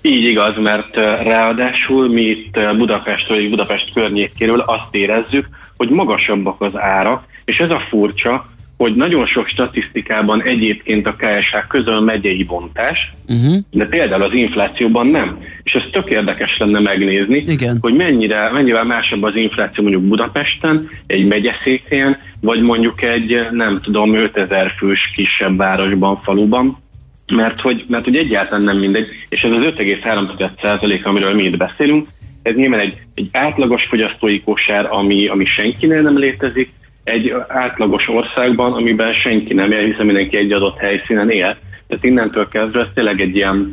Így 0.06 0.24
igaz, 0.24 0.54
mert 0.58 0.97
eh, 0.97 1.24
ráadásul 1.24 2.10
mi 2.10 2.22
itt 2.22 2.58
eh, 2.58 2.74
Budapestről, 2.74 3.38
és 3.38 3.49
Budapest 3.49 3.93
környékéről 3.93 4.60
azt 4.60 4.95
érezzük, 4.95 5.47
hogy 5.78 5.89
magasabbak 5.89 6.62
az 6.62 6.72
árak, 6.76 7.24
és 7.45 7.60
ez 7.60 7.70
a 7.70 7.80
furcsa, 7.89 8.45
hogy 8.78 8.95
nagyon 8.95 9.26
sok 9.26 9.47
statisztikában 9.47 10.41
egyébként 10.41 11.08
a 11.08 11.16
KSH 11.16 11.68
közöl 11.68 12.01
megyei 12.01 12.43
bontás, 12.43 13.12
Uh-huh. 13.28 13.56
de 13.72 13.86
például 13.86 14.22
az 14.22 14.34
inflációban 14.34 15.08
nem. 15.08 15.38
És 15.64 15.74
ez 15.74 15.84
tök 15.91 16.10
érdekes 16.10 16.58
lenne 16.58 16.80
megnézni, 16.80 17.43
Igen. 17.47 17.78
hogy 17.82 17.93
mennyire, 17.93 18.51
mennyivel 18.51 18.84
másabb 18.84 19.24
az 19.24 19.36
infláció 19.36 19.84
mondjuk 19.84 20.04
Budapesten, 20.04 20.89
egy 21.08 21.26
megyeszékhelyen, 21.26 22.18
vagy 22.41 22.62
mondjuk 22.62 23.01
egy, 23.01 23.47
nem 23.51 23.82
tudom, 23.82 24.16
5000 24.16 24.74
fős 24.78 25.12
kisebb 25.16 25.58
városban, 25.58 26.22
faluban, 26.24 26.83
mert 27.32 27.62
hogy, 27.62 27.86
mert 27.88 28.04
hogy 28.04 28.16
egyáltalán 28.16 28.64
nem 28.64 28.78
mindegy, 28.78 29.08
és 29.30 29.42
ez 29.42 29.52
az 29.52 29.66
5,3% 29.66 31.04
amiről 31.04 31.34
mi 31.34 31.44
itt 31.44 31.58
beszélünk, 31.58 32.08
ez 32.44 32.56
nyilván 32.56 32.80
egy, 32.80 33.02
egy 33.16 33.30
átlagos 33.32 33.84
fogyasztói 33.84 34.42
kosár, 34.42 34.88
ami, 34.92 35.28
ami 35.28 35.46
senkinél 35.46 36.02
nem 36.02 36.18
létezik, 36.18 36.70
egy 37.04 37.34
átlagos 37.48 38.08
országban, 38.08 38.74
amiben 38.74 39.14
senki 39.14 39.54
nem 39.54 39.72
él, 39.72 39.86
hiszen 39.86 40.06
mindenki 40.06 40.38
egy 40.38 40.52
adott 40.52 40.78
helyszínen 40.78 41.30
él. 41.30 41.58
Tehát 41.88 42.04
innentől 42.04 42.48
kezdve 42.48 42.80
ez 42.80 42.88
tényleg 42.94 43.22
egy 43.22 43.36
ilyen, 43.36 43.70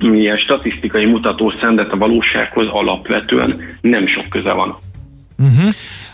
ilyen 0.00 0.36
statisztikai 0.36 1.04
mutatószám, 1.04 1.74
de 1.74 1.82
a 1.82 1.96
valósághoz 1.96 2.66
alapvetően 2.66 3.76
nem 3.80 4.06
sok 4.06 4.28
köze 4.28 4.52
van. 4.52 4.76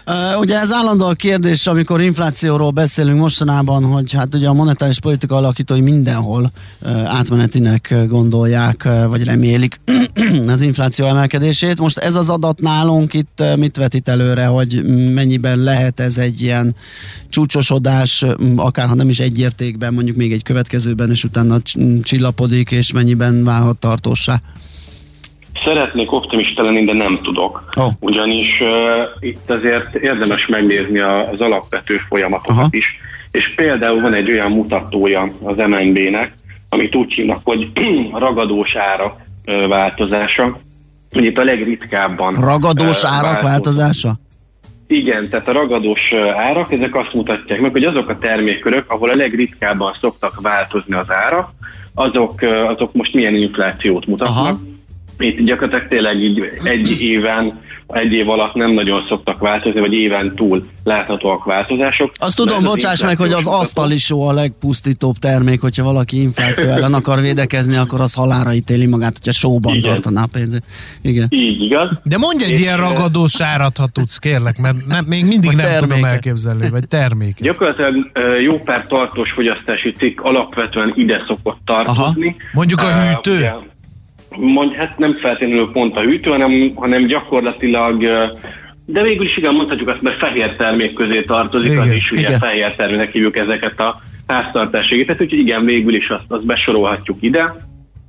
Uh, 0.09 0.41
ugye 0.41 0.59
ez 0.59 0.73
állandó 0.73 1.07
a 1.07 1.13
kérdés, 1.13 1.67
amikor 1.67 2.01
inflációról 2.01 2.71
beszélünk 2.71 3.19
mostanában, 3.19 3.85
hogy 3.85 4.13
hát 4.13 4.35
ugye 4.35 4.49
a 4.49 4.53
monetáris 4.53 5.01
politika 5.01 5.37
alakítói 5.37 5.81
mindenhol 5.81 6.53
uh, 6.81 7.15
átmenetinek 7.15 7.95
gondolják, 8.09 8.83
uh, 8.87 9.05
vagy 9.05 9.25
remélik 9.25 9.81
az 10.47 10.61
infláció 10.61 11.07
emelkedését. 11.07 11.79
Most 11.79 11.99
ez 11.99 12.15
az 12.15 12.29
adat 12.29 12.61
nálunk 12.61 13.15
itt 13.15 13.43
mit 13.57 13.77
vetít 13.77 14.09
előre, 14.09 14.47
hogy 14.47 14.85
mennyiben 15.15 15.59
lehet 15.59 16.01
ez 16.01 16.19
egy 16.19 16.41
ilyen 16.41 16.75
csúcsosodás, 17.29 18.25
akár 18.57 18.89
ha 18.89 18.95
nem 18.95 19.09
is 19.09 19.19
egy 19.21 19.39
értékben, 19.39 19.95
mondjuk 19.95 20.17
még 20.17 20.33
egy 20.33 20.43
következőben, 20.43 21.11
és 21.11 21.25
utána 21.25 21.59
cs- 21.63 21.79
csillapodik, 22.03 22.71
és 22.71 22.93
mennyiben 22.93 23.45
válhat 23.45 23.77
tartósá? 23.77 24.43
Szeretnék 25.65 26.13
optimista 26.13 26.63
lenni, 26.63 26.85
de 26.85 26.93
nem 26.93 27.21
tudok. 27.23 27.63
Ó. 27.81 27.83
Ugyanis 28.01 28.61
uh, 28.61 28.69
itt 29.21 29.51
azért 29.51 29.95
érdemes 29.95 30.47
megnézni 30.47 30.99
a, 30.99 31.29
az 31.29 31.41
alapvető 31.41 32.01
folyamatokat 32.09 32.59
Aha. 32.59 32.69
is. 32.71 32.99
És 33.31 33.55
például 33.55 34.01
van 34.01 34.15
egy 34.15 34.31
olyan 34.31 34.51
mutatója 34.53 35.33
az 35.43 35.57
MNB-nek, 35.57 36.33
amit 36.69 36.95
úgy 36.95 37.13
hívnak, 37.13 37.41
hogy 37.45 37.71
ragadós 38.13 38.75
árak 38.75 39.15
uh, 39.47 39.69
változása. 39.69 40.61
Hogy 41.11 41.25
itt 41.25 41.39
a 41.39 41.45
legritkábban 41.45 42.35
Ragadós 42.35 43.03
uh, 43.03 43.11
árak 43.11 43.43
változása? 43.43 44.15
Igen, 44.87 45.29
tehát 45.29 45.49
a 45.49 45.53
ragadós 45.53 46.13
árak, 46.37 46.73
ezek 46.73 46.95
azt 46.95 47.15
mutatják 47.15 47.61
meg, 47.61 47.71
hogy 47.71 47.85
azok 47.85 48.09
a 48.09 48.19
termékkörök, 48.19 48.91
ahol 48.91 49.11
a 49.11 49.15
legritkábban 49.15 49.97
szoktak 50.01 50.41
változni 50.41 50.95
az 50.95 51.07
árak, 51.09 51.51
azok, 51.95 52.41
azok 52.69 52.93
most 52.93 53.15
milyen 53.15 53.35
inflációt 53.35 54.07
mutatnak. 54.07 54.37
Aha. 54.37 54.59
Itt 55.19 55.41
gyakorlatilag 55.41 55.89
tényleg 55.89 56.23
így 56.23 56.43
egy 56.63 56.91
éven, 57.01 57.61
egy 57.87 58.13
év 58.13 58.29
alatt 58.29 58.55
nem 58.55 58.71
nagyon 58.71 59.05
szoktak 59.09 59.39
változni, 59.39 59.81
vagy 59.81 59.93
éven 59.93 60.35
túl 60.35 60.67
láthatóak 60.85 61.45
változások. 61.45 62.11
Azt 62.19 62.37
tudom, 62.37 62.57
az 62.57 62.71
bocsáss 62.71 63.03
meg, 63.03 63.17
hogy 63.17 63.33
az 63.33 63.37
inflációs 63.37 63.61
asztalisó 63.61 64.29
a 64.29 64.33
legpusztítóbb 64.33 65.17
termék, 65.17 65.61
hogyha 65.61 65.85
valaki 65.85 66.21
infláció 66.21 66.71
ellen 66.71 66.95
akar 66.95 67.21
védekezni, 67.21 67.77
akkor 67.77 68.01
az 68.01 68.15
halára 68.15 68.53
ítéli 68.53 68.87
magát, 68.87 69.13
hogyha 69.19 69.33
sóban 69.33 69.75
Igen. 69.75 69.91
tartaná 69.93 70.23
a 70.23 70.29
pénzét. 70.33 70.63
Igen. 71.03 71.27
Így 71.31 71.63
igaz. 71.63 71.89
De 72.03 72.19
mondj 72.19 72.45
egy 72.45 72.51
És, 72.51 72.59
ilyen 72.59 72.77
ragadós 72.77 73.41
árat, 73.41 73.77
ha 73.77 73.89
tudsz, 73.93 74.19
kérlek, 74.19 74.59
mert 74.59 74.87
nem, 74.87 75.05
még 75.05 75.25
mindig 75.25 75.53
nem 75.53 75.79
tudom 75.79 76.05
elképzelni, 76.05 76.71
vagy 76.71 76.89
terméket. 76.89 77.41
Gyakorlatilag 77.41 77.95
jó 78.43 78.59
pár 78.59 78.87
tartós 78.87 79.31
fogyasztási 79.31 79.93
cikk 79.93 80.21
alapvetően 80.21 80.93
ide 80.97 81.25
szokott 81.27 81.59
tartozni. 81.65 82.37
Mondjuk 82.53 82.81
a 82.81 82.87
hűtő? 82.87 83.37
ugye, 83.37 83.53
Mondj, 84.37 84.75
hát 84.75 84.99
nem 84.99 85.13
feltétlenül 85.13 85.71
pont 85.73 85.97
a 85.97 86.01
hűtő, 86.01 86.31
hanem, 86.31 86.73
hanem 86.75 87.07
gyakorlatilag, 87.07 88.03
de 88.87 89.03
végül 89.03 89.27
is 89.27 89.37
igen, 89.37 89.55
mondhatjuk 89.55 89.89
azt, 89.89 90.03
mert 90.03 90.19
fehér 90.19 90.57
termék 90.57 90.93
közé 90.93 91.23
tartozik, 91.23 91.71
Igen, 91.71 91.83
az 91.83 91.91
is 91.91 92.11
ugye 92.11 92.21
igen. 92.21 92.39
fehér 92.39 92.75
terméknek 92.75 93.13
hívjuk 93.13 93.37
ezeket 93.37 93.81
a 93.81 94.01
háztartási 94.27 94.95
gépet, 94.95 95.21
úgyhogy 95.21 95.39
igen, 95.39 95.65
végül 95.65 95.95
is 95.95 96.09
azt, 96.11 96.25
azt 96.29 96.47
besorolhatjuk 96.47 97.17
ide. 97.21 97.55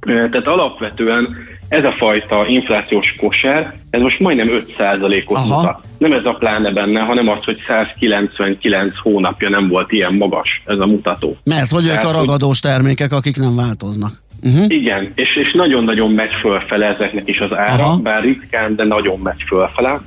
Tehát 0.06 0.48
alapvetően 0.48 1.38
ez 1.70 1.86
a 1.86 1.92
fajta 1.92 2.48
inflációs 2.48 3.16
kosár, 3.18 3.76
ez 3.90 4.02
most 4.02 4.20
majdnem 4.20 4.48
5%-ot 4.78 5.38
Aha. 5.38 5.58
mutat. 5.58 5.84
Nem 5.98 6.14
ez 6.14 6.26
a 6.26 6.34
pláne 6.34 6.72
benne, 6.72 7.00
hanem 7.00 7.28
az, 7.30 7.44
hogy 7.44 7.58
199 7.68 8.98
hónapja 8.98 9.50
nem 9.50 9.68
volt 9.68 9.92
ilyen 9.92 10.14
magas 10.14 10.62
ez 10.66 10.80
a 10.80 10.86
mutató. 10.86 11.38
Mert 11.44 11.72
hogy 11.72 11.88
ők 11.88 12.04
a 12.04 12.12
ragadós 12.12 12.60
termékek, 12.60 13.12
akik 13.12 13.38
nem 13.38 13.56
változnak. 13.56 14.22
Uh-huh. 14.44 14.66
Igen, 14.68 15.12
és, 15.16 15.36
és 15.36 15.54
nagyon-nagyon 15.54 16.12
megy 16.12 16.34
fölfele 16.34 16.86
ezeknek 16.86 17.30
is 17.30 17.40
az 17.40 17.54
ára, 17.54 17.84
Aha. 17.84 17.98
bár 17.98 18.22
ritkán, 18.22 18.76
de 18.76 18.84
nagyon 18.84 19.20
megy 19.20 19.44
fölfele. 19.48 20.02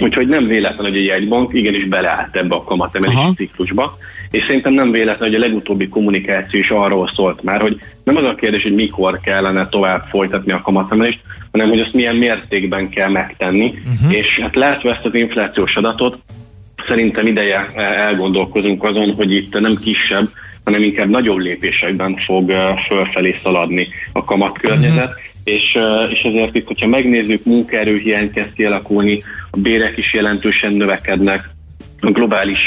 Úgyhogy 0.00 0.28
nem 0.28 0.46
véletlen, 0.46 0.86
hogy 0.86 0.96
egy 0.96 1.04
jegybank 1.04 1.54
igenis 1.54 1.84
beleállt 1.84 2.36
ebbe 2.36 2.54
a 2.54 2.64
kamatemelési 2.64 3.34
ciklusba, 3.36 3.96
és 4.30 4.44
szerintem 4.46 4.72
nem 4.72 4.90
véletlen, 4.90 5.28
hogy 5.28 5.38
a 5.38 5.46
legutóbbi 5.46 5.88
kommunikáció 5.88 6.60
is 6.60 6.70
arról 6.70 7.10
szólt 7.14 7.42
már, 7.42 7.60
hogy 7.60 7.76
nem 8.04 8.16
az 8.16 8.24
a 8.24 8.34
kérdés, 8.34 8.62
hogy 8.62 8.74
mikor 8.74 9.20
kellene 9.20 9.68
tovább 9.68 10.06
folytatni 10.10 10.52
a 10.52 10.60
kamatemelést, 10.60 11.20
hanem 11.50 11.68
hogy 11.68 11.80
azt 11.80 11.92
milyen 11.92 12.16
mértékben 12.16 12.88
kell 12.88 13.10
megtenni, 13.10 13.74
uh-huh. 13.94 14.16
és 14.16 14.38
hát 14.40 14.54
látva 14.54 14.90
ezt 14.90 15.04
az 15.04 15.14
inflációs 15.14 15.76
adatot, 15.76 16.18
szerintem 16.86 17.26
ideje 17.26 17.68
eh, 17.74 18.06
elgondolkozunk 18.06 18.84
azon, 18.84 19.12
hogy 19.14 19.32
itt 19.32 19.60
nem 19.60 19.76
kisebb, 19.76 20.30
hanem 20.64 20.82
inkább 20.82 21.08
nagyobb 21.08 21.38
lépésekben 21.38 22.16
fog 22.16 22.52
fölfelé 22.86 23.34
szaladni 23.42 23.88
a 24.12 24.24
kamatkörnyezet, 24.24 25.08
uh-huh. 25.08 25.20
és, 25.44 25.74
eh, 25.74 26.10
és 26.10 26.22
ezért 26.22 26.54
itt, 26.54 26.66
hogyha 26.66 26.86
megnézzük, 26.86 27.44
munkaerőhiány 27.44 28.32
kezd 28.32 28.52
kialakulni, 28.52 29.22
a 29.50 29.58
bérek 29.60 29.96
is 29.96 30.14
jelentősen 30.14 30.72
növekednek, 30.72 31.48
globális... 32.00 32.58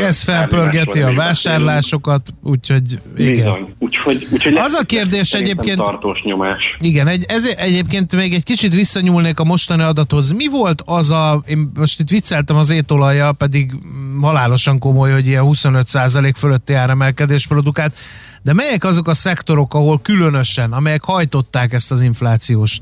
Ez 0.00 0.22
felpörgeti 0.22 1.00
a 1.00 1.12
vásárlásokat, 1.12 2.28
úgyhogy 2.42 2.98
igen. 3.16 3.34
Bizony. 3.34 3.74
Úgyhogy, 3.78 4.26
úgyhogy 4.32 4.54
Az 4.56 4.72
a 4.72 4.84
kérdés 4.84 5.32
egyébként- 5.32 5.76
tartós 5.76 6.22
nyomás. 6.22 6.76
Igen, 6.80 7.06
egy, 7.06 7.24
ez 7.28 7.44
egyébként 7.56 8.16
még 8.16 8.34
egy 8.34 8.44
kicsit 8.44 8.74
visszanyúlnék 8.74 9.40
a 9.40 9.44
mostani 9.44 9.82
adathoz. 9.82 10.30
Mi 10.30 10.48
volt 10.48 10.82
az 10.86 11.10
a, 11.10 11.42
én 11.46 11.70
most 11.74 12.00
itt 12.00 12.08
vicceltem 12.08 12.56
az 12.56 12.70
étolajjal, 12.70 13.32
pedig 13.32 13.72
halálosan 14.20 14.78
komoly, 14.78 15.12
hogy 15.12 15.26
ilyen 15.26 15.44
25% 15.46 16.32
fölötti 16.36 16.72
áremelkedés 16.72 17.46
produkált, 17.46 17.94
de 18.42 18.52
melyek 18.52 18.84
azok 18.84 19.08
a 19.08 19.14
szektorok, 19.14 19.74
ahol 19.74 20.00
különösen, 20.02 20.72
amelyek 20.72 21.04
hajtották 21.04 21.72
ezt 21.72 21.90
az 21.90 22.00
inflációs 22.00 22.80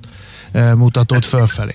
mutatót 0.76 1.24
fölfelé? 1.24 1.72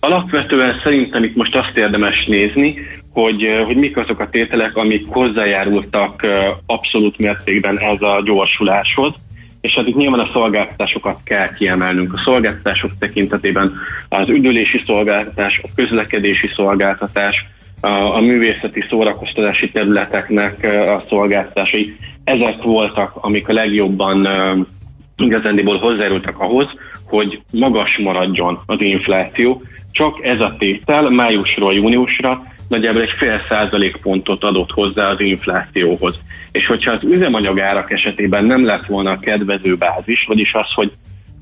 Alapvetően 0.00 0.80
szerintem 0.82 1.22
itt 1.24 1.36
most 1.36 1.56
azt 1.56 1.72
érdemes 1.74 2.26
nézni, 2.26 2.74
hogy, 3.20 3.44
eh, 3.44 3.64
hogy 3.64 3.76
mik 3.76 3.96
azok 3.96 4.20
a 4.20 4.28
tételek, 4.28 4.76
amik 4.76 5.06
hozzájárultak 5.08 6.22
eh, 6.24 6.46
abszolút 6.66 7.18
mértékben 7.18 7.78
ez 7.78 8.02
a 8.02 8.22
gyorsuláshoz, 8.24 9.14
és 9.60 9.74
hát 9.74 9.86
itt 9.86 9.96
nyilván 9.96 10.20
a 10.20 10.30
szolgáltatásokat 10.32 11.18
kell 11.24 11.54
kiemelnünk. 11.54 12.12
A 12.12 12.20
szolgáltatások 12.24 12.90
tekintetében 12.98 13.72
az 14.08 14.28
üdülési 14.28 14.82
szolgáltatás, 14.86 15.60
a 15.62 15.68
közlekedési 15.74 16.48
szolgáltatás, 16.54 17.46
a, 17.80 17.90
a 18.16 18.20
művészeti 18.20 18.84
szórakoztatási 18.88 19.70
területeknek 19.70 20.62
eh, 20.64 20.94
a 20.94 21.04
szolgáltatásai, 21.08 21.96
ezek 22.24 22.62
voltak, 22.62 23.12
amik 23.14 23.48
a 23.48 23.52
legjobban 23.52 24.28
igazándiból 25.16 25.78
hozzájárultak 25.78 26.38
ahhoz, 26.38 26.66
hogy 27.04 27.40
magas 27.50 27.96
maradjon 27.96 28.60
az 28.66 28.80
infláció. 28.80 29.62
Csak 29.90 30.24
ez 30.24 30.40
a 30.40 30.54
tétel 30.58 31.10
májusról 31.10 31.72
júniusra 31.72 32.42
nagyjából 32.68 33.02
egy 33.02 33.14
fél 33.16 33.40
százalékpontot 33.48 34.44
adott 34.44 34.70
hozzá 34.70 35.10
az 35.10 35.20
inflációhoz. 35.20 36.18
És 36.52 36.66
hogyha 36.66 36.92
az 36.92 37.02
üzemanyagárak 37.02 37.90
esetében 37.90 38.44
nem 38.44 38.64
lett 38.64 38.86
volna 38.86 39.10
a 39.10 39.18
kedvező 39.18 39.76
bázis, 39.76 40.24
vagyis 40.26 40.54
az, 40.54 40.72
hogy 40.74 40.92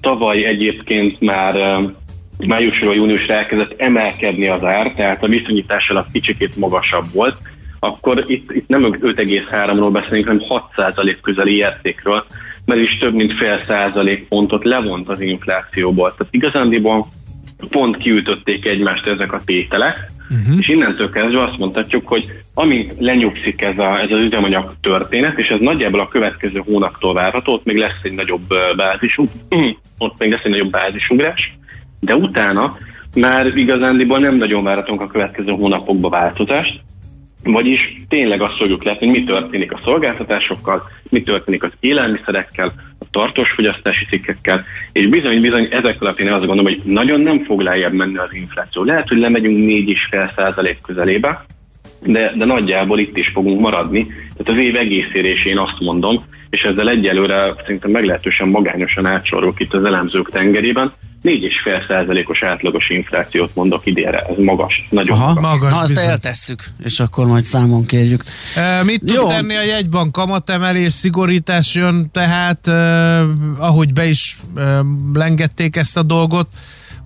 tavaly 0.01 0.45
egyébként 0.45 1.21
már 1.21 1.81
májusról 2.47 2.95
júniusra 2.95 3.35
elkezdett 3.35 3.81
emelkedni 3.81 4.47
az 4.47 4.65
ár, 4.65 4.93
tehát 4.97 5.23
a 5.23 5.29
viszonyítás 5.29 5.91
alatt 5.91 6.13
kicsikét 6.13 6.57
magasabb 6.57 7.05
volt, 7.13 7.37
akkor 7.79 8.25
itt, 8.27 8.53
itt 8.53 8.69
nem 8.69 8.99
5,3-ról 9.01 9.89
beszélünk, 9.93 10.27
hanem 10.27 10.43
6% 10.77 11.17
közeli 11.23 11.57
értékről, 11.57 12.25
mert 12.65 12.81
is 12.81 12.99
több 12.99 13.15
mint 13.15 13.33
fél 13.33 13.65
százalék 13.67 14.29
pontot 14.29 14.65
levont 14.65 15.09
az 15.09 15.21
inflációból. 15.21 16.15
Tehát 16.17 16.35
igazándiból 16.35 17.09
pont 17.71 17.97
kiütötték 17.97 18.67
egymást 18.67 19.07
ezek 19.07 19.33
a 19.33 19.41
tételek, 19.45 20.11
uh-huh. 20.31 20.59
és 20.59 20.69
innentől 20.69 21.11
kezdve 21.11 21.43
azt 21.43 21.59
mondhatjuk, 21.59 22.09
hogy 22.09 22.33
amint 22.55 22.95
lenyugszik 22.99 23.63
ez, 23.63 23.79
a, 23.79 24.01
ez 24.01 24.11
az 24.11 24.23
üzemanyag 24.23 24.75
történet, 24.81 25.39
és 25.39 25.49
ez 25.49 25.59
nagyjából 25.61 26.01
a 26.01 26.09
következő 26.09 26.63
hónaptól 26.65 27.15
várható, 27.15 27.53
ott 27.53 27.65
még 27.65 27.77
lesz 27.77 28.01
egy 28.03 28.15
nagyobb 28.15 28.55
bázis, 28.77 29.21
ott 29.99 30.19
még 30.19 30.31
lesz 30.31 30.45
egy 30.45 30.51
nagyobb 30.51 30.71
bázisugrás, 30.71 31.53
de 32.01 32.17
utána 32.17 32.79
már 33.15 33.47
igazándiból 33.47 34.19
nem 34.19 34.37
nagyon 34.37 34.65
várhatunk 34.65 35.01
a 35.01 35.07
következő 35.07 35.51
hónapokba 35.51 36.09
változást, 36.09 36.81
vagyis 37.43 38.03
tényleg 38.09 38.41
azt 38.41 38.57
fogjuk 38.57 38.85
látni, 38.85 39.07
mi 39.07 39.25
történik 39.25 39.73
a 39.73 39.81
szolgáltatásokkal, 39.85 40.83
mi 41.11 41.23
történik 41.23 41.63
az 41.63 41.71
élelmiszerekkel, 41.81 42.73
a 42.99 43.05
tartós 43.11 43.51
fogyasztási 43.51 44.05
cikkekkel, 44.05 44.65
és 44.93 45.07
bizony-bizony 45.07 45.69
ezek 45.71 46.01
alatt 46.01 46.21
én 46.21 46.33
azt 46.33 46.47
gondolom, 46.47 46.73
hogy 46.73 46.81
nagyon 46.85 47.21
nem 47.21 47.45
fog 47.45 47.61
lejjebb 47.61 47.93
menni 47.93 48.17
az 48.17 48.35
infláció. 48.35 48.85
Lehet, 48.85 49.09
hogy 49.09 49.19
lemegyünk 49.19 49.71
4,5 49.71 50.77
közelébe, 50.83 51.45
de, 52.03 52.33
de 52.37 52.45
nagyjából 52.45 52.99
itt 52.99 53.17
is 53.17 53.29
fogunk 53.29 53.61
maradni. 53.61 54.07
Tehát 54.07 54.53
az 54.53 54.59
év 54.59 54.77
egészére 54.77 55.29
is 55.29 55.45
én 55.45 55.59
azt 55.59 55.81
mondom, 55.81 56.25
és 56.51 56.63
ezzel 56.63 56.89
egyelőre 56.89 57.55
szerintem 57.63 57.91
meglehetősen 57.91 58.49
magányosan 58.49 59.07
átsorolok 59.07 59.61
itt 59.61 59.75
az 59.75 59.85
elemzők 59.85 60.31
tengerében, 60.31 60.93
4,5%-os 61.27 62.43
átlagos 62.43 62.89
inflációt 62.91 63.55
mondok 63.55 63.87
idénre, 63.87 64.19
ez 64.19 64.37
magas, 64.45 64.87
nagyon 64.91 65.19
Aha, 65.19 65.35
magas. 65.35 65.51
magas. 65.51 65.71
Na 65.71 65.79
azt 65.81 65.89
bizony. 65.89 66.09
eltesszük, 66.09 66.65
és 66.85 67.01
akkor 67.01 67.27
majd 67.27 67.45
számon 67.45 67.87
kérjük. 67.87 68.23
E, 68.57 68.83
mit 68.85 69.01
tud 69.01 69.15
Jó. 69.15 69.27
tenni 69.27 69.55
a 69.55 69.63
jegybank? 69.63 70.13
Kamatemelés, 70.13 70.93
szigorítás 70.93 71.75
jön, 71.75 72.09
tehát 72.13 72.69
e, 72.69 72.73
ahogy 73.59 73.93
be 73.93 74.05
is 74.05 74.37
e, 74.57 74.63
lengették 75.15 75.77
ezt 75.77 75.97
a 75.97 76.03
dolgot, 76.03 76.49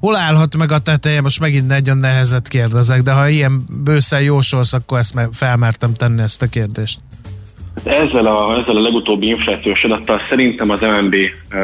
hol 0.01 0.17
állhat 0.17 0.57
meg 0.57 0.73
a 0.73 0.79
teteje? 0.79 1.21
Most 1.21 1.41
megint 1.41 1.67
nagyon 1.67 1.97
nehezet 1.97 2.49
kérdezek, 2.49 3.03
de 3.03 3.13
ha 3.13 3.29
ilyen 3.29 3.65
bőszen 3.85 4.23
jósolsz, 4.23 4.73
akkor 4.73 4.99
ezt 4.99 5.15
felmertem 5.33 5.95
tenni 5.95 6.23
ezt 6.23 6.43
a 6.43 6.47
kérdést. 6.47 6.99
Ezzel 7.85 8.27
a, 8.27 8.59
ezzel 8.59 8.77
a 8.77 8.81
legutóbbi 8.81 9.27
inflációs 9.27 9.83
adattal 9.83 10.21
szerintem 10.29 10.71
az 10.71 10.81
MNB 10.81 11.15
uh, 11.15 11.59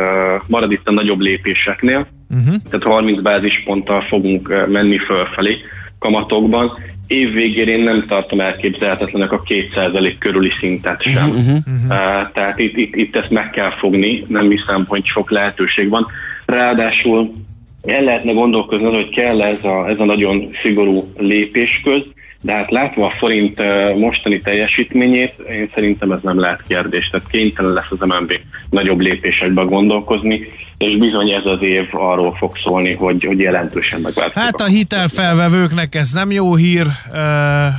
marad 0.46 0.72
itt 0.72 0.88
a 0.88 0.92
nagyobb 0.92 1.20
lépéseknél, 1.20 2.06
uh-huh. 2.30 2.54
tehát 2.70 2.86
30 2.86 3.20
bázisponttal 3.20 4.00
fogunk 4.00 4.66
menni 4.68 4.98
fölfelé 4.98 5.56
kamatokban. 5.98 6.72
Év 7.06 7.32
végén 7.32 7.68
én 7.68 7.80
nem 7.80 8.04
tartom 8.08 8.40
elképzelhetetlenek 8.40 9.32
a 9.32 9.42
2% 9.42 10.14
körüli 10.18 10.50
szintet 10.60 11.02
sem. 11.02 11.28
Uh-huh, 11.28 11.44
uh-huh. 11.44 11.82
Uh, 11.82 12.32
tehát 12.32 12.58
itt, 12.58 12.76
itt, 12.76 12.94
itt 12.94 13.16
ezt 13.16 13.30
meg 13.30 13.50
kell 13.50 13.70
fogni, 13.70 14.24
nem 14.28 14.50
hiszem, 14.50 14.84
hogy 14.88 15.04
sok 15.04 15.30
lehetőség 15.30 15.88
van. 15.88 16.06
Ráadásul 16.46 17.34
el 17.82 18.02
lehetne 18.02 18.32
gondolkozni, 18.32 18.94
hogy 18.94 19.08
kell 19.08 19.42
ez 19.42 19.64
a, 19.64 19.88
ez 19.88 19.98
a 19.98 20.04
nagyon 20.04 20.50
szigorú 20.62 21.12
lépésköz, 21.16 22.02
de 22.46 22.52
hát 22.52 22.70
látva 22.70 23.06
a 23.06 23.12
forint 23.18 23.60
mostani 23.98 24.40
teljesítményét, 24.40 25.34
én 25.50 25.70
szerintem 25.74 26.12
ez 26.12 26.18
nem 26.22 26.38
lehet 26.38 26.62
kérdés. 26.68 27.08
Tehát 27.10 27.26
kénytelen 27.28 27.72
lesz 27.72 27.90
az 27.98 28.08
MNB 28.08 28.32
nagyobb 28.70 29.00
lépésekbe 29.00 29.62
gondolkozni, 29.62 30.40
és 30.78 30.96
bizony 30.96 31.30
ez 31.30 31.44
az 31.44 31.62
év 31.62 31.84
arról 31.92 32.34
fog 32.34 32.56
szólni, 32.56 32.92
hogy, 32.92 33.24
hogy 33.24 33.38
jelentősen 33.38 34.00
megváltozik. 34.00 34.42
Hát 34.42 34.60
a 34.60 34.64
hitelfelvevőknek 34.64 35.94
ez 35.94 36.12
nem 36.12 36.30
jó 36.30 36.54
hír, 36.54 36.86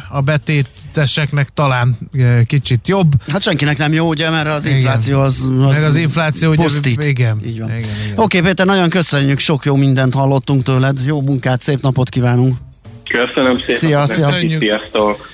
a 0.09 0.21
betéteseknek 0.21 1.49
talán 1.49 1.97
kicsit 2.47 2.87
jobb. 2.87 3.11
Hát 3.31 3.41
senkinek 3.41 3.77
nem 3.77 3.93
jó, 3.93 4.07
ugye, 4.07 4.29
mert 4.29 4.47
az 4.47 4.65
infláció 4.65 5.19
az, 5.19 5.51
az 5.59 5.71
Meg 5.71 5.83
az 5.83 5.95
infláció 5.95 6.49
ugye, 6.49 6.63
pusztít. 6.63 7.03
Igen. 7.03 7.41
Így 7.45 7.59
van. 7.59 7.69
igen, 7.69 7.81
igen. 8.05 8.17
Oké, 8.17 8.39
Péter, 8.39 8.65
nagyon 8.65 8.89
köszönjük, 8.89 9.39
sok 9.39 9.65
jó 9.65 9.75
mindent 9.75 10.13
hallottunk 10.13 10.63
tőled, 10.63 10.99
jó 11.05 11.21
munkát, 11.21 11.61
szép 11.61 11.81
napot 11.81 12.09
kívánunk! 12.09 12.66
Köszönöm 13.07 13.57
szépen. 13.57 13.75
Szia, 13.75 14.05
szia. 14.05 14.59
Sziasztok. 14.59 15.27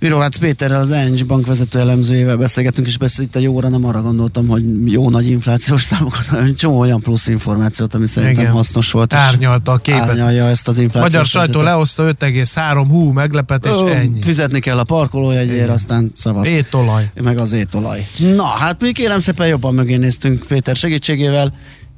Virovácz 0.00 0.36
Péterrel, 0.36 0.80
az 0.80 0.90
ENGE 0.90 1.24
bankvezető 1.24 1.78
elemzőjével 1.78 2.36
beszélgetünk, 2.36 2.86
és 2.86 2.96
persze 2.96 3.22
itt 3.22 3.36
a 3.36 3.38
jóra 3.38 3.68
nem 3.68 3.84
arra 3.84 4.02
gondoltam, 4.02 4.48
hogy 4.48 4.62
jó 4.84 5.10
nagy 5.10 5.30
inflációs 5.30 5.82
számokat, 5.82 6.26
hanem 6.26 6.54
csomó 6.54 6.78
olyan 6.78 7.00
plusz 7.00 7.26
információt, 7.26 7.94
ami 7.94 8.06
szerintem 8.06 8.40
Igen. 8.40 8.52
hasznos 8.52 8.90
volt. 8.90 9.14
Árnyalta 9.14 9.72
a 9.72 9.76
képet. 9.76 10.00
Árnyalja 10.00 10.46
ezt 10.46 10.68
az 10.68 10.78
inflációt. 10.78 11.12
Magyar 11.12 11.26
sajtó 11.26 11.60
lehozta 11.60 12.14
5,3 12.18 12.84
hú, 12.88 13.10
meglepetés, 13.10 13.76
Ö, 13.80 13.90
ennyi. 13.90 14.22
Fizetni 14.22 14.60
kell 14.60 14.78
a 14.78 14.84
parkolójegyért, 14.84 15.68
aztán 15.68 16.12
szavaz. 16.16 16.46
Étolaj. 16.46 17.10
Meg 17.22 17.38
az 17.38 17.52
étolaj. 17.52 18.06
Na, 18.34 18.44
hát 18.44 18.80
mi 18.80 18.92
kérem 18.92 19.20
szépen 19.20 19.46
jobban 19.46 19.74
mögé 19.74 19.96
néztünk 19.96 20.46
Péter 20.46 20.76
segítségével 20.76 21.54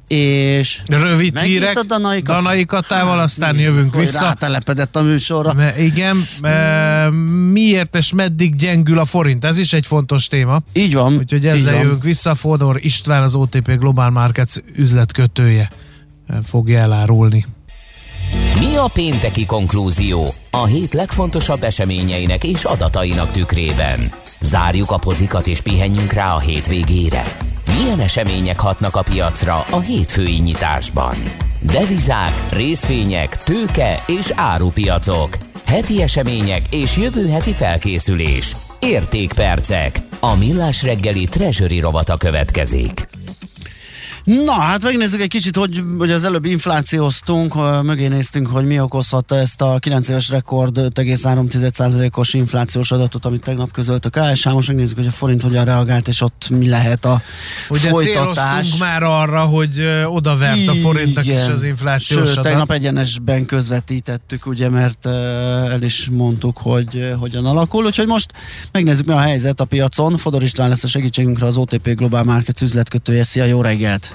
és 0.07 0.81
rövid 0.87 1.39
hírek 1.39 1.77
a 1.77 1.83
Danai, 1.83 2.21
Kat- 2.21 2.35
Danai 2.35 2.65
Katával, 2.65 3.15
hát, 3.15 3.23
aztán 3.23 3.55
nézd, 3.55 3.69
jövünk 3.69 3.95
vissza. 3.95 4.25
Rátelepedett 4.25 4.95
a 4.95 5.01
műsorra. 5.01 5.53
Me, 5.53 5.83
igen, 5.83 6.27
e, 6.41 7.09
miért 7.51 7.95
és 7.95 8.13
meddig 8.13 8.55
gyengül 8.55 8.99
a 8.99 9.05
forint? 9.05 9.45
Ez 9.45 9.57
is 9.57 9.73
egy 9.73 9.85
fontos 9.85 10.27
téma. 10.27 10.61
Így 10.73 10.93
van. 10.93 11.17
Úgyhogy 11.17 11.47
ezzel 11.47 11.73
jövünk 11.73 11.91
van. 11.91 11.99
vissza. 12.01 12.35
Fodor 12.35 12.77
István, 12.81 13.23
az 13.23 13.35
OTP 13.35 13.77
Global 13.79 14.09
Markets 14.09 14.55
üzletkötője 14.75 15.69
fogja 16.43 16.79
elárulni. 16.79 17.45
Mi 18.59 18.75
a 18.75 18.87
pénteki 18.93 19.45
konklúzió 19.45 20.33
a 20.51 20.65
hét 20.65 20.93
legfontosabb 20.93 21.63
eseményeinek 21.63 22.43
és 22.43 22.63
adatainak 22.63 23.31
tükrében? 23.31 24.11
Zárjuk 24.41 24.91
a 24.91 24.97
pozikat 24.97 25.47
és 25.47 25.61
pihenjünk 25.61 26.11
rá 26.11 26.33
a 26.33 26.39
hétvégére. 26.39 27.23
Milyen 27.79 27.99
események 27.99 28.59
hatnak 28.59 28.95
a 28.95 29.01
piacra 29.01 29.59
a 29.71 29.79
hétfői 29.79 30.39
nyitásban? 30.39 31.15
Devizák, 31.61 32.31
részvények, 32.51 33.37
tőke 33.37 34.03
és 34.07 34.31
árupiacok. 34.35 35.37
Heti 35.65 36.01
események 36.01 36.61
és 36.69 36.97
jövő 36.97 37.27
heti 37.29 37.53
felkészülés. 37.53 38.55
Értékpercek. 38.79 39.97
A 40.19 40.35
millás 40.35 40.83
reggeli 40.83 41.25
treasury 41.25 41.79
rovata 41.79 42.17
következik. 42.17 43.07
Na, 44.23 44.51
hát 44.51 44.83
megnézzük 44.83 45.21
egy 45.21 45.27
kicsit, 45.27 45.55
hogy, 45.55 45.83
hogy 45.97 46.11
az 46.11 46.23
előbb 46.23 46.45
inflációztunk, 46.45 47.55
mögé 47.83 48.07
néztünk, 48.07 48.47
hogy 48.47 48.65
mi 48.65 48.79
okozhatta 48.79 49.35
ezt 49.35 49.61
a 49.61 49.77
9 49.79 50.07
éves 50.07 50.29
rekord 50.29 50.77
5,3%-os 50.77 52.33
inflációs 52.33 52.91
adatot, 52.91 53.25
amit 53.25 53.43
tegnap 53.43 53.71
közölt 53.71 54.05
a 54.05 54.09
KSH. 54.09 54.49
Most 54.51 54.67
megnézzük, 54.67 54.97
hogy 54.97 55.07
a 55.07 55.11
forint 55.11 55.41
hogyan 55.41 55.65
reagált, 55.65 56.07
és 56.07 56.21
ott 56.21 56.47
mi 56.49 56.69
lehet 56.69 57.05
a 57.05 57.21
Ugye 57.69 57.89
folytatás. 57.89 58.77
már 58.77 59.03
arra, 59.03 59.41
hogy 59.41 59.83
odavert 60.05 60.67
a 60.67 60.73
forintnak 60.73 61.25
Igen. 61.25 61.37
is 61.37 61.47
az 61.47 61.63
inflációs 61.63 62.27
Sőt, 62.27 62.31
adat. 62.31 62.43
tegnap 62.43 62.71
egyenesben 62.71 63.45
közvetítettük, 63.45 64.45
ugye, 64.45 64.69
mert 64.69 65.05
el 65.05 65.81
is 65.81 66.09
mondtuk, 66.11 66.57
hogy 66.57 67.13
hogyan 67.19 67.45
alakul. 67.45 67.85
Úgyhogy 67.85 68.07
most 68.07 68.31
megnézzük, 68.71 69.05
mi 69.05 69.13
a 69.13 69.19
helyzet 69.19 69.59
a 69.59 69.65
piacon. 69.65 70.17
Fodor 70.17 70.43
István 70.43 70.69
lesz 70.69 70.83
a 70.83 70.87
segítségünkre 70.87 71.45
az 71.45 71.57
OTP 71.57 71.95
Global 71.95 72.23
Markets 72.23 72.61
üzletkötője. 72.61 73.23
Szia, 73.23 73.45
jó 73.45 73.61
reggelt! 73.61 74.12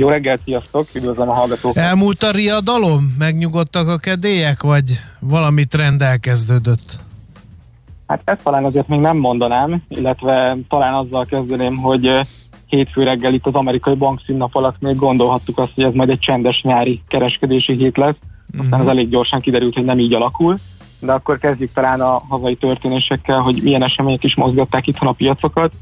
Jó 0.00 0.08
reggelt, 0.08 0.40
sziasztok! 0.44 0.86
Üdvözlöm 0.94 1.28
a 1.28 1.32
hallgatókat! 1.32 1.84
Elmúlt 1.84 2.22
a 2.22 2.30
riadalom? 2.30 3.14
Megnyugodtak 3.18 3.88
a 3.88 3.96
kedélyek, 3.96 4.62
vagy 4.62 5.00
valami 5.18 5.64
trend 5.64 6.02
elkezdődött? 6.02 6.98
Hát 8.06 8.20
ezt 8.24 8.42
talán 8.42 8.64
azért 8.64 8.88
még 8.88 9.00
nem 9.00 9.16
mondanám, 9.16 9.82
illetve 9.88 10.56
talán 10.68 10.94
azzal 10.94 11.24
kezdeném, 11.24 11.76
hogy 11.76 12.10
hétfő 12.66 13.02
reggel 13.02 13.34
itt 13.34 13.46
az 13.46 13.54
amerikai 13.54 13.94
bankszínnap 13.94 14.54
alatt 14.54 14.80
még 14.80 14.96
gondolhattuk 14.96 15.58
azt, 15.58 15.72
hogy 15.74 15.84
ez 15.84 15.92
majd 15.92 16.10
egy 16.10 16.18
csendes 16.18 16.62
nyári 16.62 17.02
kereskedési 17.08 17.72
hét 17.72 17.96
lesz, 17.96 18.16
aztán 18.52 18.66
uh-huh. 18.66 18.80
ez 18.80 18.86
elég 18.86 19.08
gyorsan 19.08 19.40
kiderült, 19.40 19.74
hogy 19.74 19.84
nem 19.84 19.98
így 19.98 20.14
alakul, 20.14 20.58
de 21.00 21.12
akkor 21.12 21.38
kezdjük 21.38 21.72
talán 21.72 22.00
a 22.00 22.22
hazai 22.28 22.54
történésekkel, 22.54 23.38
hogy 23.38 23.62
milyen 23.62 23.82
események 23.82 24.24
is 24.24 24.34
mozgatták 24.34 24.86
itthon 24.86 25.08
a 25.08 25.12
piacokat. 25.12 25.72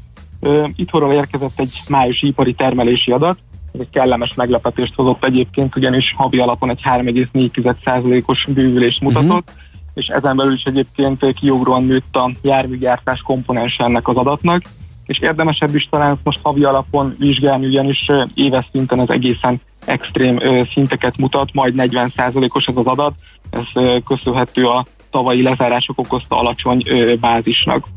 Itthonról 0.75 1.13
érkezett 1.13 1.59
egy 1.59 1.81
májusi 1.87 2.27
ipari 2.27 2.53
termelési 2.53 3.11
adat, 3.11 3.37
egy 3.79 3.89
kellemes 3.89 4.33
meglepetést 4.33 4.95
hozott 4.95 5.25
egyébként, 5.25 5.75
ugyanis 5.75 6.13
havi 6.17 6.39
alapon 6.39 6.69
egy 6.69 6.81
3,4%-os 6.83 8.47
bővülést 8.53 9.01
mutatott, 9.01 9.49
uh-huh. 9.49 9.63
és 9.93 10.07
ezen 10.07 10.35
belül 10.35 10.53
is 10.53 10.63
egyébként 10.63 11.33
kiugróan 11.33 11.83
nőtt 11.83 12.15
a 12.15 12.31
járműgyártás 12.41 13.21
komponens 13.21 13.77
ennek 13.77 14.07
az 14.07 14.15
adatnak, 14.15 14.61
és 15.05 15.19
érdemesebb 15.19 15.75
is 15.75 15.87
talán 15.89 16.11
ezt 16.11 16.23
most 16.23 16.39
havi 16.43 16.63
alapon 16.63 17.15
vizsgálni, 17.19 17.65
ugyanis 17.65 18.11
éves 18.33 18.69
szinten 18.71 18.99
az 18.99 19.09
egészen 19.09 19.61
extrém 19.85 20.39
szinteket 20.73 21.17
mutat, 21.17 21.53
majd 21.53 21.73
40%-os 21.77 22.65
ez 22.65 22.75
az 22.75 22.85
adat, 22.85 23.13
ez 23.49 23.83
köszönhető 24.05 24.65
a 24.65 24.85
tavalyi 25.11 25.41
lezárások 25.41 25.99
okozta 25.99 26.39
alacsony 26.39 26.83
bázisnak. 27.19 27.87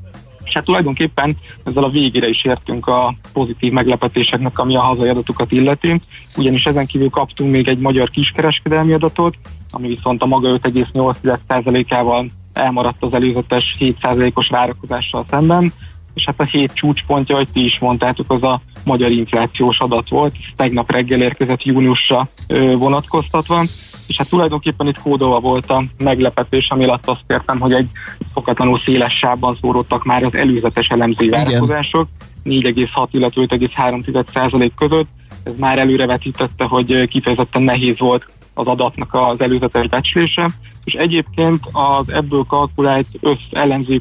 És 0.52 0.58
hát 0.58 0.66
tulajdonképpen 0.66 1.36
ezzel 1.64 1.84
a 1.84 1.90
végére 1.90 2.28
is 2.28 2.44
értünk 2.44 2.86
a 2.86 3.14
pozitív 3.32 3.72
meglepetéseknek, 3.72 4.58
ami 4.58 4.76
a 4.76 4.80
hazai 4.80 5.08
adatokat 5.08 5.52
illeti, 5.52 6.00
ugyanis 6.36 6.64
ezen 6.64 6.86
kívül 6.86 7.10
kaptunk 7.10 7.50
még 7.50 7.68
egy 7.68 7.78
magyar 7.78 8.10
kiskereskedelmi 8.10 8.92
adatot, 8.92 9.34
ami 9.70 9.88
viszont 9.88 10.22
a 10.22 10.26
maga 10.26 10.58
5,8%-ával 10.62 12.30
elmaradt 12.52 13.02
az 13.02 13.12
előzetes 13.12 13.76
7%-os 13.78 14.48
várakozással 14.48 15.26
szemben, 15.30 15.72
és 16.14 16.24
hát 16.24 16.40
a 16.40 16.44
hét 16.44 16.74
csúcspontja, 16.74 17.36
hogy 17.36 17.48
ti 17.52 17.64
is 17.64 17.78
mondtátok, 17.78 18.32
az 18.32 18.42
a 18.42 18.60
magyar 18.84 19.10
inflációs 19.10 19.78
adat 19.78 20.08
volt, 20.08 20.34
tegnap 20.56 20.90
reggel 20.90 21.22
érkezett 21.22 21.64
júniusra 21.64 22.28
vonatkoztatva, 22.76 23.64
és 24.06 24.16
hát 24.16 24.28
tulajdonképpen 24.28 24.86
itt 24.86 25.00
kódolva 25.00 25.40
volt 25.40 25.70
a 25.70 25.84
meglepetés, 25.98 26.68
ami 26.68 26.84
alatt 26.84 27.08
azt 27.08 27.24
értem, 27.28 27.60
hogy 27.60 27.72
egy 27.72 27.88
szokatlanul 28.34 28.80
széles 28.84 29.14
sávban 29.14 29.58
szóródtak 29.60 30.04
már 30.04 30.24
az 30.24 30.34
előzetes 30.34 30.88
elemzői 30.88 31.28
várakozások, 31.28 32.08
4,6, 32.44 33.06
illetve 33.10 33.42
5,3 33.46 34.70
között. 34.76 35.06
Ez 35.44 35.52
már 35.58 35.78
előrevetítette, 35.78 36.64
hogy 36.64 37.08
kifejezetten 37.08 37.62
nehéz 37.62 37.98
volt 37.98 38.26
az 38.54 38.66
adatnak 38.66 39.14
az 39.14 39.40
előzetes 39.40 39.88
becslése, 39.88 40.50
és 40.84 40.92
egyébként 40.92 41.60
az 41.72 42.08
ebből 42.08 42.44
kalkulált 42.44 43.06
össz 43.20 43.40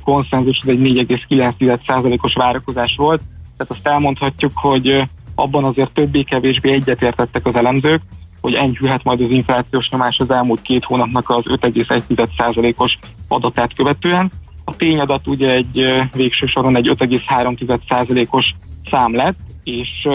konszenzus 0.04 0.60
ez 0.60 0.68
egy 0.68 1.08
4,9%-os 1.08 2.34
várakozás 2.34 2.96
volt, 2.98 3.22
tehát 3.58 3.74
azt 3.74 3.88
elmondhatjuk, 3.88 4.52
hogy 4.56 5.04
abban 5.36 5.64
azért 5.64 5.92
többé-kevésbé 5.92 6.72
egyetértettek 6.72 7.46
az 7.46 7.56
elemzők, 7.56 8.02
hogy 8.42 8.54
enyhülhet 8.54 9.04
majd 9.04 9.22
az 9.22 9.30
inflációs 9.30 9.90
nyomás 9.90 10.20
az 10.20 10.30
elmúlt 10.30 10.62
két 10.62 10.84
hónapnak 10.84 11.30
az 11.30 11.44
5,1%-os 11.46 12.98
adatát 13.28 13.74
követően. 13.74 14.32
A 14.66 14.76
tényadat 14.76 15.28
ugye 15.28 15.52
egy 15.52 15.86
végső 16.14 16.46
soron 16.46 16.76
egy 16.76 16.88
5,3%-os 16.88 18.54
szám 18.90 19.16
lett, 19.16 19.38
és 19.64 20.08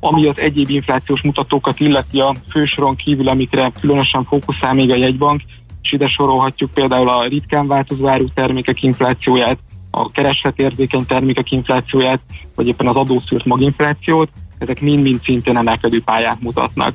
ami 0.00 0.26
az 0.26 0.38
egyéb 0.38 0.70
inflációs 0.70 1.22
mutatókat 1.22 1.80
illeti 1.80 2.20
a 2.20 2.34
fősoron 2.50 2.96
kívül, 2.96 3.28
amikre 3.28 3.72
különösen 3.80 4.24
fókuszál 4.24 4.74
még 4.74 4.90
a 4.90 4.96
jegybank, 4.96 5.42
és 5.82 5.92
ide 5.92 6.06
sorolhatjuk 6.06 6.70
például 6.70 7.08
a 7.08 7.26
ritkán 7.26 7.66
változó 7.66 8.08
áru 8.08 8.28
termékek 8.34 8.82
inflációját, 8.82 9.58
a 9.90 10.10
keresletérzékeny 10.10 11.06
termékek 11.06 11.50
inflációját, 11.50 12.20
vagy 12.54 12.66
éppen 12.66 12.86
az 12.86 12.96
adószűrt 12.96 13.44
maginflációt, 13.44 14.28
ezek 14.58 14.80
mind-mind 14.80 15.20
szintén 15.24 15.56
emelkedő 15.56 16.02
pályát 16.02 16.40
mutatnak. 16.40 16.94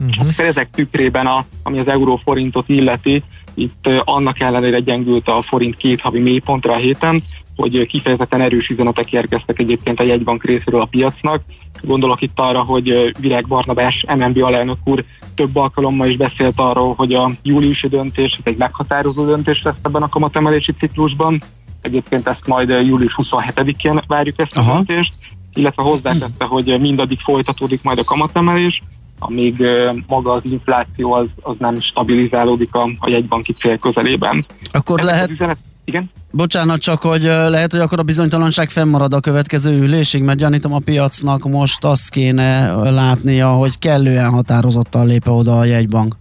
Uh-huh. 0.00 0.26
Hát 0.26 0.46
ezek 0.46 0.70
tükrében, 0.70 1.26
a, 1.26 1.44
ami 1.62 1.78
az 1.78 1.88
euróforintot 1.88 2.68
illeti, 2.68 3.22
itt 3.54 3.88
annak 4.04 4.40
ellenére 4.40 4.80
gyengült 4.80 5.28
a 5.28 5.42
forint 5.42 5.76
két 5.76 6.00
havi 6.00 6.20
mélypontra 6.20 6.72
a 6.72 6.76
héten, 6.76 7.22
hogy 7.56 7.86
kifejezetten 7.86 8.40
erős 8.40 8.68
üzenetek 8.68 9.12
érkeztek 9.12 9.58
egyébként 9.58 10.00
a 10.00 10.04
jegybank 10.04 10.44
részéről 10.44 10.80
a 10.80 10.84
piacnak. 10.86 11.42
Gondolok 11.82 12.22
itt 12.22 12.38
arra, 12.40 12.62
hogy 12.62 13.14
Virág 13.20 13.46
Barnabás 13.46 14.04
MNB 14.16 14.42
alelnök 14.42 14.76
úr 14.84 15.04
több 15.34 15.56
alkalommal 15.56 16.08
is 16.08 16.16
beszélt 16.16 16.54
arról, 16.56 16.94
hogy 16.94 17.14
a 17.14 17.30
júliusi 17.42 17.88
döntés 17.88 18.40
egy 18.42 18.58
meghatározó 18.58 19.24
döntés 19.24 19.62
lesz 19.62 19.74
ebben 19.82 20.02
a 20.02 20.08
kamatemelési 20.08 20.72
ciklusban. 20.72 21.42
Egyébként 21.80 22.28
ezt 22.28 22.46
majd 22.46 22.68
július 22.68 23.14
27-én 23.22 24.00
várjuk 24.06 24.38
ezt 24.38 24.56
a 24.56 24.60
Aha. 24.60 24.74
döntést, 24.74 25.12
illetve 25.54 25.82
hozzátette, 25.82 26.44
hogy 26.44 26.80
mindaddig 26.80 27.20
folytatódik 27.20 27.82
majd 27.82 27.98
a 27.98 28.04
kamatemelés, 28.04 28.82
amíg 29.18 29.62
maga 30.06 30.32
az 30.32 30.42
infláció 30.44 31.12
az, 31.12 31.26
az 31.42 31.54
nem 31.58 31.80
stabilizálódik 31.80 32.74
a, 32.74 32.88
a 32.98 33.08
jegybanki 33.08 33.52
cél 33.52 33.78
közelében. 33.78 34.46
Akkor 34.72 35.00
Ez 35.00 35.06
lehet... 35.06 35.30
Üzenet, 35.30 35.58
igen? 35.84 36.10
Bocsánat, 36.30 36.80
csak 36.80 37.02
hogy 37.02 37.22
lehet, 37.22 37.70
hogy 37.70 37.80
akkor 37.80 37.98
a 37.98 38.02
bizonytalanság 38.02 38.70
fennmarad 38.70 39.14
a 39.14 39.20
következő 39.20 39.78
ülésig, 39.78 40.22
mert 40.22 40.38
gyanítom 40.38 40.72
a 40.72 40.78
piacnak 40.78 41.48
most 41.48 41.84
azt 41.84 42.10
kéne 42.10 42.72
látnia, 42.90 43.48
hogy 43.48 43.78
kellően 43.78 44.30
határozottan 44.30 45.06
lép 45.06 45.28
oda 45.28 45.58
a 45.58 45.64
jegybank. 45.64 46.16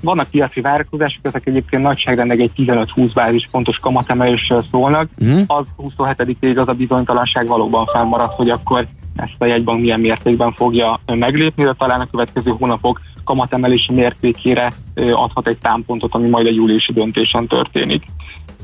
Vannak 0.00 0.30
piaci 0.30 0.60
várakozások, 0.60 1.20
ezek 1.22 1.46
egyébként 1.46 1.82
nagyságrendeg 1.82 2.40
egy 2.40 2.50
15-20 2.56 3.10
bázis 3.14 3.48
pontos 3.50 3.78
kamatemelésről 3.78 4.64
szólnak. 4.70 5.08
Mm. 5.24 5.40
Az 5.46 5.66
27-ig 5.78 6.60
az 6.60 6.68
a 6.68 6.72
bizonytalanság 6.72 7.46
valóban 7.46 7.86
fennmarad, 7.86 8.30
hogy 8.30 8.50
akkor 8.50 8.86
ezt 9.16 9.34
a 9.38 9.44
jegybank 9.44 9.80
milyen 9.80 10.00
mértékben 10.00 10.52
fogja 10.52 11.00
meglépni, 11.06 11.64
de 11.64 11.72
talán 11.72 12.00
a 12.00 12.10
következő 12.10 12.50
hónapok 12.58 13.00
kamatemelési 13.24 13.92
mértékére 13.92 14.72
adhat 14.94 15.48
egy 15.48 15.58
támpontot, 15.58 16.14
ami 16.14 16.28
majd 16.28 16.46
a 16.46 16.50
júliusi 16.50 16.92
döntésen 16.92 17.46
történik. 17.46 18.04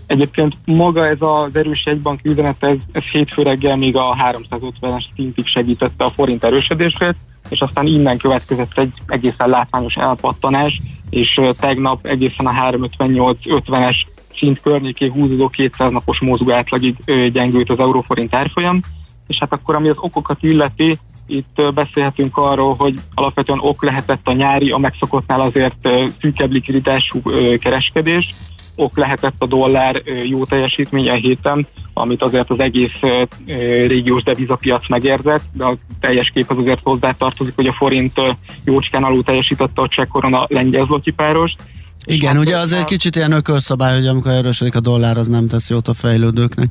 Egyébként 0.06 0.56
maga 0.64 1.06
ez 1.06 1.16
az 1.20 1.56
erős 1.56 1.86
jegybank 1.86 2.20
üzenet, 2.22 2.64
ez, 2.64 2.76
ez 2.92 3.02
hétfő 3.02 3.42
reggel 3.42 3.76
még 3.76 3.96
a 3.96 4.16
350-es 4.32 5.04
szintig 5.14 5.46
segítette 5.46 6.04
a 6.04 6.10
forint 6.10 6.44
erősödését, 6.44 7.16
és 7.48 7.60
aztán 7.60 7.86
innen 7.86 8.18
következett 8.18 8.78
egy 8.78 8.92
egészen 9.06 9.48
látványos 9.48 9.94
elpattanás, 9.94 10.80
és 11.10 11.40
tegnap 11.60 12.06
egészen 12.06 12.46
a 12.46 12.70
358-50-es 12.70 13.96
szint 14.38 14.60
környéké 14.60 15.06
húzódó 15.06 15.48
200 15.48 15.92
napos 15.92 16.20
mozgó 16.20 16.52
átlagig 16.52 16.96
gyengült 17.32 17.70
az 17.70 17.78
euróforint 17.78 18.34
árfolyam, 18.34 18.80
és 19.26 19.36
hát 19.38 19.52
akkor 19.52 19.74
ami 19.74 19.88
az 19.88 19.96
okokat 19.98 20.42
illeti, 20.42 20.98
itt 21.26 21.62
beszélhetünk 21.74 22.36
arról, 22.36 22.74
hogy 22.74 22.98
alapvetően 23.14 23.58
ok 23.58 23.82
lehetett 23.82 24.28
a 24.28 24.32
nyári, 24.32 24.70
a 24.70 24.78
megszokottnál 24.78 25.40
azért 25.40 25.88
szűkebb 26.20 26.50
likviditású 26.50 27.22
kereskedés, 27.58 28.34
ok 28.74 28.96
lehetett 28.96 29.34
a 29.38 29.46
dollár 29.46 30.02
jó 30.24 30.44
teljesítménye 30.44 31.14
héten, 31.14 31.66
amit 31.92 32.22
azért 32.22 32.50
az 32.50 32.60
egész 32.60 33.00
régiós 33.86 34.22
devizapiac 34.22 34.88
megérzett, 34.88 35.42
de 35.52 35.64
a 35.64 35.76
teljes 36.00 36.30
kép 36.34 36.50
az 36.50 36.56
azért 36.58 36.80
hozzátartozik, 36.82 37.54
hogy 37.54 37.66
a 37.66 37.72
forint 37.72 38.20
jócskán 38.64 39.04
alul 39.04 39.22
teljesítette 39.22 39.82
a 39.82 39.88
csekkoron 39.88 40.34
a 40.34 40.46
lengyel 40.48 40.84
zloty 40.84 41.10
páros. 41.10 41.54
Igen, 42.04 42.38
ugye 42.38 42.56
az 42.56 42.72
egy 42.72 42.84
kicsit 42.84 43.16
ilyen 43.16 43.32
ökölszabály, 43.32 43.94
hogy 43.94 44.06
amikor 44.06 44.32
erősödik 44.32 44.74
a 44.74 44.80
dollár, 44.80 45.16
az 45.18 45.28
nem 45.28 45.48
tesz 45.48 45.70
jót 45.70 45.88
a 45.88 45.94
fejlődőknek. 45.94 46.68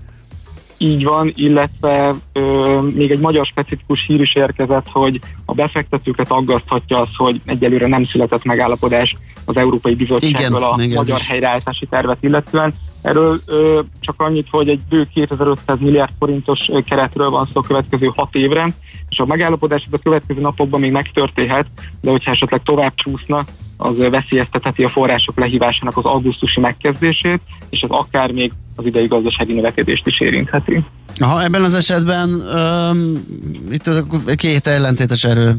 Így 0.78 1.04
van, 1.04 1.34
illetve 1.36 2.16
ö, 2.34 2.80
még 2.94 3.12
egy 3.12 3.20
magyar 3.20 3.46
specifikus 3.46 4.06
hír 4.08 4.22
is 4.22 4.36
érkezett, 4.36 4.88
hogy 4.92 5.20
a 5.46 5.54
befektetőket 5.54 6.32
aggaszthatja 6.32 7.00
az, 7.00 7.08
hogy 7.18 7.42
egyelőre 7.46 7.88
nem 7.88 8.06
született 8.06 8.44
megállapodás 8.44 9.16
az 9.46 9.58
Európai 9.58 9.96
Bizottsággal 9.96 10.64
a 10.64 10.76
magyar 10.78 11.18
is. 11.18 11.30
helyreállítási 11.30 11.86
tervet 11.86 12.24
illetően. 12.24 12.74
Erről 13.02 13.42
ö, 13.46 13.80
csak 14.00 14.22
annyit, 14.22 14.48
hogy 14.52 14.70
egy 14.70 14.82
bő 14.90 15.08
2500 15.14 15.78
milliárd 15.80 16.12
forintos 16.20 16.70
keretről 16.86 17.30
van 17.30 17.46
szó 17.54 17.60
a 17.60 17.64
következő 17.68 18.12
hat 18.16 18.36
évre, 18.36 18.74
és 19.10 19.20
a 19.20 19.26
megállapodás 19.26 19.88
a 19.92 19.98
következő 20.04 20.42
napokban 20.42 20.80
még 20.80 20.92
megtörténhet, 20.92 21.68
de 22.02 22.12
hogyha 22.12 22.32
esetleg 22.32 22.62
tovább 22.64 22.96
csúszna, 22.96 23.46
az 23.78 23.94
veszélyeztetheti 23.98 24.84
a 24.84 24.90
források 24.90 25.40
lehívásának 25.40 25.98
az 25.98 26.06
augusztusi 26.06 26.60
megkezdését, 26.60 27.42
és 27.70 27.82
ez 27.82 27.90
akár 27.90 28.32
még 28.32 28.52
az 28.76 28.86
idei 28.86 29.08
gazdasági 29.08 29.54
növekedést 29.54 30.08
is 30.08 30.20
érintheti. 30.20 30.84
Aha, 31.18 31.44
ebben 31.44 31.64
az 31.64 31.74
esetben 31.74 32.30
um, 32.30 33.26
itt 33.72 33.90
két 34.36 34.68
ellentétes 34.68 35.24
erő 35.24 35.56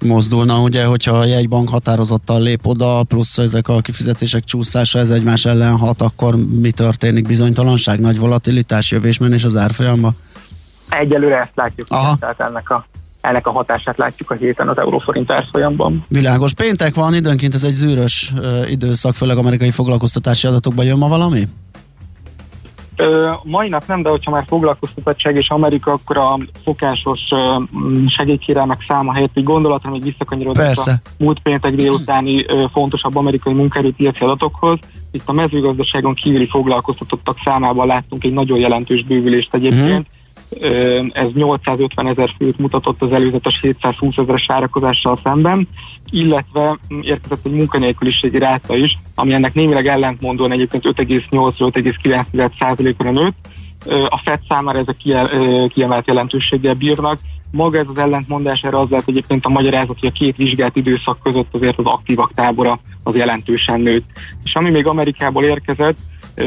mozdulna, 0.00 0.60
ugye, 0.60 0.84
hogyha 0.84 1.18
a 1.18 1.24
jegybank 1.24 1.68
határozottan 1.68 2.42
lép 2.42 2.66
oda, 2.66 3.02
plusz 3.02 3.38
ezek 3.38 3.68
a 3.68 3.80
kifizetések 3.80 4.44
csúszása, 4.44 4.98
ez 4.98 5.10
egymás 5.10 5.44
ellen 5.44 5.76
hat, 5.76 6.00
akkor 6.00 6.36
mi 6.60 6.70
történik? 6.70 7.26
Bizonytalanság, 7.26 8.00
nagy 8.00 8.18
volatilitás, 8.18 8.90
jövésmenés 8.90 9.44
az 9.44 9.56
árfolyamba? 9.56 10.12
Egyelőre 10.88 11.40
ezt 11.40 11.52
látjuk, 11.54 11.86
Aha. 11.90 12.16
tehát 12.20 12.40
ennek 12.40 12.70
a 12.70 12.86
ennek 13.20 13.46
a 13.46 13.50
hatását 13.50 13.98
látjuk 13.98 14.30
a 14.30 14.34
héten 14.34 14.68
az 14.68 14.78
euróforint 14.78 15.30
árfolyamban. 15.30 16.04
Világos. 16.08 16.54
Péntek 16.54 16.94
van, 16.94 17.14
időnként 17.14 17.54
ez 17.54 17.64
egy 17.64 17.74
zűrös 17.74 18.32
időszak, 18.68 19.14
főleg 19.14 19.36
amerikai 19.36 19.70
foglalkoztatási 19.70 20.46
adatokban 20.46 20.84
jön 20.84 20.98
ma 20.98 21.08
valami? 21.08 21.48
Ö, 22.96 23.30
mai 23.42 23.68
nap 23.68 23.86
nem, 23.86 24.02
de 24.02 24.08
hogyha 24.08 24.30
már 24.30 24.44
foglalkoztatottság 24.46 25.36
és 25.36 25.48
Amerika, 25.48 25.92
akkor 25.92 26.16
a 26.16 26.38
szokásos 26.64 27.20
uh, 27.30 27.62
segélykérelmek 28.06 28.84
száma 28.88 29.12
helyett 29.12 29.30
egy 29.36 29.44
gondolatra 29.44 29.90
még 29.90 30.02
visszakanyarodott 30.02 30.76
a 30.76 31.00
múlt 31.18 31.40
péntek 31.40 31.74
délutáni 31.74 32.44
uh, 32.44 32.70
fontosabb 32.72 33.16
amerikai 33.16 33.52
munkaerőpiaci 33.52 34.24
adatokhoz. 34.24 34.78
Itt 35.10 35.22
a 35.28 35.32
mezőgazdaságon 35.32 36.14
kívüli 36.14 36.48
foglalkoztatottak 36.48 37.36
számában 37.44 37.86
láttunk 37.86 38.24
egy 38.24 38.32
nagyon 38.32 38.58
jelentős 38.58 39.04
bővülést 39.04 39.54
egyébként. 39.54 39.88
Uh-huh 39.88 40.18
ez 41.12 41.28
850 41.34 42.06
ezer 42.06 42.30
főt 42.38 42.58
mutatott 42.58 43.02
az 43.02 43.12
előzetes 43.12 43.60
720 43.60 44.16
ezeres 44.16 44.46
várakozással 44.46 45.18
szemben, 45.22 45.68
illetve 46.10 46.78
érkezett 47.00 47.46
egy 47.46 47.52
munkanélküliségi 47.52 48.38
ráta 48.38 48.76
is, 48.76 48.98
ami 49.14 49.32
ennek 49.32 49.54
némileg 49.54 49.86
ellentmondóan 49.86 50.52
egyébként 50.52 50.84
5,8-5,9%-ra 50.86 53.10
nőtt. 53.10 53.36
A 54.08 54.20
FED 54.24 54.40
számára 54.48 54.78
ezek 54.78 54.96
kiemelt 55.68 56.06
jelentőséggel 56.06 56.74
bírnak. 56.74 57.18
Maga 57.50 57.78
ez 57.78 57.86
az 57.88 57.98
ellentmondás 57.98 58.62
erre 58.62 58.78
az 58.78 58.88
lehet 58.88 59.08
egyébként 59.08 59.44
a 59.44 59.48
magyarázat, 59.48 59.98
hogy 60.00 60.08
a 60.08 60.18
két 60.18 60.36
vizsgált 60.36 60.76
időszak 60.76 61.22
között 61.22 61.54
azért 61.54 61.78
az 61.78 61.84
aktívak 61.84 62.32
tábora 62.32 62.80
az 63.02 63.16
jelentősen 63.16 63.80
nőtt. 63.80 64.06
És 64.44 64.54
ami 64.54 64.70
még 64.70 64.86
Amerikából 64.86 65.44
érkezett, 65.44 65.96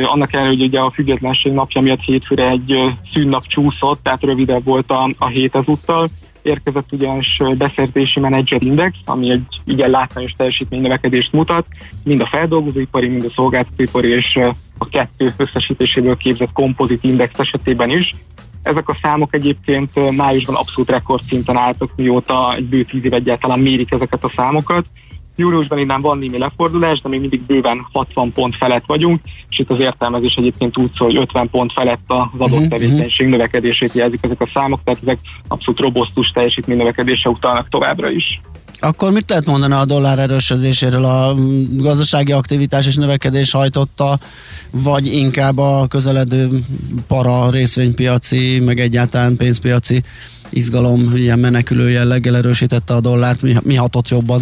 Annak 0.01 0.33
ellenére, 0.33 0.55
hogy 0.55 0.67
ugye 0.67 0.79
a 0.79 0.91
függetlenség 0.91 1.51
napja 1.51 1.81
miatt 1.81 2.01
hétfőre 2.01 2.49
egy 2.49 2.75
szűnnap 3.11 3.47
csúszott, 3.47 4.03
tehát 4.03 4.21
rövidebb 4.21 4.63
volt 4.63 4.91
a, 4.91 5.09
a 5.17 5.27
hét 5.27 5.55
ezúttal. 5.55 6.09
Érkezett 6.41 6.91
ugyanis 6.91 7.41
beszerzési 7.57 8.19
menedzser 8.19 8.61
index, 8.61 8.97
ami 9.05 9.31
egy 9.31 9.45
igen 9.65 9.89
látványos 9.89 10.31
teljesítménynövekedést 10.31 11.31
mutat, 11.31 11.67
mind 12.03 12.21
a 12.21 12.25
feldolgozóipari, 12.25 13.07
mind 13.07 13.25
a 13.25 13.31
szolgáltatóipari 13.35 14.07
és 14.07 14.39
a 14.77 14.89
kettő 14.89 15.33
összesítéséből 15.37 16.17
képzett 16.17 16.51
kompozit 16.51 17.03
index 17.03 17.39
esetében 17.39 17.89
is. 17.89 18.15
Ezek 18.63 18.89
a 18.89 18.97
számok 19.01 19.33
egyébként 19.33 20.15
májusban 20.15 20.55
abszolút 20.55 20.89
rekordszinten 20.89 21.57
álltak, 21.57 21.91
mióta 21.95 22.55
egy 22.55 22.65
bő 22.65 22.83
tíz 22.83 23.05
év 23.05 23.13
egyáltalán 23.13 23.59
mérik 23.59 23.91
ezeket 23.91 24.23
a 24.23 24.31
számokat. 24.35 24.85
Júliusban 25.35 25.77
innen 25.77 26.01
van 26.01 26.17
némi 26.17 26.37
lefordulás, 26.37 27.01
de 27.01 27.09
még 27.09 27.19
mindig 27.19 27.45
bőven 27.45 27.87
60 27.91 28.31
pont 28.31 28.55
felett 28.55 28.85
vagyunk, 28.85 29.21
és 29.49 29.59
itt 29.59 29.69
az 29.69 29.79
értelmezés 29.79 30.35
egyébként 30.35 30.77
úgy 30.77 30.91
szól, 30.95 31.07
hogy 31.07 31.17
50 31.17 31.49
pont 31.49 31.73
felett 31.73 32.03
az 32.07 32.17
adott 32.37 32.51
uh-huh, 32.51 32.67
tevékenység 32.67 33.27
növekedését 33.27 33.93
jelzik 33.93 34.23
ezek 34.23 34.41
a 34.41 34.49
számok, 34.53 34.79
tehát 34.83 34.99
ezek 35.01 35.19
abszolút 35.47 35.79
robosztus 35.79 36.29
teljesítmény 36.29 36.77
növekedése 36.77 37.29
utalnak 37.29 37.69
továbbra 37.69 38.09
is. 38.09 38.41
Akkor 38.79 39.11
mit 39.11 39.29
lehet 39.29 39.45
mondani 39.45 39.73
a 39.73 39.85
dollár 39.85 40.19
erősödéséről? 40.19 41.05
A 41.05 41.35
gazdasági 41.71 42.31
aktivitás 42.31 42.87
és 42.87 42.95
növekedés 42.95 43.51
hajtotta, 43.51 44.19
vagy 44.71 45.13
inkább 45.13 45.57
a 45.57 45.85
közeledő 45.87 46.49
para 47.07 47.49
részvénypiaci, 47.49 48.59
meg 48.59 48.79
egyáltalán 48.79 49.35
pénzpiaci 49.35 50.03
izgalom 50.49 51.15
ilyen 51.15 51.39
menekülő 51.39 51.89
jelleggel 51.89 52.35
erősítette 52.35 52.93
a 52.93 52.99
dollárt? 52.99 53.41
Mi, 53.41 53.55
mi 53.61 53.75
hatott 53.75 54.09
jobban? 54.09 54.41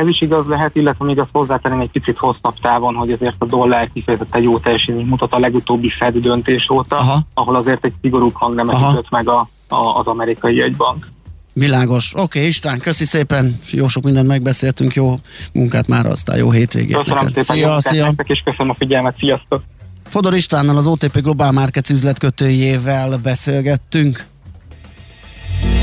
Ez 0.00 0.06
is 0.06 0.20
igaz 0.20 0.46
lehet, 0.46 0.76
illetve 0.76 1.04
még 1.04 1.18
azt 1.18 1.28
hozzátenni 1.32 1.82
egy 1.82 1.90
picit 1.90 2.18
hosszabb 2.18 2.54
távon, 2.60 2.94
hogy 2.94 3.12
azért 3.12 3.34
a 3.38 3.44
dollár 3.44 3.90
kifejezetten 3.92 4.42
jó 4.42 4.58
teljesítmény 4.58 5.06
mutat 5.06 5.32
a 5.32 5.38
legutóbbi 5.38 5.90
Fed 5.90 6.16
döntés 6.16 6.70
óta, 6.70 6.96
Aha. 6.96 7.20
ahol 7.34 7.56
azért 7.56 7.84
egy 7.84 7.92
szigorúbb 8.00 8.34
hangnemet 8.34 8.90
ütött 8.90 9.10
meg 9.10 9.28
a, 9.28 9.48
a, 9.68 9.98
az 9.98 10.06
amerikai 10.06 10.62
egybank. 10.62 11.06
Világos. 11.52 12.12
Oké, 12.14 12.22
okay, 12.22 12.46
István, 12.46 12.78
köszi 12.78 13.04
szépen. 13.04 13.58
Jó 13.70 13.88
sok 13.88 14.04
mindent 14.04 14.26
megbeszéltünk, 14.26 14.94
jó 14.94 15.14
munkát 15.52 15.86
már, 15.86 16.06
aztán 16.06 16.36
jó 16.36 16.50
hétvégét 16.50 16.96
Köszönöm 16.96 17.24
neked. 17.24 17.42
szépen, 17.42 17.56
szia, 17.56 17.80
szia. 17.80 18.04
Nektek, 18.04 18.28
és 18.28 18.42
köszönöm 18.44 18.70
a 18.70 18.74
figyelmet. 18.74 19.16
Sziasztok! 19.18 19.62
Fodor 20.04 20.34
Istvánnal, 20.34 20.76
az 20.76 20.86
OTP 20.86 21.20
Global 21.20 21.52
Markets 21.52 21.90
üzletkötőjével 21.90 23.18
beszélgettünk. 23.22 24.24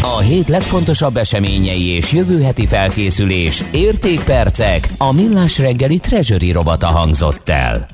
A 0.02 0.20
hét 0.20 0.50
legfontosabb 0.50 1.18
eseményei 1.18 1.88
és 1.88 2.12
jövő 2.12 2.42
heti 2.42 2.68
felkészülés, 2.68 3.64
értékpercek, 3.72 4.90
a 4.98 5.12
millás 5.12 5.60
reggeli 5.60 6.00
treasury 6.00 6.52
robata 6.52 6.88
hangzott 6.88 7.50
el. 7.50 7.88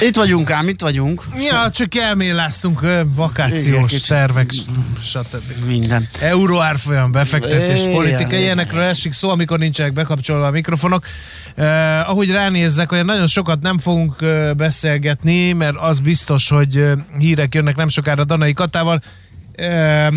Itt 0.00 0.16
vagyunk 0.16 0.50
ám, 0.50 0.68
itt 0.68 0.80
vagyunk. 0.80 1.24
Ja, 1.38 1.70
csak 1.70 1.94
elméláztunk 1.94 2.80
vakációs 3.14 3.92
Igen, 3.92 4.00
tervek, 4.08 4.50
stb. 5.02 5.66
Minden. 5.66 6.08
Euró 6.20 6.60
árfolyam, 6.60 7.12
befektetés, 7.12 7.84
é, 7.84 7.92
politika, 7.92 8.36
ilyenekről 8.36 8.82
esik 8.82 9.12
szó, 9.12 9.30
amikor 9.30 9.58
nincsenek 9.58 9.92
bekapcsolva 9.92 10.46
a 10.46 10.50
mikrofonok. 10.50 11.06
Uh, 11.56 11.64
ahogy 12.08 12.30
ránézzek, 12.30 12.92
olyan 12.92 13.04
nagyon 13.04 13.26
sokat 13.26 13.60
nem 13.60 13.78
fogunk 13.78 14.16
uh, 14.20 14.54
beszélgetni, 14.54 15.52
mert 15.52 15.76
az 15.76 15.98
biztos, 15.98 16.48
hogy 16.48 16.76
uh, 16.76 16.92
hírek 17.18 17.54
jönnek 17.54 17.76
nem 17.76 17.88
sokára 17.88 18.24
Danai 18.24 18.52
Katával. 18.52 19.02
Uh, 19.58 20.14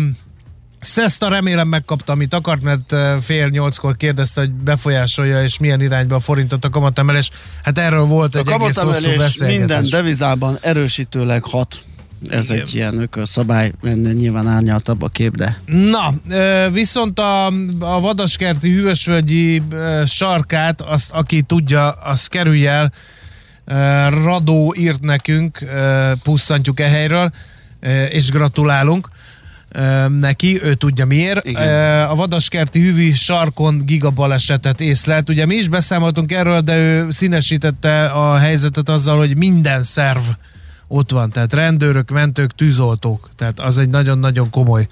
Szeszta 0.80 1.28
remélem 1.28 1.68
megkapta, 1.68 2.12
amit 2.12 2.34
akart, 2.34 2.62
mert 2.62 2.94
fél 3.22 3.46
nyolckor 3.46 3.96
kérdezte, 3.96 4.40
hogy 4.40 4.50
befolyásolja, 4.50 5.42
és 5.42 5.58
milyen 5.58 5.80
irányba 5.80 6.14
a 6.14 6.20
forintot 6.20 6.64
a 6.64 6.68
kamatemelés. 6.68 7.30
Hát 7.62 7.78
erről 7.78 8.04
volt 8.04 8.36
egy 8.36 8.48
a 8.48 8.52
egész 8.52 8.78
hosszú 8.78 9.10
beszélgetés. 9.16 9.58
minden 9.58 9.84
devizában 9.90 10.58
erősítőleg 10.60 11.44
hat. 11.44 11.80
Ez 12.28 12.50
Igen. 12.50 12.62
egy 12.62 12.74
ilyen 12.74 13.00
ökölszabály, 13.00 13.72
ennél 13.82 14.12
nyilván 14.12 14.46
árnyaltabb 14.46 15.02
a 15.02 15.08
kép, 15.08 15.36
de... 15.36 15.58
Na, 15.66 16.14
viszont 16.70 17.18
a, 17.18 17.46
a 17.78 18.00
vadaskerti 18.00 18.70
hűvösvölgyi 18.70 19.62
sarkát, 20.06 20.80
azt 20.80 21.10
aki 21.12 21.42
tudja, 21.42 21.90
azt 21.90 22.28
kerülj 22.28 22.66
el. 22.66 22.92
Radó 24.08 24.74
írt 24.78 25.00
nekünk, 25.00 25.58
pusszantjuk 26.22 26.80
e 26.80 26.88
helyről, 26.88 27.30
és 28.10 28.30
gratulálunk 28.30 29.08
neki, 30.18 30.62
ő 30.62 30.74
tudja 30.74 31.06
miért. 31.06 31.46
Igen. 31.46 32.08
A 32.08 32.14
vadaskerti 32.14 32.80
hűvi 32.80 33.14
sarkon 33.14 33.82
gigabalesetet 33.84 34.80
észlelt. 34.80 35.28
Ugye 35.28 35.46
mi 35.46 35.54
is 35.54 35.68
beszámoltunk 35.68 36.32
erről, 36.32 36.60
de 36.60 36.76
ő 36.76 37.10
színesítette 37.10 38.04
a 38.04 38.36
helyzetet 38.36 38.88
azzal, 38.88 39.18
hogy 39.18 39.36
minden 39.36 39.82
szerv 39.82 40.22
ott 40.92 41.10
van, 41.10 41.30
tehát 41.30 41.52
rendőrök, 41.52 42.10
mentők, 42.10 42.54
tűzoltók, 42.54 43.30
tehát 43.36 43.60
az 43.60 43.78
egy 43.78 43.88
nagyon-nagyon 43.88 44.50
komoly 44.50 44.88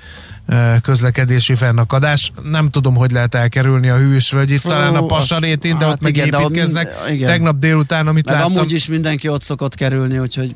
közlekedési 0.83 1.55
fennakadás. 1.55 2.33
Nem 2.43 2.71
tudom, 2.71 2.95
hogy 2.95 3.11
lehet 3.11 3.35
elkerülni 3.35 3.89
a 3.89 3.97
hűvösvölgyit, 3.97 4.63
talán 4.63 4.95
a 4.95 5.07
Pasarétin, 5.07 5.79
de 5.79 5.85
hát 5.85 5.95
ott 5.95 6.03
meg 6.03 6.17
igen, 6.17 6.41
építkeznek. 6.41 6.95
Igen. 7.11 7.29
Tegnap 7.29 7.59
délután, 7.59 8.07
amit 8.07 8.27
meg 8.27 8.35
láttam. 8.35 8.57
amúgy 8.57 8.73
is 8.73 8.87
mindenki 8.87 9.29
ott 9.29 9.43
szokott 9.43 9.75
kerülni, 9.75 10.19
úgyhogy 10.19 10.55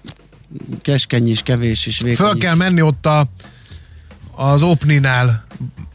keskeny 0.83 1.29
is, 1.29 1.43
kevés 1.43 1.87
is, 1.87 2.01
vékony 2.01 2.27
Föl 2.27 2.39
kell 2.39 2.55
menni 2.55 2.83
ott 2.83 3.07
a 3.07 3.27
az 4.43 4.63
Opninál 4.63 5.45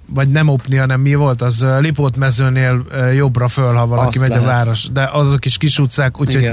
vagy 0.10 0.32
nem 0.32 0.48
Opni, 0.48 0.76
hanem 0.76 1.02
mi 1.02 1.16
volt, 1.16 1.42
az 1.42 1.66
Lipót 1.80 2.16
mezőnél 2.16 2.86
jobbra 3.16 3.48
föl, 3.48 3.74
ha 3.74 3.88
valaki 3.88 4.08
Azt 4.08 4.20
megy 4.20 4.30
lehet. 4.30 4.44
a 4.44 4.48
város. 4.48 4.88
De 4.92 5.10
azok 5.12 5.46
is 5.46 5.58
kis 5.58 5.80
utcák, 5.80 6.20
úgyhogy 6.20 6.52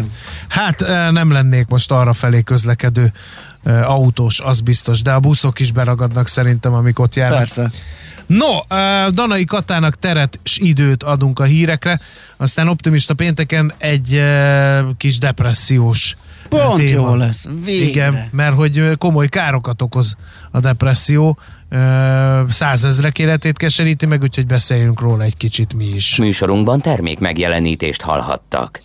hát 0.49 0.81
nem 1.11 1.31
lennék 1.31 1.67
most 1.67 1.91
arra 1.91 2.13
felé 2.13 2.43
közlekedő 2.43 3.13
autós, 3.65 4.41
az 4.41 4.61
biztos, 4.61 5.03
de 5.03 5.13
a 5.13 5.21
buszok 5.21 5.61
is 5.61 5.73
beragadnak 5.73 6.27
szerintem, 6.27 6.73
amik 6.73 6.99
ott 6.99 7.15
járnak. 7.15 7.39
Persze. 7.39 7.71
No, 8.27 8.59
Danai 9.11 9.45
Katának 9.45 9.99
teret 9.99 10.39
és 10.43 10.59
időt 10.59 11.03
adunk 11.03 11.39
a 11.39 11.45
hírekre, 11.45 12.01
aztán 12.37 12.69
optimista 12.69 13.15
pénteken 13.15 13.73
egy 13.79 14.23
kis 14.97 15.19
depressziós 15.19 16.17
Pont 16.49 16.77
téma. 16.77 16.91
jó 16.91 17.15
lesz, 17.15 17.49
végre. 17.65 17.87
Igen, 17.87 18.29
mert 18.31 18.55
hogy 18.55 18.99
komoly 18.99 19.29
károkat 19.29 19.83
okoz 19.83 20.17
a 20.51 20.61
depresszió, 20.61 21.39
százezrek 22.49 23.19
életét 23.19 23.57
keseríti 23.57 24.07
meg, 24.07 24.23
úgyhogy 24.23 24.47
beszéljünk 24.47 25.01
róla 25.01 25.23
egy 25.23 25.37
kicsit 25.37 25.75
mi 25.75 25.85
is. 25.85 26.17
Műsorunkban 26.17 26.81
termék 26.81 27.19
megjelenítést 27.19 28.03
hallhattak. 28.03 28.81